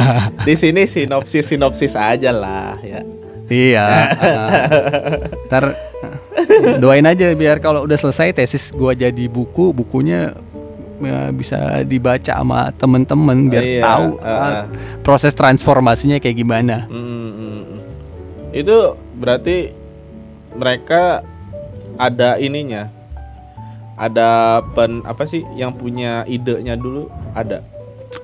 di 0.48 0.54
sini 0.56 0.88
sinopsis 0.88 1.52
sinopsis 1.52 1.92
aja 1.92 2.32
lah 2.32 2.80
ya. 2.80 3.04
Iya. 3.44 3.86
uh, 4.24 4.50
ntar 5.52 5.76
doain 6.80 7.04
aja 7.04 7.28
biar 7.36 7.60
kalau 7.60 7.84
udah 7.84 8.00
selesai 8.00 8.32
tesis 8.32 8.72
gue 8.72 8.92
jadi 8.96 9.24
buku, 9.28 9.76
bukunya 9.76 10.32
ya, 11.02 11.30
bisa 11.34 11.82
dibaca 11.82 12.32
sama 12.38 12.70
temen-temen 12.76 13.50
biar 13.50 13.64
Iya, 13.64 13.82
tahu 13.82 14.06
uh, 14.20 14.28
uh, 14.28 14.62
proses 15.02 15.32
transformasinya 15.34 16.20
kayak 16.22 16.36
gimana. 16.38 16.86
Mm, 16.90 17.00
mm, 17.00 17.30
mm. 17.34 17.80
Itu 18.54 18.94
berarti 19.18 19.74
mereka 20.54 21.22
ada 21.98 22.38
ininya. 22.38 22.90
Ada 23.94 24.58
pen 24.74 25.06
apa 25.06 25.22
sih 25.22 25.46
yang 25.54 25.70
punya 25.78 26.26
idenya 26.26 26.74
dulu 26.74 27.06
ada. 27.30 27.62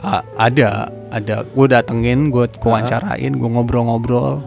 A- 0.02 0.26
ada, 0.34 0.90
ada. 1.14 1.46
Gue 1.54 1.66
datengin, 1.70 2.34
gue 2.34 2.50
wawancarain, 2.58 3.30
gue 3.30 3.48
ngobrol-ngobrol 3.50 4.42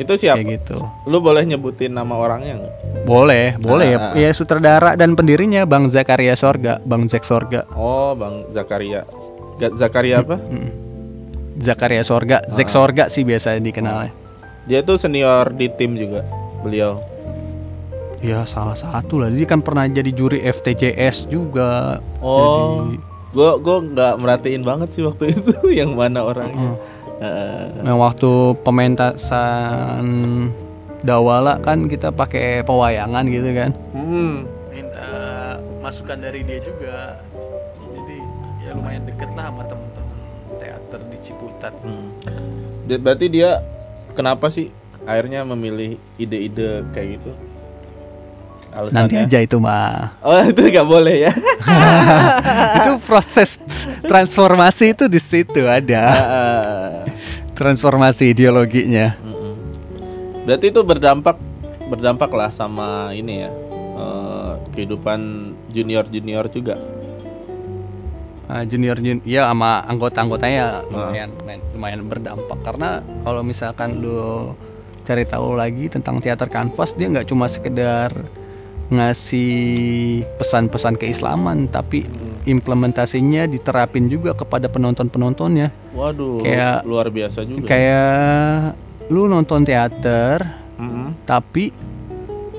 Itu 0.00 0.16
siapa? 0.16 0.40
kayak 0.40 0.48
gitu. 0.56 0.80
Lu 1.04 1.20
boleh 1.20 1.44
nyebutin 1.44 1.92
nama 1.92 2.16
orangnya 2.16 2.56
nggak? 2.56 2.74
Boleh, 3.04 3.54
boleh 3.54 3.88
Ah, 3.92 4.00
ah, 4.02 4.12
ya. 4.16 4.26
Ya 4.26 4.30
sutradara 4.32 4.96
dan 4.96 5.12
pendirinya 5.12 5.62
Bang 5.62 5.86
Zakaria 5.86 6.32
Sorga, 6.32 6.80
Bang 6.80 7.04
Zek 7.04 7.20
Sorga. 7.20 7.68
Oh, 7.70 8.16
Bang 8.16 8.48
Zakaria. 8.50 9.04
Ga- 9.56 9.76
Zakaria 9.76 10.24
apa? 10.24 10.40
Mm. 10.40 10.70
Zakaria 11.60 12.00
Sorga, 12.00 12.40
Zek 12.46 12.66
Ah. 12.66 12.72
Sorga 12.72 13.04
sih 13.06 13.20
biasa 13.20 13.60
dikenalnya. 13.60 14.16
Dia 14.64 14.80
tuh 14.80 14.96
senior 14.96 15.52
di 15.52 15.68
tim 15.68 15.92
juga. 15.94 16.24
Beliau. 16.60 17.04
Ya 18.20 18.44
salah 18.44 18.72
satu 18.74 19.16
lah. 19.18 19.28
Dia 19.28 19.44
kan 19.44 19.60
pernah 19.60 19.84
jadi 19.84 20.08
juri 20.10 20.40
FTJS 20.42 21.24
juga. 21.26 22.00
Oh, 22.20 22.84
Jadi, 22.84 22.96
gue 23.30 23.50
gue 23.58 23.76
nggak 23.90 24.14
merhatiin 24.16 24.62
banget 24.62 24.88
sih 24.92 25.02
waktu 25.02 25.30
itu 25.34 25.52
yang 25.70 25.92
mana 25.92 26.20
orangnya. 26.22 26.76
Heeh. 27.20 27.84
nah 27.84 27.96
waktu 27.96 28.30
pementasan 28.60 30.06
Dawala 31.00 31.56
kan 31.58 31.84
kita 31.84 32.08
pakai 32.10 32.60
pewayangan 32.60 33.24
gitu 33.26 33.48
kan. 33.52 33.72
Hmm. 33.92 34.44
Minta 34.68 35.08
masukan 35.80 36.20
dari 36.20 36.44
dia 36.44 36.60
juga. 36.60 37.16
Jadi 37.80 38.20
ya 38.60 38.76
lumayan 38.76 39.04
deket 39.04 39.32
lah 39.32 39.48
sama 39.48 39.64
temen-temen 39.64 40.16
teater 40.56 41.00
di 41.08 41.16
Ciputat. 41.16 41.72
Hmm. 41.80 42.12
Dia- 42.84 43.00
Berarti 43.00 43.26
dia 43.28 43.64
kenapa 44.12 44.52
sih 44.52 44.68
akhirnya 45.02 45.40
memilih 45.42 45.96
ide-ide 46.16 46.84
kayak 46.92 47.16
gitu? 47.16 47.32
Alasannya? 48.70 49.00
Nanti 49.00 49.14
aja 49.16 49.38
itu 49.40 49.56
mah. 49.56 50.20
Oh 50.20 50.36
itu 50.36 50.60
nggak 50.62 50.84
boleh 50.84 51.16
ya? 51.26 51.32
itu 52.76 52.92
proses 53.02 53.56
transformasi 54.04 54.92
itu 54.92 55.08
di 55.08 55.18
situ 55.18 55.64
ada. 55.64 56.04
Transformasi 57.60 58.32
ideologinya. 58.32 59.20
Berarti 60.48 60.72
itu 60.72 60.80
berdampak 60.80 61.36
berdampak 61.92 62.32
lah 62.32 62.48
sama 62.48 63.12
ini 63.12 63.44
ya 63.44 63.50
eh, 64.00 64.52
kehidupan 64.72 65.52
junior 65.68 66.08
junior 66.08 66.48
juga. 66.48 66.80
Uh, 68.50 68.66
junior 68.66 68.98
junior 68.98 69.22
ya 69.22 69.46
sama 69.46 69.84
anggota-anggotanya 69.86 70.82
lumayan 70.90 71.30
lumayan- 71.36 71.66
lumayan 71.76 72.00
berdampak. 72.08 72.58
Karena 72.64 73.04
kalau 73.22 73.44
misalkan 73.44 74.00
lu 74.00 74.56
cari 75.04 75.28
tahu 75.28 75.52
lagi 75.52 75.92
tentang 75.92 76.18
teater 76.18 76.48
kanvas 76.48 76.96
dia 76.96 77.12
nggak 77.12 77.28
cuma 77.28 77.44
sekedar 77.44 78.10
ngasih 78.90 80.26
pesan-pesan 80.34 80.98
keislaman 80.98 81.70
tapi 81.70 82.02
implementasinya 82.42 83.46
diterapin 83.46 84.10
juga 84.10 84.34
kepada 84.34 84.66
penonton-penontonnya 84.66 85.70
Waduh, 85.90 86.40
Kayak- 86.40 86.82
luar 86.84 87.06
biasa 87.08 87.42
juga. 87.42 87.66
kayak 87.66 88.78
lu 89.08 89.26
nonton 89.26 89.62
teater 89.62 90.38
Mm-mm. 90.76 91.12
tapi 91.24 91.74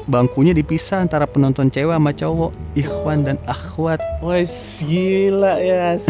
bangkunya 0.03 0.51
dipisah 0.51 0.99
antara 0.99 1.23
penonton 1.23 1.67
cewek 1.67 1.89
sama 1.89 2.11
cowok 2.11 2.51
ikhwan 2.73 3.23
dan 3.23 3.37
akhwat 3.45 4.03
Wah 4.19 4.43
gila 4.81 5.55
ya. 5.57 5.95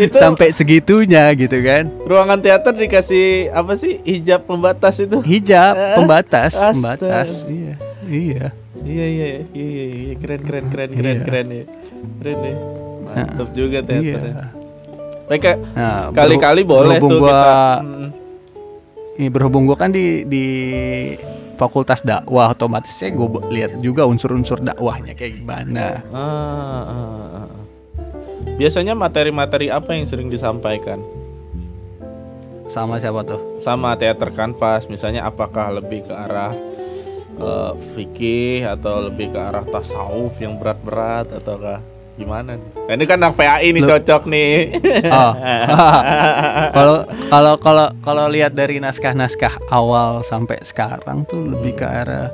itu 0.00 0.16
sampai 0.16 0.50
segitunya 0.50 1.30
gitu 1.32 1.54
kan 1.60 1.86
ruangan 2.02 2.40
teater 2.40 2.74
dikasih 2.74 3.26
apa 3.50 3.76
sih 3.76 4.02
hijab 4.02 4.42
pembatas 4.42 4.98
itu? 4.98 5.22
hijab 5.22 5.72
Eh, 5.72 5.94
pembatas 5.94 6.52
astaga. 6.52 6.72
pembatas 6.72 7.28
iya 7.46 7.74
iya 8.04 8.46
Iya 8.80 9.06
iya 9.06 9.26
iya 9.28 9.40
iya, 9.52 9.84
iya. 9.86 10.12
keren 10.16 10.40
keren 10.40 10.66
keren 10.66 10.90
keren 10.90 11.04
Iya. 11.12 11.22
keren 11.22 11.46
ya. 11.52 11.64
Keren 12.16 12.38
ya. 12.40 12.56
Mantap 13.04 13.48
juga 13.52 13.78
teaternya. 13.82 14.08
iya 14.40 14.59
Mereka 15.30 15.50
nah 15.78 16.10
kali-kali 16.10 16.66
boleh 16.66 16.98
berhubung 16.98 17.10
tuh 17.14 17.20
gua 17.22 17.30
kita. 17.30 17.54
Ini 19.20 19.28
berhubung 19.30 19.64
gua 19.70 19.76
kan 19.78 19.94
di 19.94 20.26
di 20.26 20.44
fakultas 21.60 22.00
dakwah 22.00 22.56
otomatis 22.56 22.96
saya 22.96 23.12
gue 23.12 23.28
lihat 23.52 23.84
juga 23.84 24.08
unsur-unsur 24.08 24.64
dakwahnya 24.64 25.12
kayak 25.12 25.44
gimana 25.44 26.00
Ah, 26.08 26.16
ah, 26.16 26.84
ah, 26.88 27.44
ah. 27.44 27.48
Biasanya 28.56 28.96
materi-materi 28.96 29.68
apa 29.68 29.92
yang 29.92 30.08
sering 30.08 30.32
disampaikan 30.32 31.04
sama 32.64 32.96
siapa 32.96 33.26
tuh 33.28 33.60
sama 33.60 33.92
teater 34.00 34.32
kanvas? 34.32 34.88
Misalnya 34.88 35.28
apakah 35.28 35.68
lebih 35.78 36.08
ke 36.08 36.14
arah 36.16 36.56
eh, 37.36 37.72
fikih 37.92 38.64
atau 38.64 39.12
lebih 39.12 39.36
ke 39.36 39.38
arah 39.38 39.66
tasawuf 39.68 40.40
yang 40.40 40.56
berat-berat 40.56 41.28
ataukah 41.28 41.84
gimana 42.20 42.60
nih? 42.60 42.70
Nah, 42.84 42.94
ini 42.94 43.04
kan 43.08 43.16
anak 43.16 43.34
PAI 43.40 43.68
nih 43.72 43.80
Lu- 43.80 43.88
cocok 43.88 44.22
nih. 44.28 44.52
Oh. 45.08 45.32
Kalau 46.70 46.98
kalau 47.32 47.54
kalau 47.56 47.86
kalau 48.04 48.24
lihat 48.28 48.52
dari 48.52 48.76
naskah-naskah 48.76 49.56
awal 49.72 50.20
sampai 50.20 50.60
sekarang 50.60 51.24
tuh 51.24 51.56
lebih 51.56 51.80
ke 51.80 51.86
arah 51.88 52.28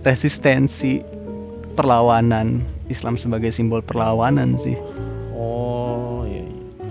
resistensi 0.00 1.00
perlawanan 1.72 2.60
Islam 2.92 3.16
sebagai 3.16 3.48
simbol 3.50 3.80
perlawanan 3.80 4.56
sih. 4.60 4.76
oh 5.32 6.24
iya. 6.28 6.44
iya. 6.44 6.90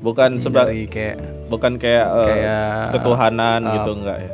Bukan 0.00 0.38
sebagai 0.40 0.86
kayak 0.88 1.16
bukan 1.50 1.76
kayak, 1.76 2.06
eh, 2.06 2.26
Kayak, 2.26 2.64
ketuhanan 2.94 3.60
eh, 3.66 3.72
gitu 3.76 3.90
enggak 3.98 4.18
ya? 4.22 4.30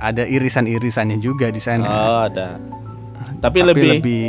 ada 0.00 0.24
irisan-irisannya 0.24 1.20
juga 1.20 1.52
di 1.52 1.60
sana. 1.60 1.84
Oh, 1.84 2.20
ada. 2.24 2.56
Tapi, 3.20 3.38
Tapi 3.38 3.58
lebih, 3.62 3.90
lebih 3.94 4.28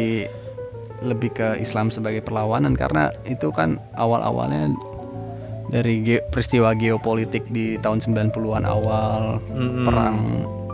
lebih 1.01 1.29
ke 1.31 1.57
Islam 1.57 1.87
sebagai 1.87 2.21
perlawanan 2.21 2.75
karena 2.75 3.09
itu 3.23 3.49
kan 3.49 3.81
awal-awalnya 3.95 4.69
dari 5.67 5.97
ge- 5.99 6.23
peristiwa 6.27 6.71
geopolitik 6.73 7.47
di 7.47 7.73
tahun 7.75 7.97
90-an 7.99 8.61
awal 8.63 9.41
Mm-mm. 9.49 9.81
perang 9.81 10.17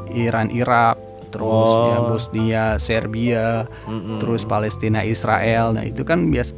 Iran 0.09 0.49
Irak 0.49 0.97
terus 1.29 1.47
Oh. 1.69 1.87
ya 1.87 1.99
Bosnia 2.03 2.65
Serbia 2.77 3.63
Mm-mm. 3.85 4.17
terus 4.17 4.43
Palestina 4.43 4.99
Israel 5.01 5.71
nah 5.71 5.83
itu 5.83 6.01
kan 6.01 6.27
bias 6.27 6.51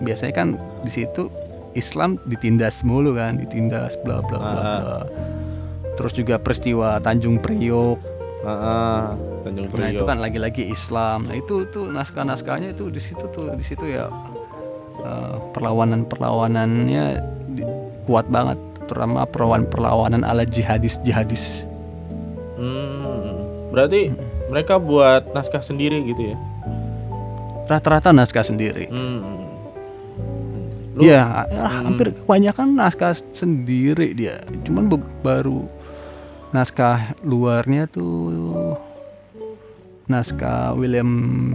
biasanya 0.00 0.34
kan 0.34 0.48
di 0.80 0.90
situ 0.90 1.28
Islam 1.72 2.18
ditindas 2.24 2.82
mulu 2.82 3.12
kan 3.12 3.36
ditindas 3.36 3.94
bla 4.00 4.18
bla 4.20 4.38
bla 4.40 4.50
Ah. 4.50 4.62
bla 4.74 4.98
terus 5.94 6.10
juga 6.12 6.36
peristiwa 6.36 6.98
Tanjung 6.98 7.38
Priok 7.38 7.98
Heeh, 8.42 9.04
Tanjung 9.42 9.66
Nah 9.74 9.88
itu 9.90 9.98
Priok. 9.98 10.08
kan 10.08 10.18
lagi-lagi 10.18 10.62
Islam. 10.66 11.26
Nah 11.26 11.36
itu 11.36 11.66
tuh 11.68 11.90
naskah-naskahnya 11.90 12.72
itu 12.72 12.88
di 12.88 12.98
situ 12.98 13.24
tuh 13.28 13.50
di 13.52 13.64
situ 13.64 13.84
ya 13.84 14.06
eh, 14.98 15.36
perlawanan-perlawanannya 15.52 17.04
di- 17.52 17.66
kuat 18.02 18.26
banget, 18.26 18.58
terutama 18.86 19.22
perlawanan 19.24 19.66
perlawanan 19.66 20.22
ala 20.22 20.42
jihadis 20.42 20.98
jihadis. 21.02 21.66
Hmm, 22.58 23.42
berarti 23.70 24.10
mereka 24.46 24.76
buat 24.76 25.30
naskah 25.32 25.62
sendiri 25.62 26.02
gitu 26.04 26.34
ya? 26.34 26.36
Rata-rata 27.66 28.10
naskah 28.10 28.44
sendiri. 28.44 28.90
Hmm. 28.90 29.42
Lu- 30.92 31.08
Iya, 31.08 31.24
ah, 31.48 31.88
hampir 31.88 32.12
kebanyakan 32.12 32.76
naskah 32.76 33.16
sendiri 33.32 34.12
dia. 34.12 34.44
Cuman 34.60 34.92
baru 35.24 35.64
naskah 36.52 37.16
luarnya 37.24 37.88
tuh 37.88 38.76
naskah 40.10 40.74
William 40.74 41.10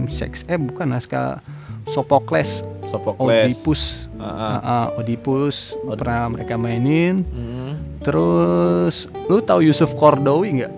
Shakespeare, 0.08 0.56
eh 0.56 0.60
bukan 0.60 0.92
naskah 0.92 1.40
Sophocles, 1.88 2.64
Sophocles. 2.88 3.32
Oedipus. 3.32 3.82
Ah, 4.20 4.24
ah. 4.24 4.36
Ah, 4.36 4.60
ah, 4.60 4.86
Oedipus 5.00 5.76
pernah 5.84 6.28
mereka 6.28 6.60
mainin. 6.60 7.24
Hmm. 7.32 7.72
Terus 8.04 9.08
lu 9.28 9.40
tahu 9.40 9.64
Yusuf 9.64 9.96
Kordowi 9.96 10.62
nggak? 10.62 10.72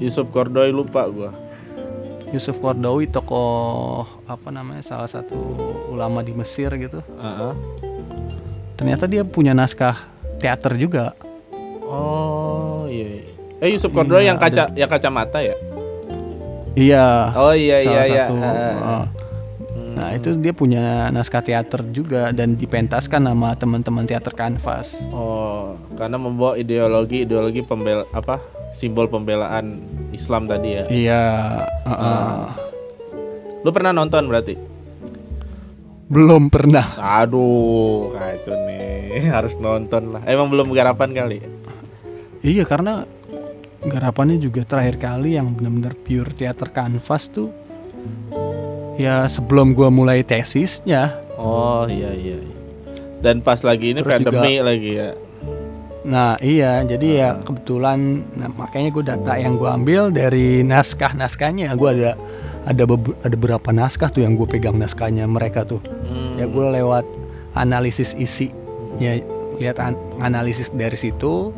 Yusuf 0.00 0.28
Kordoy 0.28 0.68
lupa 0.72 1.08
gua. 1.08 1.30
Yusuf 2.32 2.56
Kordowi 2.60 3.08
tokoh 3.08 4.08
apa 4.24 4.48
namanya 4.48 4.80
salah 4.80 5.08
satu 5.08 5.36
ulama 5.92 6.24
di 6.24 6.32
Mesir 6.36 6.72
gitu. 6.76 7.00
Ah, 7.16 7.52
ah. 7.52 7.54
Ternyata 8.76 9.08
dia 9.08 9.24
punya 9.24 9.52
naskah 9.52 9.96
teater 10.40 10.76
juga. 10.76 11.16
Oh 11.84 12.88
iya. 12.88 13.20
iya. 13.20 13.32
Eh 13.62 13.68
Yusuf 13.72 13.94
Kordoy 13.94 14.26
Iya, 14.26 14.34
yang 14.34 14.38
kaca 14.40 14.64
yang 14.74 14.90
kacamata 14.90 15.38
ya? 15.38 15.54
Iya. 16.72 17.36
Oh 17.36 17.52
iya 17.52 17.76
salah 17.84 17.92
iya 17.92 18.02
iya. 18.08 18.24
satu. 18.28 18.34
Ah. 18.40 18.74
ah. 18.80 19.04
Nah 19.92 20.08
itu 20.16 20.34
dia 20.40 20.56
punya 20.56 21.12
naskah 21.12 21.44
teater 21.44 21.84
juga 21.92 22.32
dan 22.32 22.56
dipentaskan 22.56 23.28
sama 23.28 23.52
teman-teman 23.54 24.08
teater 24.08 24.32
kanvas. 24.32 25.04
Oh, 25.12 25.76
karena 26.00 26.16
membawa 26.16 26.56
ideologi 26.56 27.28
ideologi 27.28 27.60
pembela 27.60 28.08
apa? 28.16 28.40
Simbol 28.72 29.04
pembelaan 29.12 29.84
Islam 30.16 30.48
tadi 30.48 30.68
ya. 30.80 30.84
Iya. 30.88 31.24
ah, 31.84 31.92
ah. 31.92 32.00
Ah. 32.08 32.46
Lu 33.62 33.70
pernah 33.70 33.92
nonton 33.92 34.26
berarti? 34.32 34.56
Belum 36.08 36.48
pernah. 36.48 36.96
Aduh, 37.24 38.12
kacau 38.16 38.56
nih. 38.68 39.28
Harus 39.36 39.56
nonton 39.60 40.16
lah. 40.16 40.22
Emang 40.24 40.48
belum 40.48 40.72
garapan 40.72 41.12
kali. 41.12 41.36
ya? 41.40 41.48
Iya 42.42 42.64
karena 42.66 43.06
garapannya 43.82 44.38
juga 44.38 44.62
terakhir 44.62 44.96
kali 44.98 45.34
yang 45.34 45.50
benar-benar 45.52 45.94
pure 45.98 46.30
teater 46.30 46.70
kanvas 46.70 47.26
tuh 47.26 47.50
ya 48.96 49.26
sebelum 49.26 49.72
gua 49.72 49.88
mulai 49.90 50.22
tesisnya. 50.22 51.18
Oh 51.34 51.88
iya 51.88 52.12
iya. 52.14 52.38
iya. 52.38 52.56
Dan 53.22 53.40
pas 53.40 53.58
lagi 53.62 53.94
ini 53.94 54.02
Terus 54.02 54.12
pandemi 54.18 54.58
lagi 54.58 54.90
ya. 54.98 55.10
Nah 56.02 56.34
iya 56.42 56.82
jadi 56.82 57.08
ya 57.14 57.28
kebetulan 57.38 58.26
nah, 58.34 58.50
makanya 58.50 58.90
gue 58.90 59.04
data 59.06 59.32
yang 59.38 59.54
gue 59.54 59.70
ambil 59.70 60.10
dari 60.10 60.66
naskah 60.66 61.14
naskahnya 61.14 61.70
gue 61.78 61.88
ada 61.94 62.18
ada 62.66 62.82
ada 63.22 63.36
beberapa 63.38 63.70
naskah 63.70 64.10
tuh 64.10 64.26
yang 64.26 64.34
gue 64.34 64.50
pegang 64.50 64.74
naskahnya 64.74 65.30
mereka 65.30 65.62
tuh 65.62 65.78
Hmm. 66.02 66.42
ya 66.42 66.50
gue 66.50 66.66
lewat 66.82 67.06
analisis 67.54 68.18
isi 68.18 68.50
ya 68.98 69.22
lihat 69.62 69.78
an- 69.78 70.02
analisis 70.18 70.74
dari 70.74 70.98
situ 70.98 71.54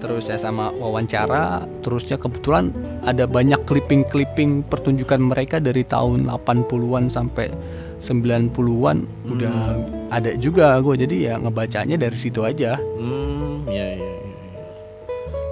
terus 0.00 0.32
ya 0.32 0.40
sama 0.40 0.72
wawancara. 0.74 1.68
Terusnya 1.84 2.16
kebetulan 2.16 2.72
ada 3.04 3.28
banyak 3.28 3.60
clipping-clipping 3.68 4.66
pertunjukan 4.66 5.20
mereka 5.20 5.60
dari 5.60 5.84
tahun 5.84 6.26
80-an 6.26 7.12
sampai 7.12 7.52
90-an 8.00 9.04
udah 9.28 9.56
ada 10.08 10.32
juga 10.40 10.80
gue 10.80 11.04
jadi 11.04 11.16
ya 11.20 11.34
ngebacanya 11.36 12.00
dari 12.00 12.16
situ 12.16 12.40
aja. 12.42 12.80
Hmm, 12.96 13.68
ya, 13.68 13.86
ya, 13.92 13.96
ya, 14.00 14.14
ya. 14.24 14.66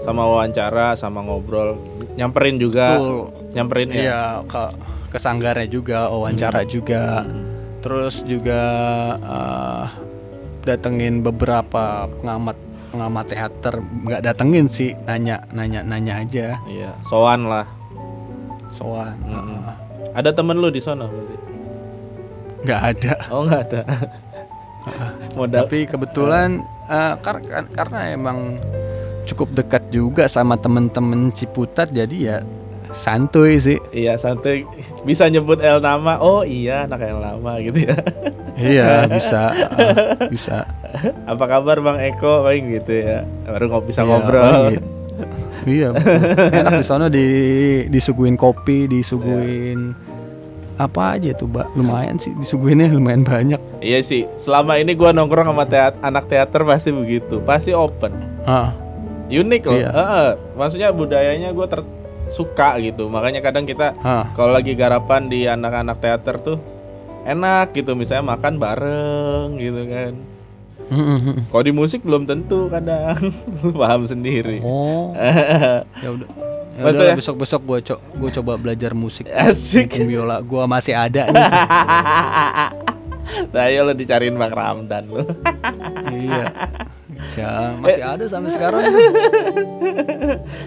Sama 0.02 0.24
wawancara, 0.24 0.96
sama 0.96 1.20
ngobrol, 1.20 1.76
nyamperin 2.16 2.56
juga, 2.56 2.96
Betul. 2.96 3.20
nyamperin 3.52 3.88
ya. 3.92 4.00
Iya 4.00 4.20
ke 4.48 4.62
ke 5.12 5.18
sanggarnya 5.20 5.68
juga 5.68 6.08
wawancara 6.08 6.64
juga. 6.64 7.28
Terus 7.84 8.24
juga 8.24 8.62
eh, 9.20 9.84
datengin 10.64 11.20
beberapa 11.20 12.08
pengamat 12.20 12.56
pengamat 12.88 13.24
teater 13.26 13.74
nggak 13.78 14.22
datengin 14.22 14.66
sih 14.66 14.96
nanya 15.02 15.44
nanya 15.50 15.80
nanya 15.80 16.14
aja 16.18 16.56
Iya, 16.64 16.92
soan 17.02 17.44
lah. 17.44 17.66
soal 18.68 19.12
Mm-mm. 19.22 19.64
Ada 20.10 20.30
temen 20.30 20.56
lu 20.56 20.68
di 20.68 20.78
sana 20.78 21.04
berarti? 21.04 21.36
nggak 22.58 22.80
ada 22.82 23.12
Oh 23.30 23.42
nggak 23.42 23.62
ada. 23.64 23.80
Modal. 25.34 25.56
tapi 25.62 25.84
kebetulan 25.84 26.60
eh, 26.86 27.14
kar- 27.18 27.40
kar- 27.40 27.70
karena 27.70 28.00
emang 28.10 28.56
cukup 29.24 29.52
dekat 29.52 29.84
juga 29.88 30.24
sama 30.24 30.56
temen-temen 30.56 31.28
Ciputat 31.30 31.88
jadi 31.88 32.16
ya 32.16 32.36
santuy 32.90 33.56
sih 33.56 33.78
Iya 33.90 34.14
santai 34.14 34.64
bisa 35.02 35.26
nyebut 35.26 35.58
El 35.58 35.78
nama. 35.78 36.16
Oh 36.18 36.42
iya 36.42 36.84
anak 36.84 37.00
El 37.02 37.18
nama 37.18 37.56
gitu 37.58 37.84
ya. 37.84 37.96
iya 38.54 39.04
bisa 39.04 39.52
eh, 39.76 39.94
bisa 40.32 40.64
Apa 41.24 41.44
kabar 41.46 41.78
Bang 41.78 41.98
Eko 41.98 42.42
paling 42.42 42.64
gitu 42.74 42.92
ya. 42.94 43.22
Baru 43.44 43.68
nggak 43.68 43.84
bisa 43.86 44.00
Iya, 44.00 44.08
ngobrol. 44.08 44.62
gitu. 44.70 44.88
iya 45.66 45.88
enak 46.54 46.78
di 46.78 46.86
sana 46.86 47.06
di 47.06 47.26
disuguhin 47.86 48.34
kopi 48.34 48.86
disuguhin 48.86 49.90
apa 50.78 51.18
aja 51.18 51.34
tuh 51.34 51.50
mbak 51.50 51.74
lumayan 51.74 52.14
sih 52.16 52.30
disuguhinnya 52.32 52.86
lumayan 52.88 53.22
banyak 53.22 53.58
Iya 53.78 53.98
sih. 54.00 54.30
Selama 54.34 54.74
ini 54.74 54.94
gua 54.94 55.10
nongkrong 55.10 55.46
sama 55.46 55.66
teat 55.66 55.98
anak 56.00 56.26
teater 56.26 56.62
pasti 56.62 56.90
begitu. 56.90 57.38
Pasti 57.40 57.70
open. 57.70 58.14
ah 58.44 58.70
Unik 59.26 59.62
loh. 59.64 59.74
Iya. 59.74 59.90
Heeh. 59.90 60.28
Maksudnya 60.54 60.88
budayanya 60.90 61.52
gue 61.52 61.66
ter 61.66 61.80
suka 62.28 62.76
gitu. 62.78 63.08
Makanya 63.08 63.40
kadang 63.40 63.64
kita 63.64 63.96
kalau 64.32 64.52
lagi 64.52 64.72
garapan 64.72 65.26
di 65.26 65.44
anak-anak 65.44 65.96
teater 65.98 66.36
tuh 66.38 66.58
enak 67.24 67.72
gitu. 67.72 67.92
Misalnya 67.92 68.36
makan 68.36 68.54
bareng 68.56 69.48
gitu 69.56 69.82
kan. 69.84 70.12
Kalau 71.48 71.64
di 71.64 71.72
musik 71.72 72.00
belum 72.00 72.24
tentu 72.24 72.68
kadang. 72.68 73.32
Paham 73.80 74.08
sendiri. 74.08 74.60
oh 74.64 75.12
ya 76.04 76.08
udah 76.08 76.28
ya 76.78 76.82
udah 76.86 77.18
besok 77.18 77.42
besok 77.42 77.60
gue 77.66 77.78
co 77.82 77.94
gua 78.14 78.30
coba 78.30 78.52
belajar 78.54 78.94
musik 78.94 79.26
Asik. 79.26 79.98
Biola 79.98 80.38
gue 80.38 80.62
masih 80.64 80.94
ada 80.94 81.26
nih 81.26 81.48
Nah, 83.28 83.68
ayo 83.68 83.84
lo 83.84 83.92
dicariin 83.92 84.34
Bang 84.34 84.50
Ramdan 84.50 85.04
lo. 85.10 85.20
iya 86.08 86.48
Ya, 87.36 87.74
masih 87.76 88.02
ada 88.02 88.24
sampai 88.24 88.50
sekarang 88.50 88.82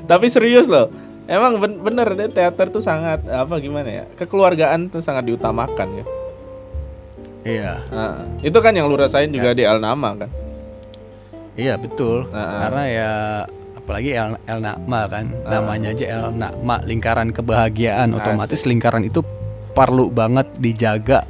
Tapi 0.05 0.25
serius 0.27 0.67
loh. 0.67 0.91
Emang 1.31 1.55
ben- 1.57 1.79
bener 1.79 2.11
deh 2.11 2.27
teater 2.27 2.67
tuh 2.67 2.83
sangat 2.83 3.23
apa 3.25 3.55
gimana 3.57 3.87
ya? 3.87 4.05
Kekeluargaan 4.13 4.91
tuh 4.91 4.99
sangat 4.99 5.23
diutamakan 5.25 5.87
ya. 5.95 6.05
iya 7.41 7.73
Nah, 7.89 8.21
itu 8.39 8.53
kan 8.53 8.69
yang 8.69 8.85
lu 8.85 8.93
rasain 8.93 9.31
juga 9.31 9.49
di 9.51 9.63
El 9.63 9.79
Nama 9.79 10.13
kan. 10.13 10.29
iya 11.53 11.73
betul 11.73 12.29
Ah, 12.29 12.37
ah. 12.37 12.59
karena 12.61 12.83
ya 12.85 13.11
apalagi 13.73 14.09
El, 14.11 14.37
El 14.45 14.59
Nakma 14.59 14.99
kan 15.07 15.25
namanya 15.43 15.89
aja 15.89 16.05
El 16.05 16.31
Nakma 16.31 16.83
lingkaran 16.83 17.31
kebahagiaan 17.31 18.13
otomatis 18.13 18.61
lingkaran 18.63 19.01
itu 19.01 19.25
perlu 19.71 20.07
banget 20.07 20.45
dijaga 20.55 21.25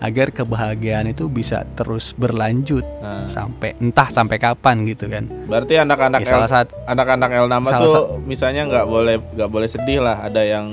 agar 0.00 0.28
kebahagiaan 0.30 1.06
itu 1.06 1.28
bisa 1.28 1.62
terus 1.70 2.10
berlanjut 2.12 2.82
Nah. 2.98 3.24
sampai 3.24 3.76
entah 3.76 4.08
sampai 4.08 4.36
kapan 4.36 4.84
gitu 4.84 5.06
kan 5.06 5.28
Berarti 5.44 5.76
anak-anak 5.76 6.20
Ya, 6.20 6.28
salah 6.30 6.48
satu 6.48 6.72
anak-anak 6.84 7.28
El 7.30 7.46
Nama 7.46 7.66
salah 7.66 7.86
tuh 7.86 8.04
misalnya 8.22 8.64
nggak 8.64 8.86
boleh 8.86 9.16
nggak 9.20 9.50
boleh 9.50 9.68
sedih 9.68 10.00
lah. 10.00 10.20
Ada 10.22 10.42
yang 10.42 10.72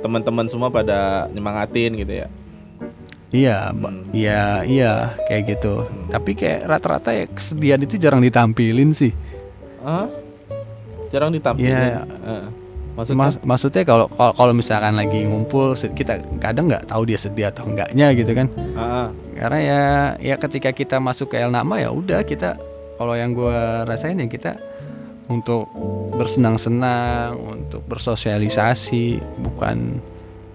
teman-teman 0.00 0.46
semua 0.46 0.68
pada 0.68 0.98
nyemangatin 1.28 1.94
gitu 1.94 2.14
ya. 2.16 2.26
iya 3.30 3.70
Hmm. 3.70 4.10
iya 4.10 4.66
iya 4.66 4.92
kayak 5.24 5.42
gitu 5.48 5.86
tapi 6.08 6.34
kayak 6.34 6.66
rata-rata 6.66 7.12
ya 7.12 7.24
kesedihan 7.26 7.78
itu 7.78 7.94
jarang 7.94 8.18
ditampilin 8.18 8.90
sih 8.90 9.14
Hah? 9.80 10.10
Jarang 11.08 11.30
ditampilin. 11.30 11.70
Iya. 11.70 12.02
Heeh. 12.02 12.44
Maksudnya? 12.98 13.20
Mas- 13.22 13.40
maksudnya 13.46 13.82
kalau 13.86 14.06
kalau 14.10 14.52
misalkan 14.52 14.98
lagi 14.98 15.24
ngumpul 15.24 15.72
kita 15.74 16.20
kadang 16.42 16.68
nggak 16.68 16.90
tahu 16.90 17.06
dia 17.08 17.16
sedih 17.16 17.48
atau 17.48 17.64
enggaknya 17.64 18.12
gitu 18.12 18.34
kan 18.34 18.46
ah. 18.76 19.08
karena 19.38 19.58
ya 19.62 19.82
ya 20.20 20.34
ketika 20.36 20.74
kita 20.74 20.96
masuk 21.00 21.32
ke 21.32 21.40
El 21.40 21.54
Nama 21.54 21.86
ya 21.86 21.90
udah 21.94 22.20
kita 22.26 22.58
kalau 23.00 23.16
yang 23.16 23.32
gue 23.32 23.56
rasain 23.88 24.20
ya 24.20 24.26
kita 24.28 24.58
untuk 25.30 25.70
bersenang-senang 26.18 27.38
untuk 27.38 27.80
bersosialisasi 27.86 29.22
bukan 29.40 30.02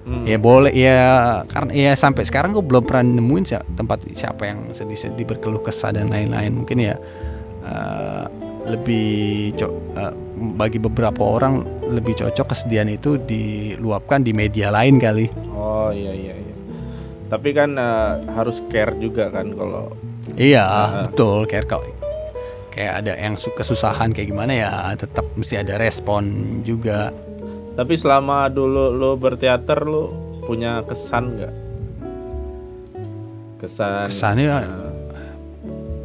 Hmm. 0.06 0.22
ya 0.22 0.38
boleh 0.38 0.70
ya 0.70 1.42
karena 1.50 1.74
ya 1.74 1.92
sampai 1.98 2.30
sekarang 2.30 2.54
gue 2.54 2.62
belum 2.62 2.86
pernah 2.86 3.10
nemuin 3.18 3.42
siapa, 3.42 3.66
tempat 3.74 4.06
siapa 4.14 4.46
yang 4.46 4.70
sedih-sedih 4.70 5.26
berkeluh 5.26 5.66
kesah 5.66 5.98
dan 5.98 6.14
lain-lain 6.14 6.54
mungkin 6.62 6.78
ya 6.78 6.94
eh, 7.66 8.26
lebih 8.66 9.08
co- 9.56 9.78
eh, 9.94 10.14
bagi 10.54 10.78
beberapa 10.78 11.22
orang 11.22 11.62
lebih 11.88 12.16
cocok 12.16 12.48
kesedihan 12.48 12.88
itu 12.88 13.16
diluapkan 13.18 14.20
di 14.20 14.32
media 14.32 14.70
lain 14.70 14.98
kali 14.98 15.30
Oh 15.52 15.90
iya 15.90 16.12
iya 16.12 16.34
iya. 16.34 16.56
Tapi 17.26 17.50
kan 17.52 17.74
eh, 17.74 18.12
harus 18.32 18.62
care 18.68 18.94
juga 18.96 19.30
kan 19.30 19.50
kalau 19.52 19.94
Iya, 20.34 20.66
Ah. 20.66 20.88
betul. 21.06 21.46
Kayak 21.46 21.70
kau 21.70 21.82
kayak 22.70 22.94
ada 23.00 23.14
yang 23.16 23.34
su- 23.36 23.50
kesusahan 23.50 24.12
kayak 24.12 24.28
gimana 24.28 24.52
ya, 24.52 24.72
tetap 24.94 25.24
mesti 25.32 25.56
ada 25.56 25.78
respon 25.78 26.26
juga. 26.60 27.14
Tapi 27.72 27.94
selama 27.94 28.50
dulu 28.50 28.92
lo 28.92 29.16
berteater 29.16 29.80
lo 29.82 30.12
punya 30.42 30.84
kesan 30.84 31.24
nggak? 31.32 31.54
Kesan. 33.58 34.08
Kesannya 34.08 34.44
ya, 34.46 34.58
eh, 34.60 34.94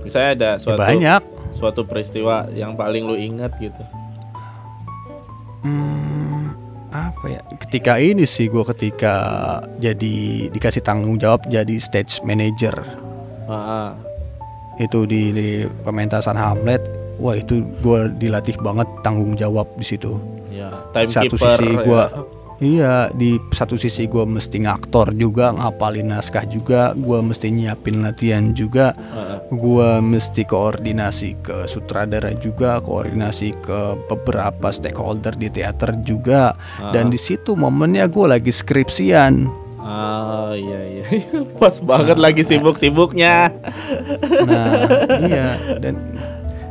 misalnya 0.00 0.30
ada 0.32 0.50
suatu 0.56 0.78
banyak. 0.78 1.22
Suatu 1.60 1.84
peristiwa 1.84 2.48
yang 2.56 2.72
paling 2.72 3.04
lo 3.04 3.12
ingat 3.12 3.52
gitu. 3.60 3.84
Hmm, 5.60 6.56
apa 6.88 7.24
ya? 7.28 7.40
Ketika 7.60 8.00
ini 8.00 8.24
sih 8.24 8.48
gue 8.48 8.64
ketika 8.72 9.14
jadi 9.76 10.48
dikasih 10.48 10.80
tanggung 10.80 11.20
jawab 11.20 11.44
jadi 11.52 11.76
stage 11.76 12.24
manager 12.24 12.80
Ah, 13.50 13.92
itu 14.78 15.04
di, 15.04 15.34
di 15.34 15.48
pementasan 15.82 16.38
Hamlet. 16.38 16.80
Wah 17.20 17.36
itu 17.36 17.60
gue 17.84 18.08
dilatih 18.16 18.56
banget 18.64 18.88
tanggung 19.04 19.36
jawab 19.36 19.68
di 19.76 19.84
situ. 19.84 20.16
ya. 20.48 20.70
satu 21.10 21.36
sisi 21.36 21.68
ya. 21.76 22.08
Iya 22.60 23.08
di 23.10 23.40
satu 23.50 23.74
sisi 23.74 24.06
gue 24.06 24.22
mesti 24.22 24.62
ngaktor 24.64 25.16
juga 25.16 25.52
ngapalin 25.56 26.12
naskah 26.12 26.44
juga 26.46 26.92
gue 26.94 27.18
mesti 27.20 27.50
nyiapin 27.50 28.04
latihan 28.04 28.52
juga. 28.54 28.94
Gue 29.50 29.98
mesti 29.98 30.46
koordinasi 30.46 31.40
ke 31.42 31.66
sutradara 31.66 32.30
juga 32.38 32.78
koordinasi 32.78 33.56
ke 33.64 33.80
beberapa 34.06 34.70
stakeholder 34.70 35.34
di 35.34 35.50
teater 35.50 35.96
juga. 36.06 36.54
Dan 36.92 37.10
di 37.10 37.18
situ 37.18 37.58
momennya 37.58 38.06
gue 38.06 38.26
lagi 38.28 38.52
skripsian. 38.52 39.48
Ah 39.80 40.52
iya 40.52 40.80
iya. 40.84 41.04
Pas 41.60 41.80
banget 41.80 42.20
lagi 42.20 42.44
sibuk-sibuknya. 42.44 43.48
nah 44.44 44.72
iya. 45.24 45.56
Dan 45.80 45.96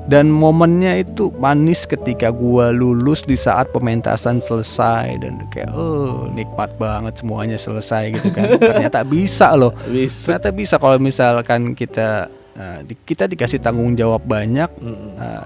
dan 0.10 0.34
momennya 0.34 1.06
itu 1.06 1.30
manis 1.38 1.86
ketika 1.86 2.34
gua 2.34 2.74
lulus 2.74 3.22
di 3.22 3.38
saat 3.38 3.70
pementasan 3.70 4.42
selesai. 4.42 5.22
Dan 5.22 5.46
kayak 5.54 5.70
oh 5.70 6.26
nikmat 6.34 6.74
banget 6.82 7.22
semuanya 7.22 7.62
selesai 7.62 8.18
gitu 8.18 8.34
kan. 8.34 8.58
Ternyata 8.74 9.06
bisa 9.06 9.54
loh. 9.54 9.70
Bisa. 9.86 10.34
ternyata 10.34 10.50
bisa 10.50 10.76
kalau 10.82 10.98
misalkan 10.98 11.78
kita 11.78 12.26
uh, 12.58 12.82
di- 12.82 12.98
kita 13.06 13.30
dikasih 13.30 13.62
tanggung 13.62 13.94
jawab 13.94 14.26
banyak 14.26 14.70
uh, 14.82 15.46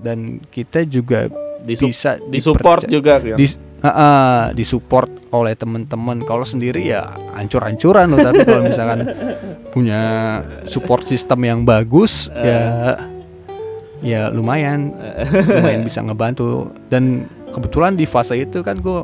dan 0.00 0.40
kita 0.48 0.88
juga 0.88 1.28
Disu- 1.62 1.92
bisa 1.92 2.16
Disupport 2.32 2.88
juga 2.88 3.20
kan. 3.20 3.36
di 3.36 3.46
uh, 3.46 3.86
uh, 3.86 4.42
disupport 4.56 5.12
oleh 5.36 5.52
teman-teman. 5.52 6.24
Kalau 6.24 6.48
sendiri 6.48 6.80
ya 6.88 7.04
hancur-hancuran 7.36 8.08
loh 8.08 8.24
tapi 8.24 8.40
kalau 8.48 8.64
misalkan 8.64 9.04
punya 9.76 10.00
support 10.64 11.04
sistem 11.04 11.44
yang 11.44 11.60
bagus 11.68 12.32
ya 12.32 13.11
ya 14.02 14.28
lumayan 14.28 14.90
lumayan 15.48 15.82
bisa 15.82 16.02
ngebantu 16.02 16.68
dan 16.86 17.24
kebetulan 17.48 17.94
di 17.94 18.04
fase 18.04 18.34
itu 18.36 18.60
kan 18.60 18.74
gue 18.74 19.00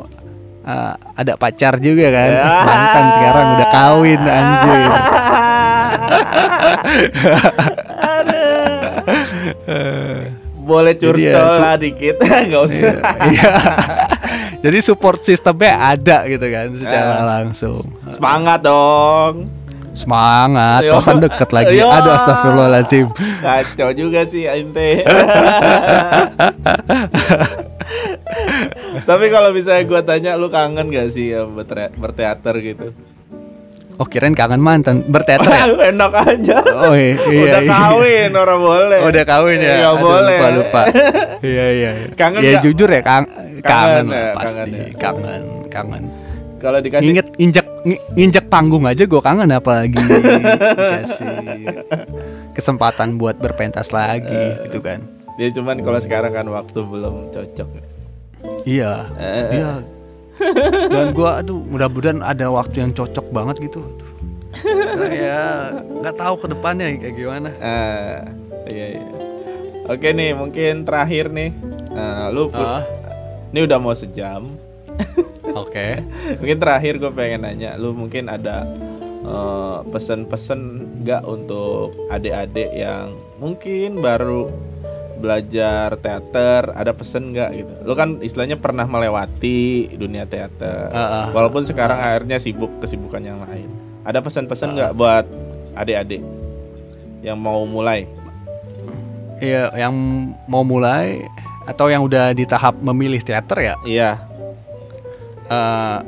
uh, 0.65 0.95
ada 1.15 1.33
pacar 1.35 1.79
juga 1.79 2.11
kan 2.11 2.31
mantan 2.65 3.07
sekarang 3.13 3.47
udah 3.55 3.69
kawin 3.71 4.21
anjir 4.21 4.79
Boleh 10.59 10.93
ya, 10.93 11.01
curcol 11.01 11.47
su- 11.49 11.63
lah 11.63 11.75
dikit, 11.81 12.15
nggak 12.49 12.61
usah. 12.61 12.93
Iya. 13.25 13.53
Jadi 14.61 14.79
support 14.83 15.17
sistemnya 15.19 15.97
ada 15.97 16.29
gitu 16.29 16.45
kan 16.45 16.69
secara 16.77 17.15
Eh. 17.15 17.25
langsung. 17.25 17.81
Semangat 18.13 18.61
dong. 18.61 19.49
Semangat, 19.99 20.87
kosan 20.87 21.19
deket 21.19 21.51
lagi. 21.51 21.83
Yo. 21.83 21.91
Aduh 21.91 22.15
astagfirullahaladzim. 22.15 23.11
Kacau 23.43 23.91
juga 23.91 24.23
sih 24.31 24.47
ente. 24.47 25.03
Tapi 29.09 29.27
kalau 29.33 29.51
misalnya 29.51 29.83
gua 29.89 30.03
tanya 30.07 30.39
lu 30.39 30.47
kangen 30.53 30.93
gak 30.95 31.11
sih 31.11 31.35
ya 31.35 31.43
berteater 31.99 32.55
gitu? 32.63 32.95
Oh 33.99 34.07
kirain 34.07 34.31
kangen 34.31 34.63
mantan 34.63 35.03
berteater 35.11 35.51
ya? 35.51 35.67
Enak 35.91 36.13
aja. 36.15 36.59
Oh 36.87 36.95
iya, 36.95 37.19
iya, 37.19 37.43
Udah 37.43 37.63
iya. 37.67 37.75
kawin 37.75 38.31
orang 38.39 38.61
boleh. 38.63 39.01
Udah 39.03 39.25
kawin 39.27 39.59
ya? 39.59 39.75
Aduh, 39.91 40.07
boleh. 40.07 40.39
Lupa 40.39 40.49
lupa. 40.55 40.83
iya 41.51 41.67
iya. 41.75 41.91
iya. 42.07 42.15
Kangen 42.15 42.39
ya 42.39 42.51
nggak? 42.55 42.63
jujur 42.63 42.87
ya 42.87 43.03
kang 43.03 43.27
kangen, 43.27 43.63
Kangen 43.67 44.07
lah 44.07 44.23
ya, 44.23 44.33
pasti 44.39 44.71
kangen 44.71 44.79
ya. 44.79 44.87
kangen 45.03 45.43
kangen. 45.67 46.05
Kalau 46.59 46.79
dikasih 46.79 47.07
Inget 47.09 47.27
injek 47.37 47.67
ngi- 47.83 48.03
injek 48.17 48.45
panggung 48.47 48.83
aja 48.83 49.03
gue 49.03 49.21
kangen 49.21 49.49
apalagi 49.49 49.95
dikasih 49.95 51.31
kesempatan 52.51 53.15
buat 53.15 53.39
berpentas 53.39 53.91
lagi 53.91 54.59
gitu 54.65 54.81
kan. 54.81 55.03
dia 55.35 55.55
cuman 55.55 55.79
kalau 55.79 55.99
sekarang 55.99 56.35
kan 56.35 56.47
waktu 56.49 56.79
belum 56.81 57.31
cocok. 57.31 57.69
Iya. 58.65 59.07
Eh. 59.15 59.47
Iya. 59.55 59.73
Dan 60.89 61.11
gua 61.11 61.39
aduh 61.39 61.63
mudah-mudahan 61.63 62.21
ada 62.21 62.47
waktu 62.49 62.83
yang 62.83 62.91
cocok 62.91 63.31
banget 63.31 63.63
gitu. 63.63 63.79
Aduh. 63.79 64.11
Nah, 64.99 65.11
ya 65.13 65.43
nggak 65.79 66.17
tahu 66.17 66.35
ke 66.37 66.47
depannya 66.49 66.91
kayak 66.97 67.15
gimana. 67.15 67.51
Ah, 67.57 68.27
iya 68.67 68.99
iya. 68.99 69.07
Oke 69.87 70.11
nih, 70.11 70.35
mungkin 70.35 70.83
terakhir 70.83 71.31
nih. 71.31 71.55
Nah, 71.89 72.29
lu 72.29 72.51
Ah. 72.51 72.83
ini 73.49 73.63
udah 73.63 73.79
mau 73.79 73.95
sejam. 73.95 74.59
Oke. 75.55 76.03
Mungkin 76.37 76.59
terakhir 76.59 76.99
gue 76.99 77.11
pengen 77.11 77.45
nanya, 77.45 77.77
lu 77.77 77.93
mungkin 77.93 78.27
ada 78.27 78.69
eh, 79.21 79.79
pesan-pesan 79.89 80.61
nggak 81.03 81.23
untuk 81.25 81.93
adik-adik 82.09 82.71
yang 82.73 83.13
mungkin 83.37 84.01
baru 84.01 84.49
belajar 85.19 85.99
teater, 85.99 86.71
ada 86.73 86.95
pesan 86.95 87.35
nggak 87.35 87.51
gitu? 87.53 87.73
Lu 87.83 87.93
kan 87.93 88.23
istilahnya 88.23 88.55
pernah 88.55 88.87
melewati 88.87 89.91
dunia 89.99 90.23
teater, 90.25 90.95
Ah, 90.95 91.01
ah. 91.03 91.27
walaupun 91.35 91.67
sekarang 91.67 91.99
akhirnya 91.99 92.39
sibuk 92.39 92.71
kesibukan 92.79 93.19
yang 93.19 93.43
lain. 93.43 93.67
Ada 94.07 94.23
pesan-pesan 94.23 94.79
nggak 94.79 94.93
buat 94.95 95.27
adik-adik 95.75 96.23
yang 97.21 97.35
mau 97.35 97.67
mulai? 97.67 98.07
Iya, 99.39 99.71
yang 99.75 99.95
mau 100.47 100.63
mulai 100.63 101.27
atau 101.67 101.91
yang 101.91 102.03
udah 102.03 102.31
di 102.31 102.47
tahap 102.47 102.79
memilih 102.79 103.19
teater 103.23 103.59
ya, 103.59 103.75
Iya. 103.83 104.11
Eh, 105.49 105.99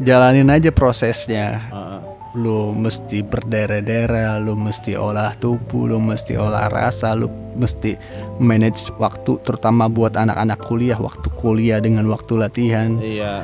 jalanin 0.00 0.50
aja 0.50 0.70
prosesnya. 0.70 1.62
Heeh. 1.70 2.00
Lu 2.38 2.70
mesti 2.76 3.24
berdarah-darah, 3.24 4.38
lu 4.38 4.54
mesti 4.54 4.94
olah 4.94 5.32
tubuh, 5.40 5.90
lu 5.90 5.98
mesti 5.98 6.36
olah 6.36 6.70
rasa, 6.70 7.16
lu 7.16 7.26
mesti 7.56 7.98
manage 8.38 8.92
waktu 9.00 9.40
terutama 9.42 9.88
buat 9.90 10.14
anak-anak 10.14 10.60
kuliah, 10.62 11.00
waktu 11.00 11.26
kuliah 11.34 11.82
dengan 11.82 12.06
waktu 12.06 12.38
latihan. 12.38 13.00
Iya. 13.00 13.42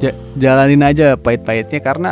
Ja- 0.00 0.18
jalanin 0.34 0.82
aja 0.82 1.14
pahit-pahitnya 1.14 1.78
karena 1.78 2.10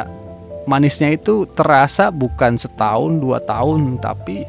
manisnya 0.68 1.10
itu 1.10 1.48
terasa 1.58 2.12
bukan 2.14 2.54
setahun 2.54 3.18
dua 3.18 3.42
tahun 3.42 3.98
tapi 3.98 4.46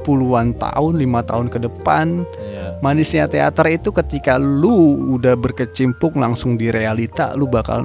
puluhan 0.00 0.56
tahun 0.56 0.96
lima 0.96 1.20
tahun 1.20 1.52
ke 1.52 1.60
depan 1.60 2.24
Iya. 2.40 2.59
Manisnya 2.80 3.28
teater 3.28 3.66
itu 3.68 3.92
ketika 3.92 4.40
lu 4.40 5.16
udah 5.20 5.36
berkecimpung 5.36 6.16
langsung 6.16 6.56
di 6.56 6.72
realita 6.72 7.36
lu 7.36 7.46
bakal 7.46 7.84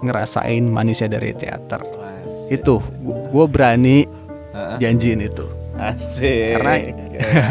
ngerasain 0.00 0.64
manisnya 0.64 1.10
dari 1.18 1.34
teater 1.34 1.82
itu 2.50 2.82
gue 3.04 3.46
berani 3.46 4.06
janjiin 4.78 5.22
itu 5.22 5.60
Asik. 5.80 6.60
Karena- 6.60 6.92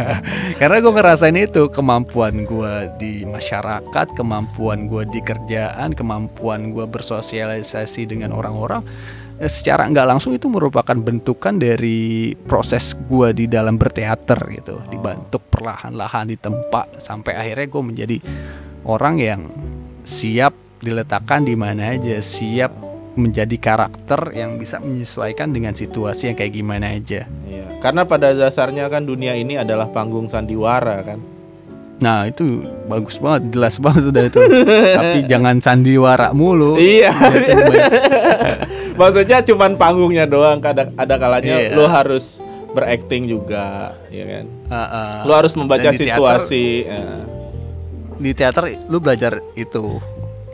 karena 0.61 0.77
gue 0.85 0.93
ngerasain 0.93 1.33
itu 1.33 1.65
kemampuan 1.73 2.45
gue 2.45 2.73
di 3.01 3.25
masyarakat, 3.25 4.13
kemampuan 4.13 4.85
gue 4.85 5.01
di 5.09 5.17
kerjaan, 5.25 5.97
kemampuan 5.97 6.69
gue 6.69 6.85
bersosialisasi 6.85 8.05
dengan 8.05 8.37
orang-orang. 8.37 8.85
Eh, 9.39 9.49
Secara 9.49 9.87
nggak 9.87 10.07
langsung 10.07 10.35
itu 10.35 10.51
merupakan 10.51 10.95
bentukan 10.95 11.55
dari 11.55 12.35
proses 12.35 12.93
gue 13.07 13.33
di 13.33 13.45
dalam 13.47 13.79
berteater 13.79 14.39
gitu, 14.53 14.83
dibentuk 14.91 15.47
perlahan-lahan 15.49 16.29
di 16.29 16.37
tempat 16.37 16.99
sampai 16.99 17.35
akhirnya 17.39 17.67
gue 17.71 17.83
menjadi 17.83 18.17
orang 18.85 19.15
yang 19.19 19.41
siap 20.03 20.53
diletakkan 20.79 21.43
di 21.43 21.55
mana 21.55 21.95
aja, 21.95 22.19
siap 22.23 22.71
menjadi 23.19 23.57
karakter 23.59 24.31
yang 24.31 24.55
bisa 24.55 24.79
menyesuaikan 24.79 25.51
dengan 25.51 25.75
situasi 25.75 26.31
yang 26.31 26.37
kayak 26.39 26.53
gimana 26.55 26.95
aja. 26.95 27.27
Iya. 27.43 27.65
Karena 27.83 28.07
pada 28.07 28.31
dasarnya 28.31 28.87
kan 28.87 29.03
dunia 29.03 29.35
ini 29.35 29.59
adalah 29.59 29.91
panggung 29.91 30.31
sandiwara 30.31 31.03
kan. 31.03 31.19
Nah 31.99 32.25
itu 32.25 32.43
bagus 32.85 33.15
banget, 33.15 33.51
jelas 33.51 33.75
banget 33.77 34.01
sudah 34.05 34.23
itu. 34.25 34.39
Tapi 34.97 35.17
jangan 35.25 35.59
sandiwara 35.59 36.31
mulu. 36.31 36.75
Iya. 36.75 37.11
Maksudnya 38.99 39.43
cuman 39.43 39.75
panggungnya 39.75 40.25
doang. 40.25 40.59
Ada 40.59 40.91
ada 40.91 41.15
kalanya 41.15 41.55
Iya. 41.57 41.75
lu 41.75 41.85
harus 41.85 42.39
berakting 42.69 43.25
juga, 43.25 43.95
ya 44.07 44.25
kan. 44.27 44.45
Ah, 44.67 44.77
ah. 44.77 45.11
Lu 45.23 45.31
harus 45.33 45.53
membaca 45.53 45.89
di 45.89 45.97
situasi. 45.99 46.65
eh. 46.85 47.21
Di 48.15 48.31
teater 48.31 48.63
lu 48.85 48.99
belajar 48.99 49.39
itu. 49.53 49.97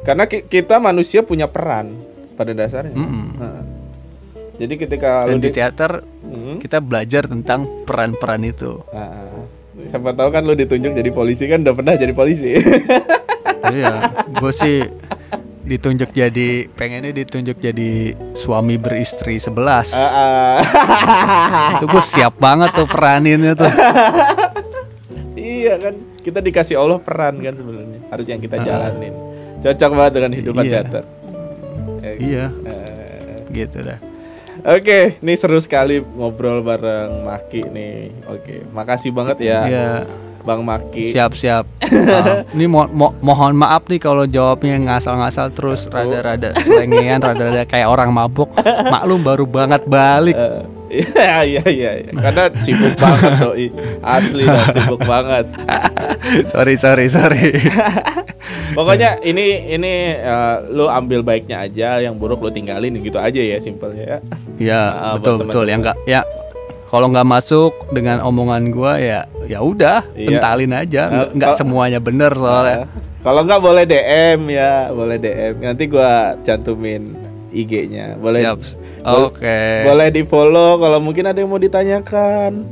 Karena 0.02 0.24
ki- 0.24 0.46
kita 0.46 0.78
manusia 0.78 1.22
punya 1.22 1.46
peran 1.46 1.98
pada 2.36 2.54
dasarnya. 2.54 2.94
Mm-mm. 2.94 3.26
Heeh. 3.36 3.64
Jadi 4.56 4.74
ketika 4.78 5.26
lu 5.26 5.36
Dan 5.36 5.40
di 5.40 5.44
di- 5.44 5.54
teater 5.54 5.92
Hmm. 6.24 6.58
kita 6.58 6.80
belajar 6.80 7.26
tentang 7.26 7.66
peran-peran 7.84 8.42
itu. 8.44 8.80
Ah, 8.90 9.45
siapa 9.84 10.16
tahu 10.16 10.30
kan 10.32 10.42
lu 10.42 10.56
ditunjuk 10.56 10.96
jadi 10.96 11.10
polisi 11.12 11.44
kan 11.46 11.62
udah 11.62 11.76
pernah 11.76 11.94
jadi 11.96 12.14
polisi. 12.16 12.56
iya, 13.76 14.10
gue 14.32 14.52
sih 14.52 14.88
ditunjuk 15.66 16.14
jadi 16.14 16.70
pengennya 16.72 17.12
ditunjuk 17.12 17.58
jadi 17.58 18.14
suami 18.38 18.78
beristri 18.78 19.36
sebelas. 19.36 19.92
Ah, 19.92 20.12
ah. 20.16 20.58
itu 21.76 21.86
gue 21.86 22.04
siap 22.04 22.38
banget 22.38 22.72
tuh 22.72 22.88
peraninnya 22.88 23.58
tuh. 23.58 23.72
iya 25.36 25.76
kan 25.78 25.94
kita 26.22 26.40
dikasih 26.42 26.76
Allah 26.78 26.98
peran 26.98 27.38
kan 27.38 27.54
sebenarnya 27.54 28.00
harus 28.10 28.26
yang 28.26 28.42
kita 28.42 28.58
jalanin 28.66 29.14
cocok 29.62 29.92
banget 29.94 30.12
dengan 30.18 30.32
hidupan 30.34 30.64
Iya. 30.66 30.74
teater 30.74 31.04
Eh, 32.06 32.16
iya, 32.22 32.46
eh, 32.70 33.42
gitu 33.50 33.82
dah. 33.82 33.98
Oke, 34.64 35.20
ini 35.20 35.34
seru 35.36 35.60
sekali 35.60 36.00
ngobrol 36.00 36.64
bareng 36.64 37.28
Maki 37.28 37.68
nih. 37.68 38.14
Oke, 38.32 38.64
makasih 38.72 39.12
banget 39.12 39.44
ya, 39.44 39.60
Iya. 39.68 39.92
Bang 40.46 40.62
Maki. 40.62 41.10
Siap-siap. 41.10 41.66
Ah, 41.84 42.46
ini 42.56 42.66
mo- 42.66 42.88
mo- 42.88 43.18
mohon 43.20 43.54
maaf 43.54 43.86
nih 43.86 43.98
kalau 43.98 44.24
jawabnya 44.24 44.78
ngasal-ngasal 44.80 45.50
terus 45.50 45.90
rada-rada 45.90 46.54
selengean, 46.56 47.18
rada-rada 47.26 47.66
kayak 47.66 47.86
orang 47.86 48.10
mabuk. 48.10 48.54
Maklum 48.86 49.20
baru 49.20 49.44
banget 49.44 49.82
balik. 49.84 50.38
Eh, 50.38 50.64
Iya, 50.96 51.44
iya, 51.44 51.64
iya, 51.66 51.92
iya. 52.00 52.12
Karena 52.14 52.48
sibuk 52.56 52.96
banget 53.04 53.32
doi. 53.42 53.68
Asli 54.00 54.46
dah 54.46 54.66
sibuk 54.72 55.02
banget. 55.04 55.46
sorry, 56.46 56.78
sorry, 56.78 57.10
sorry. 57.10 57.58
Pokoknya 58.72 59.20
ini 59.20 59.46
ini 59.68 59.94
eh, 60.14 60.56
lu 60.70 60.88
ambil 60.88 61.20
baiknya 61.20 61.62
aja, 61.62 62.00
yang 62.00 62.16
buruk 62.16 62.40
lu 62.40 62.50
tinggalin 62.50 62.96
gitu 62.96 63.18
aja 63.18 63.36
ya 63.36 63.58
simpelnya 63.58 64.06
ya. 64.06 64.20
ya, 64.62 64.80
Ah, 64.88 65.02
buat 65.12 65.20
betul 65.20 65.36
betul. 65.44 65.66
Yang 65.66 65.80
enggak 65.84 65.98
ya 66.06 66.22
kalau 66.96 67.12
nggak 67.12 67.28
masuk 67.28 67.72
dengan 67.92 68.24
omongan 68.24 68.72
gua 68.72 68.96
ya 68.96 69.28
ya 69.44 69.60
udah, 69.60 70.08
Iya. 70.16 70.28
pentalin 70.32 70.72
aja. 70.72 71.04
Nggak, 71.06 71.28
Eh, 71.28 71.34
nggak 71.36 71.52
kal- 71.52 71.60
semuanya 71.60 72.00
bener 72.00 72.32
soalnya. 72.34 72.78
Eh, 72.80 73.04
Kalau 73.20 73.42
nggak 73.42 73.58
boleh 73.60 73.84
DM 73.84 74.40
ya, 74.48 74.88
boleh 74.90 75.18
DM. 75.18 75.54
Nanti 75.60 75.84
gua 75.86 76.40
cantumin 76.40 77.18
IG-nya. 77.52 78.16
Boleh 78.16 78.56
Oke. 79.04 79.84
Boleh 79.84 80.08
di 80.10 80.22
follow 80.24 80.78
kalau 80.78 80.98
mungkin 80.98 81.26
ada 81.26 81.36
yang 81.36 81.50
mau 81.50 81.60
ditanyakan. 81.60 82.64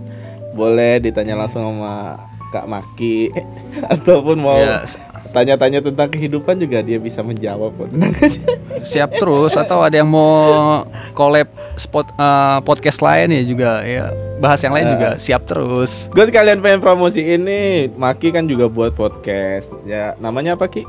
Boleh 0.54 1.02
ditanya 1.02 1.36
langsung 1.36 1.66
sama 1.66 2.22
Kak 2.50 2.70
Maki 2.70 3.34
ataupun 3.98 4.38
mau 4.38 4.56
Ya, 4.56 4.86
tanya-tanya 5.34 5.82
tentang 5.82 6.08
kehidupan 6.14 6.62
juga 6.62 6.86
dia 6.86 7.02
bisa 7.02 7.26
menjawab 7.26 7.74
kok. 7.74 7.90
Tenang 7.90 8.14
aja. 8.22 8.42
siap 8.86 9.10
terus 9.18 9.58
atau 9.58 9.82
ada 9.82 9.98
yang 9.98 10.08
mau 10.08 10.86
collab 11.18 11.50
spot 11.76 12.14
eh, 12.14 12.58
podcast 12.62 13.02
lain 13.02 13.34
ya 13.34 13.44
juga 13.44 13.82
ya 13.82 14.14
bahas 14.38 14.60
yang 14.62 14.76
lain 14.76 14.88
juga 14.94 15.10
siap 15.18 15.48
terus. 15.50 16.12
Gue 16.14 16.28
sekalian 16.28 16.60
pengen 16.60 16.84
promosi 16.84 17.24
ini. 17.24 17.90
Maki 17.96 18.36
kan 18.36 18.46
juga 18.46 18.68
buat 18.68 18.92
podcast. 18.92 19.72
Ya, 19.88 20.20
namanya 20.20 20.60
apa 20.60 20.68
Ki? 20.68 20.84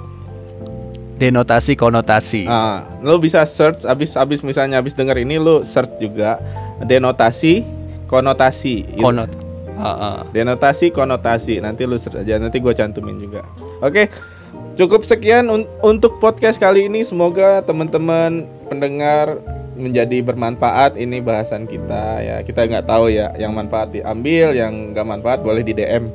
Denotasi 1.14 1.78
konotasi. 1.78 2.51
Ah, 2.51 2.82
lo 2.99 3.22
bisa 3.22 3.47
search 3.47 3.86
abis 3.86 4.18
abis 4.18 4.42
misalnya 4.42 4.82
abis 4.82 4.99
denger 4.99 5.22
ini 5.22 5.38
lo 5.38 5.62
search 5.62 6.03
juga 6.03 6.42
denotasi 6.82 7.62
konotasi. 8.11 8.99
Konot. 8.99 9.30
Heeh. 9.74 10.16
Denotasi 10.34 10.90
konotasi. 10.90 11.62
Nanti 11.62 11.86
lu 11.86 11.95
search 11.95 12.26
aja 12.26 12.42
nanti 12.42 12.59
gua 12.59 12.74
cantumin 12.74 13.22
juga. 13.22 13.47
Oke. 13.78 14.11
Cukup 14.75 15.07
sekian 15.07 15.47
un- 15.47 15.70
untuk 15.81 16.18
podcast 16.18 16.59
kali 16.59 16.87
ini. 16.87 17.07
Semoga 17.07 17.62
teman-teman 17.62 18.43
pendengar 18.66 19.39
menjadi 19.75 20.22
bermanfaat 20.22 20.95
ini 20.95 21.18
bahasan 21.18 21.66
kita 21.66 22.18
ya. 22.18 22.37
Kita 22.43 22.62
nggak 22.64 22.83
tahu 22.85 23.07
ya 23.07 23.31
yang 23.35 23.51
manfaat 23.51 23.91
diambil, 23.91 24.51
yang 24.51 24.91
nggak 24.91 25.03
manfaat 25.05 25.41
boleh 25.41 25.62
di 25.62 25.75
DM. 25.75 26.11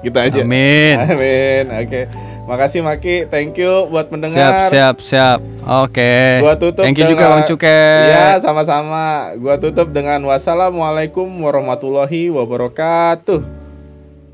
kita 0.00 0.18
aja. 0.26 0.42
Amin. 0.42 0.94
Amin. 0.96 1.64
Oke. 1.76 2.10
Makasih 2.46 2.82
Maki. 2.82 3.26
Thank 3.26 3.58
you 3.58 3.90
buat 3.90 4.06
Siap, 4.06 4.12
pendengar. 4.12 4.66
siap, 4.66 4.96
siap. 4.98 5.38
Oke. 5.62 6.38
Gua 6.38 6.54
tutup 6.54 6.82
Thank 6.82 6.98
you 6.98 7.06
juga 7.06 7.26
dengan- 7.26 7.30
Bang 7.36 7.46
Cuke. 7.46 7.82
Ya, 8.10 8.38
sama-sama. 8.38 9.34
Gua 9.34 9.54
tutup 9.54 9.90
dengan 9.90 10.22
wassalamualaikum 10.24 11.26
warahmatullahi 11.26 12.30
wabarakatuh. 12.30 13.65